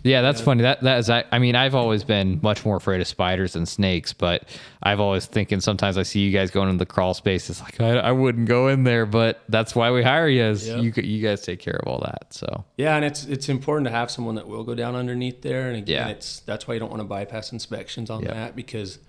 Yeah, 0.03 0.21
that's 0.21 0.39
funny. 0.41 0.61
That 0.61 0.81
that 0.81 0.99
is. 0.99 1.09
I, 1.09 1.23
I 1.31 1.39
mean, 1.39 1.55
I've 1.55 1.73
always 1.73 2.03
been 2.03 2.39
much 2.43 2.63
more 2.63 2.77
afraid 2.77 3.01
of 3.01 3.07
spiders 3.07 3.53
than 3.53 3.65
snakes, 3.65 4.13
but 4.13 4.43
I've 4.83 4.99
always 4.99 5.25
thinking 5.25 5.59
sometimes 5.59 5.97
I 5.97 6.03
see 6.03 6.19
you 6.19 6.31
guys 6.31 6.51
going 6.51 6.69
into 6.69 6.77
the 6.77 6.85
crawl 6.85 7.15
space. 7.15 7.49
It's 7.49 7.59
like 7.61 7.81
I, 7.81 7.97
I 7.97 8.11
wouldn't 8.11 8.47
go 8.47 8.67
in 8.67 8.83
there, 8.83 9.07
but 9.07 9.41
that's 9.49 9.75
why 9.75 9.89
we 9.89 10.03
hire 10.03 10.27
you. 10.29 10.43
Is 10.43 10.67
Yeah. 10.67 10.77
you 10.77 10.93
you 10.97 11.21
guys 11.27 11.41
take 11.41 11.59
care 11.59 11.77
of 11.81 11.87
all 11.87 11.97
that. 12.01 12.31
So 12.31 12.63
Yeah, 12.77 12.95
and 12.95 13.03
it's 13.03 13.25
it's 13.25 13.49
important 13.49 13.87
to 13.87 13.91
have 13.91 14.11
someone 14.11 14.35
that 14.35 14.47
will 14.47 14.63
go 14.63 14.75
down 14.75 14.95
underneath 14.95 15.41
there. 15.41 15.67
And 15.67 15.77
again, 15.77 16.07
Yeah. 16.09 16.13
it's 16.13 16.41
that's 16.41 16.67
why 16.67 16.75
you 16.75 16.79
don't 16.79 16.91
want 16.91 17.01
to 17.01 17.07
bypass 17.07 17.51
inspections 17.51 18.11
on 18.11 18.21
Yeah. 18.21 18.33
that 18.35 18.55
because 18.55 18.99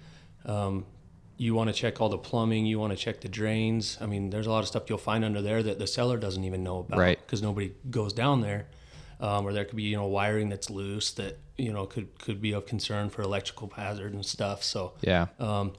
um, 0.46 0.86
you 1.36 1.54
want 1.54 1.68
to 1.68 1.74
check 1.74 2.00
all 2.00 2.08
the 2.08 2.18
plumbing, 2.18 2.66
you 2.66 2.78
want 2.78 2.92
to 2.92 2.96
check 2.96 3.20
the 3.20 3.28
drains. 3.28 3.98
I 4.00 4.06
mean, 4.06 4.30
there's 4.30 4.46
a 4.46 4.50
lot 4.50 4.60
of 4.60 4.68
stuff 4.68 4.84
you'll 4.88 4.98
find 4.98 5.24
under 5.24 5.42
there 5.42 5.62
that 5.62 5.78
the 5.78 5.86
seller 5.86 6.16
doesn't 6.16 6.44
even 6.44 6.62
know 6.62 6.78
about, 6.78 6.98
Right. 6.98 7.18
Because 7.18 7.42
nobody 7.42 7.74
goes 7.90 8.12
down 8.12 8.40
there, 8.40 8.66
um, 9.20 9.46
or 9.46 9.52
there 9.52 9.64
could 9.64 9.76
be 9.76 9.84
you 9.84 9.96
know 9.96 10.06
wiring 10.06 10.48
that's 10.48 10.70
loose 10.70 11.12
that 11.12 11.38
you 11.56 11.72
know 11.72 11.86
could 11.86 12.18
could 12.18 12.40
be 12.40 12.52
of 12.52 12.66
concern 12.66 13.10
for 13.10 13.22
electrical 13.22 13.68
hazard 13.68 14.14
and 14.14 14.24
stuff. 14.24 14.62
So 14.62 14.94
yeah, 15.00 15.26
um, 15.38 15.72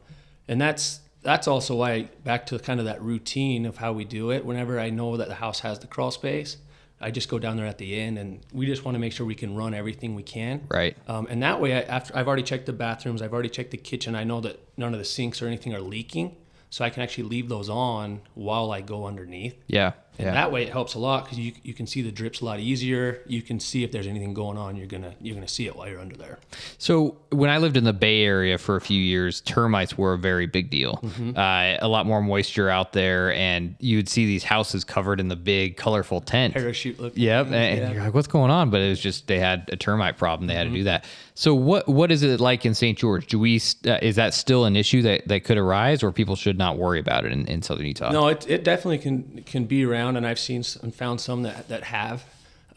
and 0.48 0.62
that's 0.62 1.02
that's 1.24 1.48
also 1.48 1.76
why 1.76 2.10
back 2.24 2.46
to 2.48 2.60
kind 2.60 2.80
of 2.80 2.86
that 2.86 3.02
routine 3.02 3.65
of 3.65 3.78
how 3.78 3.93
we 3.93 4.06
do 4.06 4.32
it. 4.32 4.46
Whenever 4.46 4.80
I 4.80 4.89
know 4.89 5.17
that 5.17 5.28
the 5.28 5.36
house 5.36 5.60
has 5.62 5.80
the 5.80 5.88
crawl 5.88 6.12
space, 6.12 6.58
I 7.00 7.12
just 7.12 7.30
go 7.30 7.38
down 7.38 7.58
there 7.58 7.66
at 7.66 7.78
the 7.78 8.00
end, 8.00 8.18
and 8.18 8.40
we 8.52 8.66
just 8.66 8.84
want 8.84 8.96
to 8.96 9.00
make 9.00 9.14
sure 9.14 9.26
we 9.26 9.36
can 9.36 9.56
run 9.56 9.74
everything 9.74 10.16
we 10.16 10.24
can. 10.24 10.66
right. 10.70 10.98
Um, 11.08 11.28
and 11.30 11.44
that 11.44 11.62
way, 11.62 11.76
I, 11.76 11.82
after 11.82 12.16
I've 12.18 12.28
already 12.28 12.44
checked 12.44 12.66
the 12.66 12.74
bathrooms, 12.74 13.22
I've 13.22 13.34
already 13.34 13.50
checked 13.50 13.72
the 13.72 13.78
kitchen. 13.78 14.16
I 14.16 14.24
know 14.24 14.42
that 14.42 14.60
none 14.78 14.94
of 14.94 15.00
the 15.00 15.06
sinks 15.06 15.42
or 15.42 15.48
anything 15.48 15.76
are 15.76 15.82
leaking, 15.82 16.36
so 16.70 16.84
I 16.84 16.90
can 16.90 17.04
actually 17.04 17.26
leave 17.26 17.50
those 17.50 17.70
on 17.70 18.22
while 18.34 18.72
I 18.72 18.82
go 18.82 19.06
underneath. 19.06 19.56
Yeah, 19.68 19.94
And 20.18 20.26
yeah. 20.26 20.34
that 20.34 20.52
way, 20.52 20.64
it 20.64 20.70
helps 20.70 20.96
a 20.96 21.00
lot 21.00 21.26
because 21.26 21.38
you, 21.40 21.54
you 21.64 21.74
can 21.74 21.86
see 21.88 22.02
the 22.02 22.12
drips 22.12 22.42
a 22.42 22.46
lot 22.46 22.60
easier. 22.60 23.22
You 23.28 23.42
can 23.42 23.60
see 23.60 23.84
if 23.84 23.92
there's 23.92 24.08
anything 24.08 24.34
going 24.34 24.58
on. 24.58 24.76
You're 24.76 24.88
gonna 24.88 25.14
you're 25.22 25.36
gonna 25.36 25.48
see 25.48 25.68
it 25.68 25.76
while 25.76 25.88
you're 25.88 26.00
under 26.00 26.16
there. 26.16 26.40
So 26.78 27.18
when 27.30 27.50
I 27.50 27.58
lived 27.60 27.78
in 27.78 27.84
the 27.84 27.94
Bay 27.94 28.24
Area 28.24 28.58
for 28.58 28.76
a 28.76 28.82
few 28.82 29.00
years, 29.02 29.42
termites 29.42 29.98
were 29.98 30.14
a 30.14 30.18
very 30.18 30.46
big 30.48 30.70
deal. 30.70 31.00
Mm-hmm. 31.04 31.38
Uh, 31.38 31.78
a 31.86 31.88
lot 31.88 32.06
more 32.06 32.22
moisture 32.22 32.70
out 32.70 32.94
there, 32.94 33.34
and 33.34 33.76
you'd 33.80 34.10
see 34.10 34.26
these 34.26 34.44
houses 34.44 34.84
covered 34.84 35.20
in 35.20 35.28
the 35.28 35.36
big, 35.36 35.78
colorful 35.78 36.22
tent. 36.22 36.54
Parachute 36.54 37.00
look. 37.00 37.14
Yep, 37.16 37.48
and, 37.48 37.56
and 37.56 37.94
you're 37.94 38.04
like, 38.04 38.14
"What's 38.14 38.28
going 38.28 38.50
on?" 38.52 38.70
But 38.70 38.82
it 38.82 38.90
was 38.90 39.00
just 39.00 39.28
they 39.28 39.40
had 39.40 39.70
a 39.72 39.76
termite 39.76 40.18
problem. 40.18 40.48
They 40.48 40.54
had 40.56 40.64
to 40.64 40.68
Mm-hmm. 40.68 40.76
do 40.76 40.84
that. 40.86 41.06
So 41.36 41.54
what 41.54 41.88
what 41.88 42.12
is 42.12 42.24
it 42.24 42.40
like 42.40 42.66
in 42.66 42.74
St. 42.74 42.98
George? 42.98 43.28
Do 43.28 43.38
we 43.40 43.62
uh, 43.86 44.00
is 44.02 44.16
that 44.16 44.34
still 44.34 44.66
an 44.66 44.76
issue 44.76 45.02
that, 45.04 45.28
that 45.28 45.44
could 45.44 45.58
arise, 45.58 46.02
or 46.04 46.12
people 46.12 46.36
should 46.36 46.58
not 46.58 46.78
worry 46.78 47.00
about 47.00 47.26
it 47.26 47.32
in, 47.32 47.46
in 47.48 47.62
Southern 47.62 47.86
Utah? 47.86 48.12
No, 48.12 48.28
it, 48.28 48.50
it 48.50 48.64
definitely 48.64 48.98
can 48.98 49.44
can 49.46 49.66
be 49.66 49.86
around, 49.86 50.07
and 50.15 50.26
I've 50.26 50.39
seen 50.39 50.63
and 50.84 50.93
found 50.96 51.20
some 51.20 51.43
that 51.43 51.67
that 51.70 51.84
have, 51.86 52.24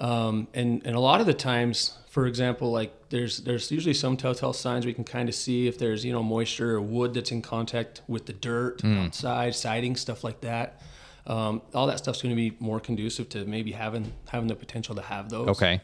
um, 0.00 0.48
and 0.54 0.82
and 0.84 0.96
a 0.96 1.00
lot 1.00 1.20
of 1.20 1.26
the 1.26 1.34
times, 1.34 1.96
for 2.08 2.26
example, 2.26 2.72
like 2.72 2.92
there's 3.10 3.38
there's 3.42 3.70
usually 3.70 3.94
some 3.94 4.16
telltale 4.16 4.52
signs 4.52 4.86
we 4.86 4.94
can 4.94 5.04
kind 5.04 5.28
of 5.28 5.34
see 5.34 5.68
if 5.68 5.78
there's 5.78 6.04
you 6.04 6.12
know 6.12 6.22
moisture 6.22 6.74
or 6.76 6.80
wood 6.80 7.14
that's 7.14 7.30
in 7.30 7.42
contact 7.42 8.00
with 8.08 8.26
the 8.26 8.32
dirt 8.32 8.80
Hmm. 8.80 8.98
outside, 8.98 9.54
siding, 9.54 9.94
stuff 9.96 10.24
like 10.24 10.40
that. 10.40 10.80
Um, 11.26 11.60
all 11.74 11.86
that 11.86 11.98
stuff's 11.98 12.22
going 12.22 12.34
to 12.34 12.50
be 12.50 12.56
more 12.60 12.80
conducive 12.80 13.28
to 13.30 13.44
maybe 13.44 13.72
having 13.72 14.12
having 14.28 14.48
the 14.48 14.56
potential 14.56 14.94
to 14.96 15.02
have 15.02 15.28
those. 15.28 15.48
Okay. 15.48 15.80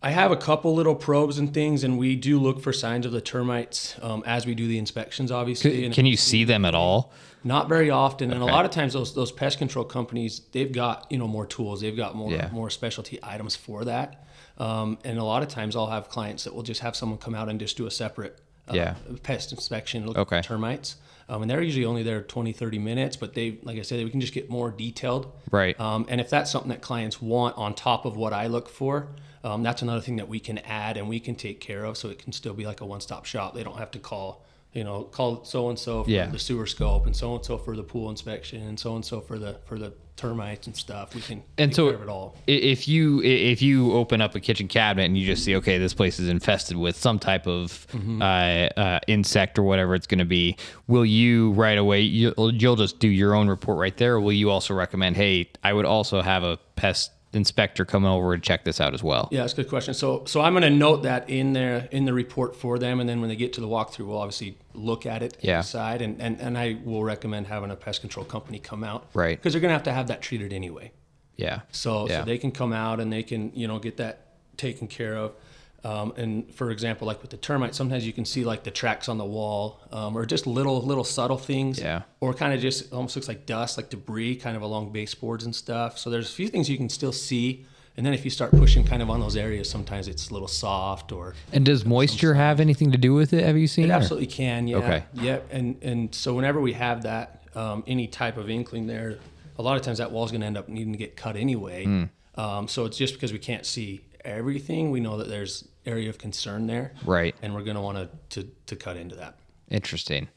I 0.00 0.10
have 0.10 0.30
a 0.30 0.36
couple 0.36 0.74
little 0.74 0.94
probes 0.94 1.38
and 1.38 1.52
things, 1.52 1.82
and 1.82 1.98
we 1.98 2.14
do 2.14 2.38
look 2.38 2.60
for 2.60 2.72
signs 2.72 3.04
of 3.04 3.10
the 3.10 3.20
termites 3.20 3.96
um, 4.00 4.22
as 4.26 4.46
we 4.46 4.54
do 4.54 4.68
the 4.68 4.78
inspections, 4.78 5.32
obviously. 5.32 5.84
and 5.84 5.92
Can 5.92 6.06
you 6.06 6.16
see 6.16 6.44
them 6.44 6.64
at 6.64 6.74
all? 6.74 7.12
Not 7.42 7.68
very 7.68 7.90
often, 7.90 8.30
and 8.32 8.40
a 8.42 8.46
lot 8.46 8.64
of 8.64 8.70
times 8.70 8.92
those 8.92 9.14
those 9.14 9.32
pest 9.32 9.58
control 9.58 9.84
companies 9.84 10.40
they've 10.52 10.70
got 10.72 11.06
you 11.10 11.18
know 11.18 11.26
more 11.28 11.46
tools, 11.46 11.80
they've 11.80 11.96
got 11.96 12.14
more 12.14 12.32
Yeah. 12.32 12.48
more 12.52 12.68
specialty 12.70 13.18
items 13.22 13.56
for 13.56 13.84
that, 13.86 14.24
um, 14.58 14.98
and 15.04 15.18
a 15.18 15.24
lot 15.24 15.42
of 15.42 15.48
times 15.48 15.74
I'll 15.76 15.86
have 15.86 16.08
clients 16.08 16.44
that 16.44 16.54
will 16.54 16.62
just 16.64 16.80
have 16.80 16.94
someone 16.96 17.18
come 17.18 17.34
out 17.34 17.48
and 17.48 17.58
just 17.58 17.76
do 17.76 17.86
a 17.86 17.90
separate 17.90 18.38
uh, 18.68 18.74
Yeah. 18.74 18.94
pest 19.22 19.50
inspection, 19.52 20.06
look 20.06 20.18
Okay. 20.18 20.38
at 20.38 20.44
termites, 20.44 20.96
um, 21.28 21.42
and 21.42 21.50
they're 21.50 21.62
usually 21.62 21.84
only 21.86 22.02
there 22.02 22.20
20, 22.22 22.52
30 22.52 22.78
minutes, 22.78 23.16
but 23.16 23.34
they 23.34 23.58
like 23.62 23.78
I 23.78 23.82
said 23.82 24.04
we 24.04 24.10
can 24.10 24.20
just 24.20 24.34
get 24.34 24.50
more 24.50 24.70
detailed, 24.70 25.32
Right. 25.50 25.78
um, 25.80 26.06
and 26.08 26.20
if 26.20 26.28
that's 26.30 26.50
something 26.50 26.70
that 26.70 26.82
clients 26.82 27.22
want 27.22 27.56
on 27.56 27.72
top 27.74 28.04
of 28.04 28.16
what 28.16 28.32
I 28.32 28.46
look 28.48 28.68
for, 28.68 29.08
um, 29.44 29.62
that's 29.62 29.82
another 29.82 30.00
thing 30.00 30.16
that 30.16 30.28
we 30.28 30.40
can 30.40 30.58
add 30.58 30.96
and 30.96 31.08
we 31.08 31.20
can 31.20 31.34
take 31.34 31.60
care 31.60 31.84
of, 31.84 31.96
so 31.96 32.08
it 32.08 32.18
can 32.18 32.32
still 32.32 32.54
be 32.54 32.66
like 32.66 32.80
a 32.80 32.86
one-stop 32.86 33.24
shop. 33.24 33.54
They 33.54 33.62
don't 33.64 33.78
have 33.78 33.90
to 33.92 33.98
call, 33.98 34.44
you 34.72 34.84
know, 34.84 35.04
call 35.04 35.44
so 35.44 35.68
and 35.68 35.78
so 35.78 36.04
for 36.04 36.10
Yeah. 36.10 36.26
the 36.26 36.38
sewer 36.38 36.66
scope 36.66 37.06
and 37.06 37.14
so 37.16 37.34
and 37.36 37.44
so 37.44 37.56
for 37.58 37.76
the 37.76 37.82
pool 37.82 38.10
inspection 38.10 38.62
and 38.62 38.78
so 38.78 38.94
and 38.96 39.04
so 39.04 39.20
for 39.20 39.38
the 39.38 39.56
for 39.64 39.78
the 39.78 39.92
termites 40.16 40.66
and 40.66 40.74
stuff. 40.76 41.14
We 41.14 41.20
can 41.20 41.44
And 41.58 41.70
take 41.70 41.76
so 41.76 41.86
care 41.90 41.94
of 41.94 42.02
it 42.02 42.08
all. 42.08 42.34
if 42.48 42.88
you 42.88 43.22
if 43.22 43.62
you 43.62 43.92
open 43.92 44.20
up 44.20 44.34
a 44.34 44.40
kitchen 44.40 44.66
cabinet 44.66 45.04
and 45.04 45.16
you 45.16 45.24
just 45.24 45.44
see 45.44 45.54
okay 45.54 45.78
this 45.78 45.94
place 45.94 46.18
is 46.18 46.28
infested 46.28 46.76
with 46.76 46.96
some 46.96 47.20
type 47.20 47.46
of 47.46 47.86
Mm-hmm. 47.92 48.20
uh, 48.20 48.24
uh, 48.24 48.98
insect 49.06 49.60
or 49.60 49.62
whatever 49.62 49.94
it's 49.94 50.08
going 50.08 50.18
to 50.18 50.24
be 50.24 50.56
will 50.88 51.06
you 51.06 51.52
right 51.52 51.78
away 51.78 52.00
you'll, 52.00 52.52
you'll 52.52 52.74
just 52.74 52.98
do 52.98 53.06
your 53.08 53.32
own 53.36 53.48
report 53.48 53.78
right 53.78 53.96
there 53.96 54.14
or 54.14 54.20
will 54.20 54.32
you 54.32 54.50
also 54.50 54.74
recommend 54.74 55.16
hey 55.16 55.48
i 55.62 55.72
would 55.72 55.84
also 55.86 56.20
have 56.20 56.42
a 56.42 56.58
pest 56.74 57.12
inspector 57.32 57.84
come 57.84 58.04
over 58.06 58.32
and 58.32 58.42
check 58.42 58.64
this 58.64 58.80
out 58.80 58.94
as 58.94 59.02
well 59.02 59.28
Yeah, 59.30 59.40
that's 59.42 59.52
a 59.52 59.56
good 59.56 59.68
question. 59.68 59.92
So, 59.94 60.24
so 60.26 60.40
I'm 60.40 60.54
going 60.54 60.62
to 60.62 60.70
note 60.70 61.02
that 61.02 61.28
in 61.28 61.52
there 61.52 61.86
in 61.90 62.06
the 62.06 62.12
report 62.14 62.56
for 62.56 62.78
them, 62.78 63.00
and 63.00 63.08
then 63.08 63.20
when 63.20 63.28
they 63.28 63.36
get 63.36 63.52
to 63.54 63.60
the 63.60 63.68
walkthrough, 63.68 64.06
we'll 64.06 64.18
obviously 64.18 64.56
look 64.72 65.04
at 65.04 65.22
it 65.22 65.36
Yeah. 65.42 65.58
inside, 65.58 66.00
and, 66.00 66.20
and 66.22 66.40
and 66.40 66.56
I 66.56 66.78
will 66.84 67.04
recommend 67.04 67.46
having 67.48 67.70
a 67.70 67.76
pest 67.76 68.00
control 68.00 68.24
company 68.24 68.58
come 68.58 68.82
out, 68.82 69.06
Right. 69.12 69.36
Because 69.38 69.52
they're 69.52 69.60
going 69.60 69.70
to 69.70 69.74
have 69.74 69.82
to 69.84 69.92
have 69.92 70.06
that 70.08 70.22
treated 70.22 70.52
anyway. 70.52 70.92
yeah 71.36 71.60
So, 71.70 72.08
Yeah. 72.08 72.20
so 72.20 72.24
they 72.24 72.38
can 72.38 72.50
come 72.50 72.72
out 72.72 72.98
and 73.00 73.12
they 73.12 73.22
can, 73.22 73.52
you 73.54 73.68
know, 73.68 73.78
get 73.78 73.98
that 73.98 74.26
taken 74.56 74.88
care 74.88 75.14
of. 75.16 75.32
Um, 75.84 76.12
and 76.16 76.52
for 76.54 76.70
example, 76.70 77.06
like 77.06 77.22
with 77.22 77.30
the 77.30 77.36
termites, 77.36 77.76
sometimes 77.78 78.04
you 78.06 78.12
can 78.12 78.24
see 78.24 78.44
like 78.44 78.64
the 78.64 78.70
tracks 78.70 79.08
on 79.08 79.16
the 79.16 79.24
wall, 79.24 79.80
um, 79.92 80.16
or 80.16 80.26
just 80.26 80.46
little 80.46 80.82
little 80.82 81.04
subtle 81.04 81.38
things, 81.38 81.78
Yeah. 81.78 82.02
or 82.20 82.34
kind 82.34 82.52
of 82.52 82.60
just 82.60 82.92
almost 82.92 83.14
looks 83.16 83.28
like 83.28 83.46
dust, 83.46 83.76
like 83.76 83.88
debris, 83.88 84.36
kind 84.36 84.56
of 84.56 84.62
along 84.62 84.90
baseboards 84.90 85.44
and 85.44 85.54
stuff. 85.54 85.96
So 85.98 86.10
there's 86.10 86.28
a 86.28 86.32
few 86.32 86.48
things 86.48 86.68
you 86.68 86.76
can 86.76 86.88
still 86.88 87.12
see. 87.12 87.64
And 87.96 88.06
then 88.06 88.14
if 88.14 88.24
you 88.24 88.30
start 88.30 88.52
pushing 88.52 88.84
kind 88.84 89.02
of 89.02 89.10
on 89.10 89.18
those 89.20 89.36
areas, 89.36 89.68
sometimes 89.68 90.06
it's 90.06 90.30
a 90.30 90.32
little 90.32 90.46
soft 90.48 91.10
or 91.10 91.34
and 91.52 91.64
does 91.64 91.84
moisture 91.84 92.34
have 92.34 92.60
anything 92.60 92.92
to 92.92 92.98
do 92.98 93.12
with 93.14 93.32
it 93.32 93.44
have 93.44 93.56
you 93.56 93.66
seen 93.66 93.86
it 93.86 93.90
absolutely 93.90 94.26
can, 94.28 94.66
yeah. 94.68 94.76
Okay. 94.76 95.04
Yep. 95.14 95.48
And 95.52 95.76
and 95.82 96.14
so 96.14 96.34
whenever 96.34 96.60
we 96.60 96.72
have 96.74 97.02
that, 97.04 97.42
um, 97.54 97.82
any 97.86 98.06
type 98.08 98.36
of 98.36 98.50
inkling 98.50 98.86
there, 98.88 99.18
a 99.58 99.62
lot 99.62 99.76
of 99.76 99.82
times 99.82 99.98
that 99.98 100.10
wall 100.12 100.24
is 100.24 100.30
going 100.32 100.40
to 100.42 100.46
end 100.46 100.56
up 100.58 100.68
needing 100.68 100.92
to 100.92 100.98
get 100.98 101.16
cut 101.16 101.36
anyway. 101.36 101.84
Hmm. 101.84 102.04
Um, 102.34 102.68
so 102.68 102.84
it's 102.84 102.96
just 102.96 103.14
because 103.14 103.32
we 103.32 103.40
can't 103.40 103.66
see 103.66 104.00
everything, 104.28 104.90
we 104.90 105.00
know 105.00 105.16
that 105.18 105.28
there's 105.28 105.66
area 105.86 106.08
of 106.08 106.18
concern 106.18 106.66
there, 106.66 106.92
right 107.04 107.34
and 107.42 107.54
we're 107.54 107.62
going 107.62 107.76
to 107.76 107.82
want 107.82 108.10
to 108.30 108.46
to 108.66 108.76
cut 108.76 108.96
into 108.96 109.16
that. 109.16 109.34
Interesting. 109.70 110.28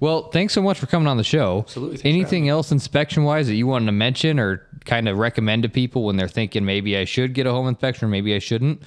Well, 0.00 0.30
thanks 0.30 0.52
so 0.52 0.60
much 0.60 0.78
for 0.78 0.86
coming 0.86 1.06
on 1.06 1.16
the 1.16 1.24
show. 1.24 1.60
Absolutely. 1.60 1.98
Thanks 1.98 2.14
Anything 2.14 2.48
else 2.48 2.72
inspection 2.72 3.22
wise 3.22 3.46
that 3.46 3.54
you 3.54 3.66
wanted 3.68 3.86
to 3.86 3.92
mention 3.92 4.40
or 4.40 4.66
kind 4.84 5.08
of 5.08 5.16
recommend 5.16 5.62
to 5.62 5.68
people 5.68 6.04
when 6.04 6.16
they're 6.16 6.28
thinking 6.28 6.64
maybe 6.64 6.96
I 6.96 7.04
should 7.04 7.34
get 7.34 7.46
a 7.46 7.52
home 7.52 7.68
inspection 7.68 8.06
or 8.06 8.08
maybe 8.08 8.34
I 8.34 8.40
shouldn't? 8.40 8.82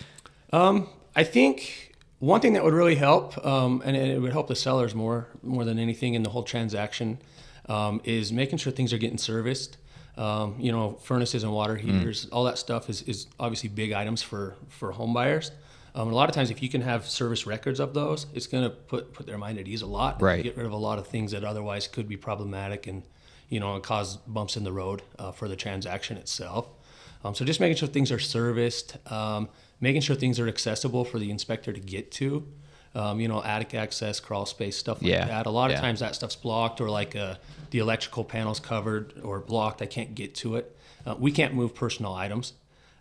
I 1.18 1.24
think 1.24 1.96
one 2.20 2.42
thing 2.42 2.54
that 2.54 2.64
would 2.64 2.74
really 2.74 2.96
help, 2.96 3.44
um, 3.46 3.82
and 3.86 3.96
it 3.96 4.22
would 4.22 4.32
help 4.32 4.48
the 4.48 4.56
sellers 4.56 4.94
more 4.94 5.28
more 5.42 5.66
than 5.66 5.80
anything 5.80 6.14
in 6.14 6.24
the 6.24 6.30
whole 6.30 6.44
transaction, 6.44 7.20
um, 7.68 8.02
is 8.04 8.32
making 8.32 8.60
sure 8.60 8.72
things 8.72 8.94
are 8.94 8.98
getting 8.98 9.18
serviced. 9.18 9.78
Um, 10.18 10.56
you 10.58 10.72
know, 10.72 10.94
furnaces 10.94 11.44
and 11.44 11.54
water 11.54 11.76
heaters, 11.76 12.28
all 12.32 12.44
that 12.46 12.58
stuff 12.58 12.90
is, 12.90 13.04
is 13.04 13.28
obviously 13.40 13.70
big 13.70 13.92
items 13.92 14.24
for 14.24 14.56
for 14.70 14.92
home 14.92 15.14
buyers. 15.14 15.52
Um, 15.94 16.10
a 16.10 16.16
lot 16.16 16.30
of 16.30 16.36
times, 16.36 16.52
if 16.52 16.62
you 16.62 16.70
can 16.70 16.82
have 16.82 17.08
service 17.08 17.48
records 17.48 17.80
of 17.80 17.94
those, 17.94 18.28
it's 18.34 18.48
going 18.48 18.64
to 18.64 18.70
put 18.70 19.14
put 19.14 19.26
their 19.26 19.38
mind 19.38 19.58
at 19.60 19.68
ease 19.68 19.82
a 19.82 19.88
lot. 19.88 20.22
Right. 20.22 20.44
Get 20.44 20.58
rid 20.58 20.66
of 20.66 20.72
a 20.72 20.78
lot 20.78 21.00
of 21.00 21.08
things 21.08 21.32
that 21.32 21.44
otherwise 21.44 21.88
could 21.88 22.08
be 22.08 22.18
problematic 22.18 22.88
and 22.88 23.04
you 23.50 23.60
know 23.60 23.80
cause 23.80 24.18
bumps 24.18 24.58
in 24.58 24.64
the 24.64 24.72
road 24.72 25.02
uh, 25.20 25.32
for 25.32 25.48
the 25.48 25.56
transaction 25.56 26.18
itself. 26.18 26.68
Um, 27.24 27.34
so 27.34 27.46
just 27.46 27.60
making 27.60 27.78
sure 27.78 27.88
things 27.88 28.12
are 28.12 28.20
serviced, 28.20 28.98
um, 29.12 29.50
making 29.82 30.02
sure 30.02 30.16
things 30.16 30.40
are 30.40 30.48
accessible 30.48 31.04
for 31.04 31.20
the 31.20 31.32
inspector 31.32 31.74
to 31.74 31.80
get 31.80 32.12
to. 32.14 32.48
Um, 32.98 33.20
you 33.20 33.28
know, 33.28 33.44
attic 33.44 33.76
access, 33.76 34.20
crawl 34.20 34.48
space, 34.48 34.76
stuff 34.76 35.04
like 35.04 35.12
Yeah. 35.12 35.26
that. 35.28 35.46
A 35.46 35.52
lot 35.52 35.70
of 35.70 35.76
Yeah. 35.76 35.82
times 35.82 36.00
that 36.00 36.16
stuff's 36.16 36.36
blocked, 36.36 36.82
or 36.82 36.90
like 36.90 37.16
uh, 37.16 37.36
the 37.70 37.78
electrical 37.78 38.24
panel's 38.24 38.60
covered 38.60 39.14
or 39.24 39.40
blocked. 39.40 39.84
I 39.84 39.86
can't 39.86 40.16
get 40.16 40.34
to 40.38 40.56
it. 40.56 40.76
Uh, 41.06 41.14
we 41.20 41.32
can't 41.32 41.54
move 41.54 41.76
personal 41.76 42.14
items, 42.16 42.54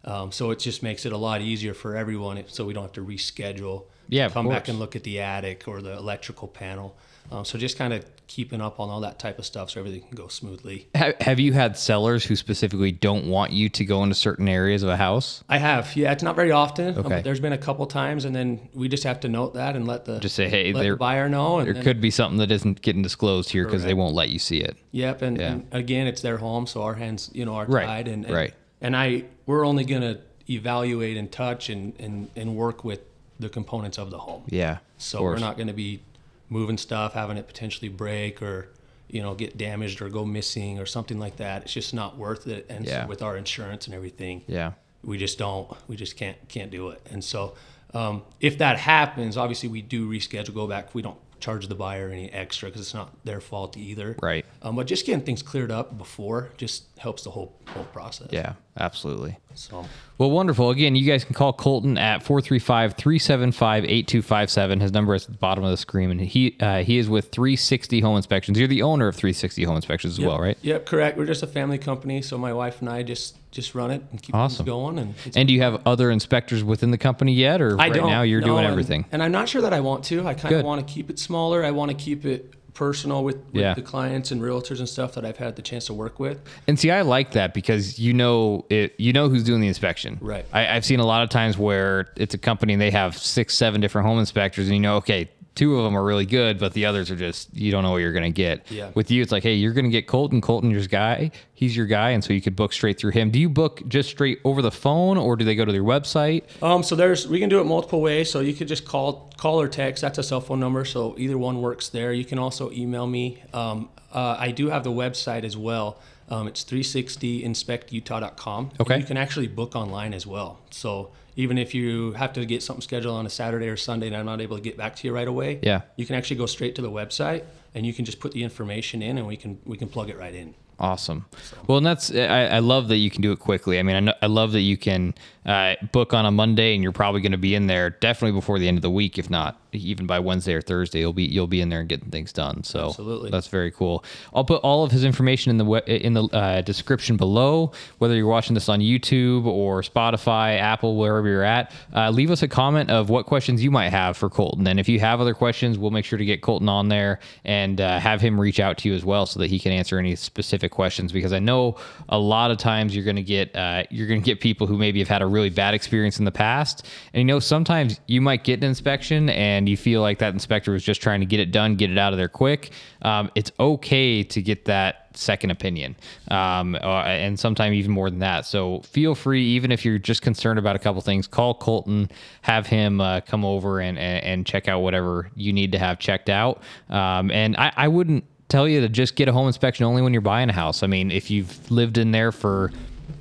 um, 0.05 0.33
so 0.33 0.51
it 0.51 0.59
just 0.59 0.83
makes 0.83 1.07
it 1.07 1.13
a 1.13 1.17
lot 1.17 1.41
easier 1.41 1.73
for 1.73 1.97
everyone. 1.97 2.45
So 2.49 2.67
we 2.67 2.75
don't 2.75 2.83
have 2.83 2.93
to 2.93 3.05
reschedule. 3.05 3.85
Yeah, 4.11 4.29
come 4.29 4.49
back 4.51 4.69
and 4.69 4.79
look 4.79 4.95
at 4.97 5.03
the 5.03 5.19
attic 5.21 5.67
or 5.67 5.81
the 5.81 5.97
electrical 5.97 6.47
panel. 6.47 6.95
Um, 7.31 7.45
so 7.45 7.59
just 7.59 7.77
kind 7.79 7.93
of 7.93 8.05
keeping 8.29 8.61
up 8.61 8.81
on 8.81 8.91
all 8.91 9.01
that 9.03 9.19
type 9.21 9.39
of 9.39 9.47
stuff 9.47 9.71
so 9.71 9.79
everything 9.81 10.01
can 10.03 10.17
go 10.17 10.27
smoothly. 10.29 10.89
Ha- 10.97 11.13
Have 11.21 11.39
you 11.39 11.53
had 11.53 11.77
sellers 11.77 12.25
who 12.25 12.35
specifically 12.35 12.91
don't 12.91 13.27
want 13.29 13.53
you 13.53 13.69
to 13.69 13.85
go 13.85 14.03
into 14.03 14.15
certain 14.17 14.49
areas 14.49 14.83
of 14.83 14.89
a 14.89 14.97
house? 14.97 15.45
I 15.49 15.59
have, 15.59 15.95
yeah. 15.97 16.11
It's 16.13 16.23
not 16.25 16.35
very 16.37 16.51
often. 16.51 16.95
um, 16.95 16.99
Okay. 17.01 17.09
but 17.09 17.25
there's 17.25 17.39
been 17.41 17.53
a 17.53 17.59
couple 17.59 17.87
times, 17.87 18.25
and 18.25 18.35
then 18.35 18.69
we 18.75 18.89
just 18.89 19.05
have 19.05 19.21
to 19.21 19.29
note 19.29 19.55
that 19.55 19.77
and 19.77 19.87
let 19.87 20.05
the 20.07 20.19
Just 20.19 20.35
say, 20.35 20.49
hey, 20.49 20.73
the 20.73 20.97
buyer 20.97 21.29
know. 21.29 21.59
And 21.59 21.67
there 21.69 21.75
then- 21.75 21.83
could 21.85 22.01
be 22.01 22.11
something 22.11 22.39
that 22.39 22.51
isn't 22.51 22.83
getting 22.83 23.03
disclosed 23.03 23.51
here 23.51 23.65
because 23.65 23.85
they 23.85 23.95
won't 23.95 24.15
let 24.15 24.31
you 24.31 24.39
see 24.41 24.59
it. 24.59 24.77
Yep, 24.91 25.23
and, 25.23 25.39
Yeah. 25.39 25.53
and 25.53 25.67
again, 25.73 26.07
it's 26.09 26.23
their 26.23 26.39
home, 26.39 26.67
so 26.67 26.83
our 26.83 26.95
hands, 26.95 27.31
you 27.33 27.45
know, 27.45 27.55
are 27.55 27.67
Right, 27.67 27.87
tied, 27.87 28.09
and, 28.09 28.25
and 28.25 28.35
right. 28.35 28.55
And 28.81 28.97
I, 28.97 29.25
we're 29.47 29.65
only 29.67 29.85
gonna 29.85 30.19
evaluate 30.51 31.17
and 31.17 31.31
touch 31.31 31.69
and 31.71 31.93
and 31.99 32.29
and 32.37 32.55
work 32.57 32.85
with 32.85 33.01
the 33.41 33.49
components 33.49 33.99
of 33.99 34.11
the 34.11 34.19
home. 34.19 34.43
Yeah. 34.49 34.79
So 34.99 35.23
we're 35.23 35.39
not 35.39 35.57
gonna 35.59 35.73
be 35.73 36.01
moving 36.49 36.79
stuff, 36.79 37.13
having 37.15 37.37
it 37.37 37.47
potentially 37.47 37.89
break 37.89 38.41
or 38.43 38.69
you 39.09 39.23
know 39.23 39.35
get 39.35 39.57
damaged 39.57 40.03
or 40.03 40.09
go 40.09 40.25
missing 40.25 40.79
or 40.79 40.87
something 40.87 41.19
like 41.19 41.37
that. 41.37 41.63
It's 41.63 41.73
just 41.73 41.95
not 41.95 42.17
worth 42.17 42.47
it. 42.47 42.67
And 42.69 42.85
Yeah. 42.85 43.03
so 43.03 43.09
with 43.09 43.23
our 43.23 43.37
insurance 43.37 43.87
and 43.87 43.95
everything, 43.95 44.43
Yeah. 44.47 44.73
we 45.03 45.19
just 45.19 45.39
don't 45.39 45.71
we 45.89 45.97
just 45.97 46.17
can't 46.17 46.37
can't 46.49 46.71
do 46.71 46.91
it 46.91 47.01
and 47.11 47.23
so 47.23 47.55
um, 47.95 48.23
if 48.41 48.59
that 48.59 48.77
happens 48.79 49.37
obviously 49.37 49.69
we 49.69 49.81
do 49.81 50.11
reschedule 50.11 50.53
go 50.53 50.67
back 50.67 50.93
we 50.95 51.01
don't 51.03 51.19
charge 51.39 51.69
the 51.69 51.75
buyer 51.77 52.11
any 52.11 52.29
extra 52.33 52.69
because 52.69 52.81
it's 52.81 52.93
not 52.95 53.13
their 53.25 53.41
fault 53.41 53.77
either 53.77 54.17
Right. 54.21 54.45
um, 54.63 54.75
but 54.75 54.89
just 54.89 55.07
getting 55.07 55.25
things 55.25 55.43
cleared 55.43 55.71
up 55.71 55.97
before 55.97 56.51
just 56.57 56.87
helps 56.99 57.23
the 57.23 57.31
whole 57.31 57.55
whole 57.69 57.85
process 57.85 58.29
Yeah. 58.33 58.55
Absolutely. 58.77 59.39
So 59.57 59.85
Well, 60.19 60.31
wonderful. 60.31 60.71
Again, 60.71 60.95
you 60.97 61.11
guys 61.11 61.25
can 61.25 61.35
call 61.35 61.53
Colton 61.53 61.99
at 61.99 62.25
435-375-8257. 62.25 64.81
His 64.81 64.93
number 64.93 65.15
is 65.15 65.25
at 65.25 65.33
the 65.33 65.39
bottom 65.39 65.65
of 65.65 65.71
the 65.71 65.77
screen, 65.77 66.11
and 66.11 66.21
he 66.21 66.57
uh, 66.61 66.83
he 66.83 66.99
is 66.99 67.09
with 67.09 67.31
360 67.31 68.01
Home 68.01 68.17
Inspections. 68.17 68.59
You're 68.59 68.69
the 68.69 68.83
owner 68.83 69.09
of 69.09 69.17
360 69.17 69.65
Home 69.65 69.77
Inspections 69.77 70.15
as 70.15 70.19
yep. 70.19 70.29
well, 70.29 70.39
right? 70.39 70.59
yep 70.63 70.87
correct 70.87 71.19
we're 71.19 71.27
just 71.27 71.43
a 71.43 71.47
family 71.47 71.79
company 71.79 72.23
so 72.23 72.39
my 72.39 72.53
wife 72.53 72.81
and 72.81 72.89
i 72.89 73.03
just 73.03 73.37
just 73.57 73.75
run 73.75 73.91
it 73.91 74.03
and 74.11 74.23
keep 74.23 74.35
Awesome. 74.35 74.59
things 74.59 74.67
going 74.67 74.99
and 74.99 75.15
And 75.35 75.49
do 75.49 75.55
you 75.55 75.63
have 75.63 75.81
other 75.87 76.11
inspectors 76.11 76.63
within 76.63 76.91
the 76.91 76.99
company 76.99 77.33
yet, 77.33 77.63
or 77.63 77.81
I 77.81 77.89
right 77.89 77.95
now 77.95 78.23
you're 78.23 78.43
no, 78.43 78.49
doing 78.49 78.65
everything? 78.65 79.07
And, 79.11 79.23
I'm 79.23 79.33
not 79.33 79.49
sure 79.49 79.63
that 79.63 79.73
I 79.73 79.81
want 79.81 80.05
to. 80.05 80.27
I 80.27 80.35
kind 80.35 80.55
of 80.55 80.65
want 80.65 80.87
to 80.87 80.93
keep 80.93 81.09
it 81.09 81.19
smaller. 81.19 81.65
I 81.65 81.71
want 81.71 81.91
to 81.91 81.97
keep 81.97 82.27
it 82.27 82.53
personal 82.77 83.25
with, 83.25 83.37
with 83.47 83.63
Yeah. 83.63 83.75
the 83.75 83.83
clients 83.83 84.31
and 84.31 84.41
realtors 84.41 84.79
and 84.79 84.89
stuff 84.89 85.15
that 85.15 85.25
I've 85.25 85.39
had 85.39 85.57
the 85.57 85.63
chance 85.63 85.87
to 85.87 85.95
work 85.95 86.21
with. 86.21 86.39
And 86.69 86.79
see, 86.79 86.91
I 86.91 87.01
like 87.03 87.33
that 87.33 87.55
because 87.55 87.99
you 87.99 88.13
know 88.13 88.67
it. 88.71 88.95
You 88.99 89.13
know 89.13 89.29
who's 89.29 89.43
doing 89.43 89.61
the 89.61 89.67
inspection. 89.69 90.19
Right. 90.21 90.45
I, 90.53 90.69
I've 90.77 90.85
seen 90.85 91.01
a 91.01 91.07
lot 91.07 91.23
of 91.23 91.31
times 91.31 91.57
where 91.59 92.09
it's 92.17 92.35
a 92.35 92.39
company 92.39 92.75
and 92.75 92.81
they 92.83 92.91
have 92.91 93.17
six, 93.17 93.55
seven 93.57 93.81
different 93.81 94.07
home 94.07 94.19
inspectors, 94.19 94.67
and 94.67 94.77
you 94.77 94.81
know, 94.83 94.97
okay, 94.99 95.31
two 95.57 95.77
of 95.77 95.83
them 95.85 95.97
are 95.99 96.05
really 96.05 96.27
good, 96.27 96.61
but 96.61 96.75
the 96.75 96.87
others 96.87 97.11
are 97.11 97.17
just 97.17 97.53
you 97.57 97.73
don't 97.73 97.83
know 97.83 97.91
what 97.91 97.97
you're 97.97 98.13
going 98.13 98.33
to 98.33 98.37
get. 98.37 98.71
Yeah. 98.71 98.91
With 98.95 99.11
you, 99.11 99.21
it's 99.23 99.33
like, 99.33 99.43
hey, 99.43 99.55
you're 99.55 99.73
going 99.73 99.87
to 99.87 99.91
get 99.91 100.07
Colton. 100.07 100.41
Colton, 100.41 100.71
your 100.71 100.87
guy. 100.87 101.33
He's 101.55 101.77
your 101.77 101.87
guy, 101.87 102.11
and 102.11 102.23
so 102.23 102.33
you 102.33 102.41
could 102.41 102.55
book 102.55 102.73
straight 102.73 102.99
through 102.99 103.13
him. 103.13 103.31
Do 103.31 103.41
you 103.41 103.49
book 103.49 103.83
just 103.89 104.11
straight 104.11 104.41
over 104.45 104.63
the 104.63 104.71
phone, 104.71 105.17
or 105.19 105.35
do 105.35 105.45
they 105.45 105.57
go 105.57 105.65
to 105.65 105.73
their 105.73 105.83
website? 105.83 106.45
Um, 106.63 106.85
so 106.85 106.95
there's 106.95 107.27
we 107.27 107.41
can 107.41 107.49
do 107.49 107.61
it 107.61 107.65
multiple 107.65 108.01
ways. 108.01 108.31
So 108.31 108.39
you 108.41 108.55
could 108.55 108.69
just 108.69 108.85
call 108.85 109.33
call 109.37 109.61
or 109.61 109.67
text. 109.67 110.03
That's 110.03 110.19
a 110.19 110.23
cell 110.23 110.41
phone 110.41 110.61
number. 110.61 110.85
So 110.85 111.17
either 111.19 111.37
one 111.37 111.61
works 111.61 111.89
there. 111.89 112.13
You 112.13 112.25
can 112.25 112.39
also 112.39 112.71
email 112.71 113.09
me. 113.09 113.43
Um, 113.53 113.89
uh, 114.13 114.37
I 114.39 114.53
do 114.53 114.69
have 114.69 114.85
the 114.85 114.93
website 114.93 115.43
as 115.45 115.57
well. 115.57 115.99
Um, 116.29 116.49
it's 116.49 116.65
360inspectutah.com. 116.65 118.71
And 118.73 118.81
Okay. 118.81 118.99
you 118.99 119.05
can 119.05 119.17
actually 119.17 119.47
book 119.47 119.77
online 119.77 120.13
as 120.15 120.27
well. 120.27 120.59
So 120.71 121.11
even 121.37 121.59
if 121.59 121.75
you 121.75 122.13
have 122.13 122.33
to 122.33 122.45
get 122.45 122.63
something 122.63 122.81
scheduled 122.83 123.15
on 123.17 123.27
a 123.27 123.31
Saturday 123.31 123.69
or 123.69 123.77
Sunday 123.77 124.07
and 124.09 124.17
I'm 124.17 124.27
not 124.27 124.41
able 124.41 124.57
to 124.57 124.63
get 124.63 124.77
back 124.77 124.97
to 124.97 125.07
you 125.07 125.15
right 125.15 125.29
away, 125.29 125.61
Yeah. 125.63 125.83
you 125.97 126.07
can 126.07 126.17
actually 126.17 126.37
go 126.37 126.47
straight 126.47 126.75
to 126.77 126.83
the 126.83 126.91
website 126.91 127.45
and 127.75 127.87
you 127.87 127.93
can 127.93 128.05
just 128.05 128.21
put 128.21 128.33
the 128.33 128.43
information 128.43 129.03
in 129.03 129.19
and 129.19 129.27
we 129.27 129.37
can 129.37 129.59
we 129.65 129.77
can 129.77 129.89
plug 129.89 130.09
it 130.11 130.19
right 130.19 130.35
in. 130.35 130.55
Awesome. 130.79 131.25
Well, 131.67 131.79
and 131.79 131.87
that's 131.87 132.11
I, 132.15 132.47
I 132.47 132.59
love 132.59 132.89
that 132.89 132.99
you 132.99 133.11
can 133.11 133.23
do 133.23 133.33
it 133.33 133.39
quickly. 133.39 133.79
I 133.79 133.83
mean, 133.83 133.97
I, 133.97 134.01
know, 134.01 134.15
I 134.21 134.27
love 134.27 134.53
that 134.53 134.61
you 134.61 134.77
can 134.77 135.15
uh, 135.47 135.75
book 135.91 136.13
on 136.13 136.27
a 136.27 136.31
Monday, 136.31 136.75
and 136.75 136.83
you're 136.83 136.93
probably 136.93 137.23
going 137.23 137.33
to 137.33 137.39
be 137.39 137.55
in 137.55 137.67
there 137.67 137.89
definitely 137.89 138.39
before 138.39 138.59
the 138.59 138.69
end 138.69 138.77
of 138.77 138.83
the 138.83 138.91
week, 138.91 139.19
if 139.19 139.31
not 139.31 139.59
even 139.77 140.07
by 140.07 140.19
Wednesday 140.19 140.55
or 140.55 140.61
Thursday. 140.61 141.01
You'll 141.01 141.13
be 141.13 141.25
you'll 141.25 141.47
be 141.47 141.61
in 141.61 141.69
there 141.69 141.81
and 141.81 141.89
getting 141.89 142.11
things 142.11 142.33
done. 142.33 142.63
So 142.65 142.89
Absolutely. 142.89 143.31
that's 143.31 143.49
very 143.49 143.71
cool. 143.71 144.05
I'll 144.35 144.45
put 144.45 144.63
all 144.63 144.85
of 144.85 144.91
his 144.91 145.05
information 145.05 145.51
in 145.51 145.59
the 145.59 146.05
in 146.05 146.15
the 146.15 146.25
uh, 146.25 146.61
description 146.63 147.17
below. 147.17 147.73
Whether 147.99 148.15
you're 148.15 148.27
watching 148.27 148.55
this 148.55 148.69
on 148.69 148.81
YouTube 148.81 149.47
or 149.47 149.83
Spotify, 149.83 150.59
Apple, 150.59 150.97
wherever 150.97 151.29
you're 151.29 151.43
at, 151.43 151.73
uh, 151.95 152.11
leave 152.11 152.31
us 152.31 152.43
a 152.43 152.49
comment 152.49 152.91
of 152.91 153.11
what 153.11 153.27
questions 153.27 153.63
you 153.63 153.71
might 153.71 153.91
have 153.91 154.17
for 154.17 154.29
Colton. 154.29 154.67
And 154.67 154.81
if 154.81 154.89
you 154.89 155.01
have 155.01 155.21
other 155.21 155.35
questions, 155.35 155.79
we'll 155.79 155.91
make 155.91 156.05
sure 156.05 156.19
to 156.19 156.25
get 156.25 156.43
Colton 156.43 156.69
on 156.69 156.89
there 156.89 157.21
and 157.45 157.81
uh, 157.81 157.99
have 157.99 158.21
him 158.21 158.41
reach 158.41 158.61
out 158.61 158.79
to 158.79 158.89
you 158.89 158.95
as 158.95 159.05
well, 159.05 159.27
so 159.27 159.41
that 159.41 159.49
he 159.49 159.59
can 159.59 159.73
answer 159.73 159.99
any 159.99 160.17
specific 160.17 160.71
questions. 160.73 161.13
Because 161.13 161.33
I 161.33 161.39
know 161.39 161.77
a 162.09 162.19
lot 162.19 162.51
of 162.51 162.59
times 162.59 162.95
you're 162.95 163.05
going 163.05 163.17
to 163.17 163.23
get 163.23 163.55
uh, 163.55 163.85
you're 163.91 164.09
going 164.09 164.21
to 164.21 164.25
get 164.25 164.41
people 164.41 164.67
who 164.67 164.77
maybe 164.77 164.99
have 164.99 165.09
had 165.09 165.23
a 165.23 165.27
really 165.27 165.51
bad 165.51 165.75
experience 165.75 166.19
in 166.19 166.25
the 166.25 166.33
past, 166.33 166.87
and 167.13 167.21
you 167.21 167.25
know 167.25 167.39
sometimes 167.39 168.01
you 168.07 168.21
might 168.21 168.45
get 168.45 168.61
an 168.61 168.65
inspection 168.65 169.29
and 169.31 169.66
you 169.69 169.77
feel 169.77 170.01
like 170.01 170.19
that 170.19 170.33
inspector 170.33 170.73
was 170.73 170.83
just 170.83 171.01
trying 171.01 171.21
to 171.21 171.27
get 171.27 171.41
it 171.41 171.51
done, 171.51 171.77
get 171.77 171.91
it 171.91 171.99
out 171.99 172.13
of 172.13 172.19
there 172.19 172.29
quick. 172.29 172.71
Um, 173.03 173.31
it's 173.35 173.53
okay 173.59 174.23
to 174.23 174.43
get 174.43 174.65
that 174.67 175.09
second 175.15 175.51
opinion, 175.51 175.97
um, 176.31 176.75
uh, 176.75 177.03
and 177.05 177.39
sometimes 177.39 177.75
even 177.75 177.91
more 177.91 178.11
than 178.11 178.19
that. 178.21 178.45
So 178.47 178.81
feel 178.81 179.15
free, 179.15 179.45
even 179.45 179.73
if 179.73 179.85
you're 179.85 179.99
just 179.99 180.23
concerned 180.23 180.59
about 180.59 180.77
a 180.77 180.79
couple 180.79 181.01
things, 181.01 181.27
call 181.27 181.55
Colton, 181.55 182.11
have 182.43 182.67
him 182.67 183.01
uh, 183.01 183.21
come 183.21 183.45
over 183.45 183.81
and, 183.81 183.99
and 183.99 184.25
and 184.25 184.47
check 184.47 184.69
out 184.69 184.81
whatever 184.81 185.31
you 185.35 185.53
need 185.53 185.73
to 185.73 185.79
have 185.79 185.99
checked 185.99 186.29
out. 186.29 186.63
Um, 186.91 187.31
and 187.31 187.57
I, 187.57 187.73
I 187.77 187.89
wouldn't 187.89 188.25
tell 188.49 188.69
you 188.69 188.81
to 188.81 188.89
just 188.89 189.17
get 189.17 189.29
a 189.29 189.33
home 189.33 189.47
inspection 189.47 189.85
only 189.85 190.03
when 190.03 190.13
you're 190.13 190.21
buying 190.21 190.49
a 190.49 190.53
house. 190.53 190.83
I 190.83 190.87
mean, 190.87 191.11
if 191.11 191.31
you've 191.31 191.71
lived 191.71 191.99
in 191.99 192.13
there 192.13 192.33
for 192.33 192.73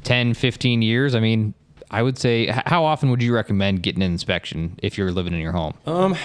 10, 0.03 0.34
15 0.34 0.81
years, 0.81 1.15
I 1.15 1.19
mean, 1.19 1.53
I 1.91 2.02
would 2.02 2.17
say, 2.17 2.48
how 2.48 2.86
often 2.86 3.10
would 3.12 3.21
you 3.21 3.34
recommend 3.34 3.84
getting 3.84 4.02
an 4.02 4.12
inspection 4.12 4.80
if 4.82 4.98
you're 4.98 5.12
living 5.12 5.34
in 5.34 5.39
your 5.39 5.52
home? 5.52 5.74
Um, 5.86 6.15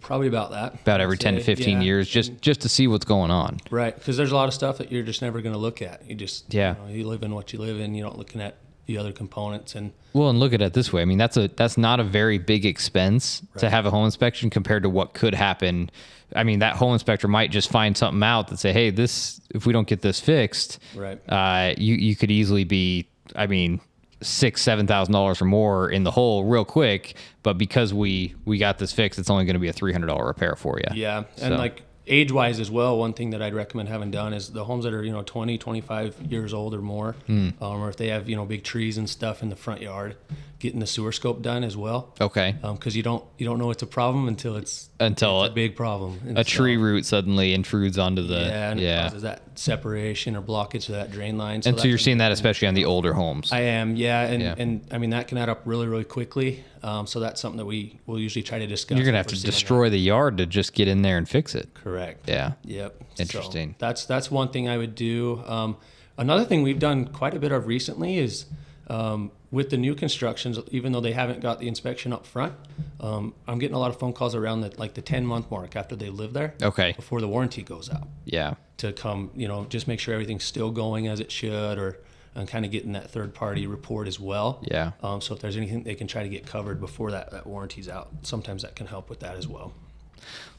probably 0.00 0.28
about 0.28 0.50
that. 0.50 0.74
About 0.74 1.00
every 1.00 1.16
10 1.16 1.36
to 1.36 1.40
15 1.42 1.78
yeah. 1.78 1.82
years, 1.82 2.08
just 2.08 2.40
just 2.40 2.60
to 2.62 2.68
see 2.68 2.86
what's 2.86 3.04
going 3.04 3.30
on. 3.30 3.58
Right, 3.70 3.94
because 3.94 4.16
there's 4.16 4.32
a 4.32 4.36
lot 4.36 4.48
of 4.48 4.54
stuff 4.54 4.78
that 4.78 4.90
you're 4.92 5.02
just 5.02 5.22
never 5.22 5.40
going 5.40 5.52
to 5.54 5.58
look 5.58 5.82
at. 5.82 6.08
You 6.08 6.14
just 6.14 6.52
Yeah. 6.52 6.74
you, 6.74 6.82
know, 6.82 6.94
you 6.98 7.06
live 7.06 7.22
in 7.22 7.34
what 7.34 7.52
you 7.52 7.58
live 7.58 7.80
in. 7.80 7.94
You're 7.94 8.06
not 8.06 8.18
looking 8.18 8.40
at 8.40 8.56
the 8.86 8.98
other 8.98 9.12
components 9.12 9.74
and 9.74 9.92
Well, 10.12 10.28
and 10.28 10.38
look 10.38 10.52
at 10.52 10.60
it 10.60 10.74
this 10.74 10.92
way. 10.92 11.00
I 11.00 11.04
mean, 11.06 11.18
that's 11.18 11.36
a 11.36 11.48
that's 11.48 11.78
not 11.78 12.00
a 12.00 12.04
very 12.04 12.38
big 12.38 12.66
expense 12.66 13.42
to 13.58 13.70
have 13.70 13.86
a 13.86 13.90
home 13.90 14.04
inspection 14.04 14.50
compared 14.50 14.82
to 14.82 14.90
what 14.90 15.14
could 15.14 15.34
happen. 15.34 15.90
I 16.36 16.44
mean, 16.44 16.58
that 16.58 16.76
home 16.76 16.92
inspector 16.92 17.28
might 17.28 17.50
just 17.50 17.70
find 17.70 17.96
something 17.96 18.22
out 18.22 18.48
that 18.48 18.58
say, 18.58 18.72
"Hey, 18.72 18.90
this 18.90 19.40
if 19.54 19.64
we 19.64 19.72
don't 19.72 19.86
get 19.86 20.02
this 20.02 20.20
fixed, 20.20 20.78
Right. 20.94 21.18
uh, 21.30 21.74
you 21.78 21.94
you 21.94 22.16
could 22.16 22.30
easily 22.30 22.64
be, 22.64 23.08
I 23.34 23.46
mean, 23.46 23.80
six 24.24 24.62
seven 24.62 24.86
thousand 24.86 25.12
dollars 25.12 25.40
or 25.40 25.44
more 25.44 25.88
in 25.90 26.04
the 26.04 26.10
hole 26.10 26.44
real 26.44 26.64
quick." 26.64 27.14
But 27.42 27.58
because 27.58 27.92
we 27.94 28.34
we 28.44 28.58
got 28.58 28.78
this 28.78 28.92
fixed, 28.92 29.18
it's 29.18 29.30
only 29.30 29.44
going 29.44 29.54
to 29.54 29.60
be 29.60 29.68
a 29.68 29.72
three 29.72 29.92
hundred 29.92 30.06
dollar 30.08 30.26
repair 30.26 30.56
for 30.56 30.78
you. 30.78 30.86
yeah, 30.94 31.18
and 31.40 31.52
So- 31.52 31.56
like 31.56 31.82
age 32.06 32.30
wise 32.30 32.60
as 32.60 32.70
well. 32.70 32.98
One 32.98 33.14
thing 33.14 33.30
that 33.30 33.40
I'd 33.40 33.54
recommend 33.54 33.88
having 33.88 34.10
done 34.10 34.34
is 34.34 34.50
the 34.50 34.64
homes 34.64 34.84
that 34.84 34.92
are 34.92 35.02
you 35.02 35.10
know 35.12 35.22
20, 35.22 35.56
25 35.56 36.16
years 36.30 36.52
old 36.52 36.74
or 36.74 36.82
more, 36.82 37.16
Hmm. 37.26 37.50
um, 37.62 37.80
or 37.82 37.88
if 37.88 37.96
they 37.96 38.08
have 38.08 38.28
you 38.28 38.36
know 38.36 38.44
big 38.44 38.62
trees 38.62 38.98
and 38.98 39.08
stuff 39.08 39.42
in 39.42 39.48
the 39.48 39.56
front 39.56 39.80
yard, 39.80 40.16
getting 40.64 40.80
the 40.80 40.86
sewer 40.86 41.12
scope 41.12 41.42
done 41.42 41.62
as 41.62 41.76
well. 41.76 42.14
Okay. 42.18 42.56
Because 42.62 42.96
you 42.96 43.02
don't 43.02 43.22
you 43.36 43.44
don't 43.46 43.58
know 43.58 43.70
it's 43.70 43.82
a 43.82 43.86
problem 43.86 44.26
until 44.28 44.56
it's 44.56 44.88
Until 44.98 45.44
it's 45.44 45.52
a 45.52 45.54
big 45.54 45.76
problem. 45.76 46.18
And 46.26 46.38
a 46.38 46.42
so- 46.44 46.48
tree 46.56 46.78
root 46.78 47.04
suddenly 47.04 47.52
intrudes 47.52 47.98
onto 47.98 48.22
the 48.26 48.40
Yeah, 48.40 48.70
and 48.70 48.80
it 48.80 48.84
yeah. 48.84 49.02
causes 49.04 49.22
that 49.22 49.42
separation 49.56 50.34
or 50.36 50.40
blockage 50.42 50.86
to 50.86 50.92
that 50.92 51.10
drain 51.12 51.36
line. 51.36 51.60
and 51.66 51.78
so 51.78 51.86
you're 51.86 51.98
seeing 51.98 52.18
that 52.18 52.32
especially 52.32 52.66
on 52.68 52.72
the 52.74 52.86
older 52.86 53.12
homes. 53.12 53.52
I 53.52 53.60
am, 53.60 53.94
yeah, 53.96 54.22
and 54.22 54.42
Yeah. 54.42 54.54
and 54.56 54.80
I 54.90 54.96
mean 54.98 55.10
that 55.10 55.28
can 55.28 55.36
add 55.36 55.50
up 55.50 55.60
really, 55.66 55.86
really 55.86 56.04
quickly. 56.04 56.64
Um, 56.82 57.06
so 57.06 57.20
that's 57.20 57.40
something 57.42 57.58
that 57.58 57.66
we 57.66 57.98
will 58.06 58.18
usually 58.18 58.42
try 58.42 58.58
to 58.58 58.66
discuss. 58.66 58.96
you're 58.96 59.04
gonna 59.04 59.18
have 59.18 59.26
to 59.28 59.36
seeing 59.36 59.42
that. 59.44 59.50
destroy 59.52 59.90
the 59.90 59.98
yard 60.00 60.38
to 60.38 60.46
just 60.46 60.72
get 60.72 60.88
in 60.88 61.02
there 61.02 61.18
and 61.18 61.28
fix 61.28 61.54
it. 61.54 61.74
Correct. 61.74 62.26
Yeah. 62.28 62.52
Yep. 62.64 63.04
Interesting. 63.18 63.70
So 63.72 63.76
that's 63.86 64.06
that's 64.06 64.30
one 64.30 64.48
thing 64.48 64.66
I 64.68 64.78
would 64.78 64.94
do. 64.94 65.42
Um, 65.46 65.76
another 66.16 66.44
thing 66.46 66.62
we've 66.62 66.78
done 66.78 67.08
quite 67.08 67.34
a 67.34 67.38
bit 67.38 67.52
of 67.52 67.66
recently 67.66 68.16
is 68.18 68.46
um, 68.88 69.30
with 69.50 69.70
the 69.70 69.76
new 69.76 69.94
constructions, 69.94 70.58
even 70.70 70.92
though 70.92 71.00
they 71.00 71.12
haven't 71.12 71.40
got 71.40 71.58
the 71.60 71.68
inspection 71.68 72.12
up 72.12 72.26
front, 72.26 72.54
um, 73.00 73.34
I'm 73.46 73.58
getting 73.58 73.74
a 73.76 73.78
lot 73.78 73.90
of 73.90 73.98
phone 73.98 74.12
calls 74.12 74.34
around 74.34 74.60
the 74.62 74.72
like 74.78 74.94
the 74.94 75.02
10 75.02 75.24
month 75.26 75.50
mark 75.50 75.76
after 75.76 75.96
they 75.96 76.10
live 76.10 76.32
there 76.32 76.54
Okay. 76.62 76.92
before 76.92 77.20
the 77.20 77.28
warranty 77.28 77.62
goes 77.62 77.88
out 77.90 78.08
Yeah. 78.24 78.54
to 78.78 78.92
come, 78.92 79.30
you 79.34 79.48
know, 79.48 79.64
just 79.66 79.86
make 79.88 80.00
sure 80.00 80.12
everything's 80.14 80.44
still 80.44 80.70
going 80.70 81.06
as 81.08 81.20
it 81.20 81.30
should, 81.32 81.78
or 81.78 81.98
and 82.36 82.48
kind 82.48 82.64
of 82.64 82.72
getting 82.72 82.92
that 82.92 83.08
third 83.10 83.32
party 83.32 83.64
report 83.68 84.08
as 84.08 84.18
well. 84.18 84.58
Yeah. 84.68 84.90
Um, 85.04 85.20
so 85.20 85.34
if 85.34 85.40
there's 85.40 85.56
anything 85.56 85.84
they 85.84 85.94
can 85.94 86.08
try 86.08 86.24
to 86.24 86.28
get 86.28 86.44
covered 86.44 86.80
before 86.80 87.12
that, 87.12 87.30
that 87.30 87.46
warranty's 87.46 87.88
out, 87.88 88.08
sometimes 88.22 88.62
that 88.62 88.74
can 88.74 88.88
help 88.88 89.08
with 89.08 89.20
that 89.20 89.36
as 89.36 89.46
well. 89.46 89.72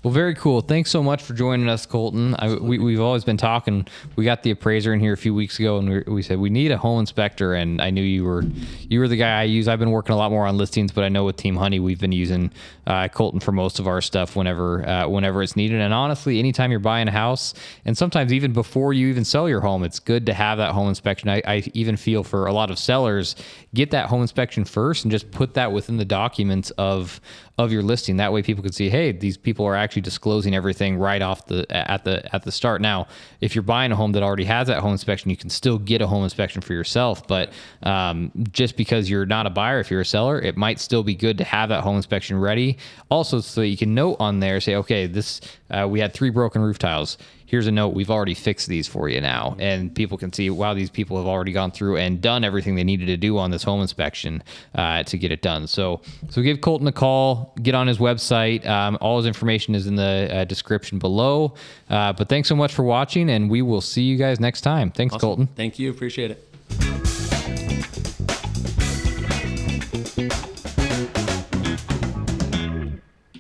Well, 0.06 0.14
very 0.14 0.36
cool. 0.36 0.62
Thanks 0.62 0.92
so 0.92 1.02
much 1.02 1.24
for 1.24 1.34
joining 1.34 1.68
us, 1.68 1.88
Colton. 1.88 2.36
I, 2.38 2.54
we, 2.54 2.78
we've 2.78 3.02
always 3.02 3.24
been 3.24 3.38
talking. 3.38 3.88
We 4.16 4.24
got 4.24 4.44
the 4.44 4.52
appraiser 4.52 4.94
in 4.94 5.00
here 5.00 5.14
a 5.14 5.18
few 5.18 5.34
weeks 5.34 5.58
ago, 5.58 5.80
and 5.80 5.90
we, 5.90 6.14
we 6.14 6.22
said 6.22 6.38
we 6.38 6.52
need 6.52 6.70
a 6.70 6.78
home 6.78 7.00
inspector. 7.00 7.56
And 7.56 7.82
I 7.82 7.90
knew 7.90 8.04
you 8.04 8.24
were 8.24 8.44
you 8.88 9.00
were 9.00 9.08
the 9.08 9.16
guy 9.16 9.40
I 9.40 9.46
use. 9.46 9.68
I've 9.68 9.80
been 9.80 9.90
working 9.90 10.14
a 10.14 10.16
lot 10.16 10.30
more 10.30 10.46
on 10.46 10.58
listings, 10.58 10.92
but 10.92 11.06
I 11.06 11.10
know 11.10 11.26
with 11.26 11.38
Team 11.38 11.56
Honey, 11.56 11.80
we've 11.80 12.00
been 12.00 12.12
using 12.12 12.52
uh, 12.86 13.08
Colton 13.08 13.40
for 13.40 13.52
most 13.52 13.80
of 13.80 13.88
our 13.88 14.00
stuff 14.00 14.36
whenever 14.36 14.88
uh, 14.88 15.08
whenever 15.08 15.42
it's 15.42 15.56
needed. 15.56 15.82
And 15.82 15.92
honestly, 15.92 16.38
anytime 16.38 16.70
you're 16.70 16.80
buying 16.80 17.08
a 17.08 17.12
house, 17.12 17.56
and 17.84 17.98
sometimes 17.98 18.32
even 18.32 18.54
before 18.54 18.94
you 18.94 19.08
even 19.08 19.26
sell 19.26 19.50
your 19.50 19.62
home, 19.62 19.84
it's 19.84 19.98
good 19.98 20.28
to 20.28 20.36
have 20.36 20.60
that 20.60 20.74
home 20.74 20.88
inspection. 20.88 21.30
I, 21.30 21.42
I 21.48 21.64
even 21.74 21.98
feel 21.98 22.24
for 22.24 22.46
a 22.46 22.54
lot 22.54 22.70
of 22.70 22.78
sellers, 22.78 23.36
get 23.74 23.90
that 23.90 24.10
home 24.10 24.22
inspection 24.22 24.66
first, 24.66 25.04
and 25.04 25.12
just 25.12 25.32
put 25.32 25.56
that 25.56 25.72
within 25.72 25.98
the 25.98 26.06
documents 26.06 26.70
of 26.78 27.20
of 27.58 27.72
your 27.72 27.82
listing. 27.82 28.18
That 28.18 28.34
way, 28.34 28.44
people 28.44 28.62
can 28.62 28.74
see, 28.74 28.90
hey, 28.90 29.12
these 29.12 29.38
people 29.38 29.66
are 29.66 29.76
actually 29.96 30.02
disclosing 30.02 30.54
everything 30.54 30.98
right 30.98 31.22
off 31.22 31.46
the 31.46 31.66
at 31.70 32.04
the 32.04 32.36
at 32.36 32.44
the 32.44 32.52
start. 32.52 32.82
Now, 32.82 33.08
if 33.40 33.56
you're 33.56 33.64
buying 33.64 33.94
a 33.94 33.96
home 33.96 34.12
that 34.12 34.24
already 34.24 34.44
has 34.44 34.68
that 34.68 34.80
home 34.80 34.92
inspection, 34.92 35.30
you 35.30 35.38
can 35.38 35.50
still 35.50 35.78
get 35.78 36.02
a 36.02 36.08
home 36.08 36.24
inspection 36.24 36.62
for 36.62 36.74
yourself. 36.74 37.26
But 37.28 37.54
um, 37.84 38.32
just 38.52 38.76
because 38.76 39.10
you're 39.10 39.26
not 39.26 39.46
a 39.48 39.50
buyer, 39.50 39.80
if 39.80 39.90
you're 39.90 40.02
a 40.02 40.06
seller, 40.06 40.42
it 40.42 40.58
might 40.58 40.80
still 40.80 41.04
be 41.04 41.16
good 41.16 41.38
to 41.38 41.46
have 41.46 41.70
that 41.70 41.82
home 41.82 41.96
inspection 41.96 42.38
ready. 42.38 42.78
Also, 43.10 43.40
so 43.40 43.62
that 43.62 43.68
you 43.68 43.78
can 43.78 43.94
note 43.94 44.18
on 44.20 44.42
there, 44.42 44.60
say, 44.60 44.76
okay, 44.76 45.08
this 45.08 45.40
uh, 45.70 45.88
we 45.90 46.02
had 46.02 46.14
three 46.14 46.30
broken 46.30 46.62
roof 46.62 46.78
tiles 46.78 47.18
here's 47.46 47.68
a 47.68 47.72
note 47.72 47.90
we've 47.90 48.10
already 48.10 48.34
fixed 48.34 48.68
these 48.68 48.88
for 48.88 49.08
you 49.10 49.22
now. 49.22 49.56
And 49.60 49.94
people 49.94 50.18
can 50.18 50.32
see 50.34 50.50
wow 50.50 50.74
these 50.74 50.90
people 50.90 51.18
have 51.18 51.28
already 51.28 51.52
gone 51.52 51.72
through 51.72 51.98
and 51.98 52.22
done 52.22 52.44
everything 52.44 52.76
they 52.76 52.84
needed 52.84 53.06
to 53.08 53.18
do 53.18 53.38
on 53.38 53.52
this 53.52 53.64
home 53.64 53.82
inspection 53.82 54.44
uh, 54.74 55.04
to 55.04 55.18
get 55.18 55.32
it 55.32 55.42
done. 55.42 55.68
So 55.68 56.02
so 56.30 56.42
give 56.42 56.62
colton 56.62 56.88
a 56.88 56.92
call 56.92 57.54
get 57.62 57.76
on 57.76 57.88
his 57.88 57.98
website. 57.98 58.66
Um, 58.66 58.98
all 59.02 59.18
his 59.18 59.26
information 59.26 59.76
is 59.76 59.88
in 59.88 59.96
the 59.96 60.30
uh, 60.32 60.44
description 60.46 61.00
below. 61.00 61.54
Uh, 61.90 62.14
but 62.14 62.30
thanks 62.30 62.50
so 62.50 62.56
much 62.56 62.74
for 62.74 62.84
watching 62.84 63.30
and 63.30 63.50
we 63.50 63.62
will 63.62 63.82
see 63.82 64.04
you 64.04 64.18
guys 64.18 64.40
next 64.40 64.62
time. 64.62 64.92
Thanks 64.92 65.14
Awesome. 65.14 65.28
colton. 65.28 65.48
Thank 65.48 65.80
you. 65.80 65.92
Appreciate 65.92 66.32
it. 66.32 68.25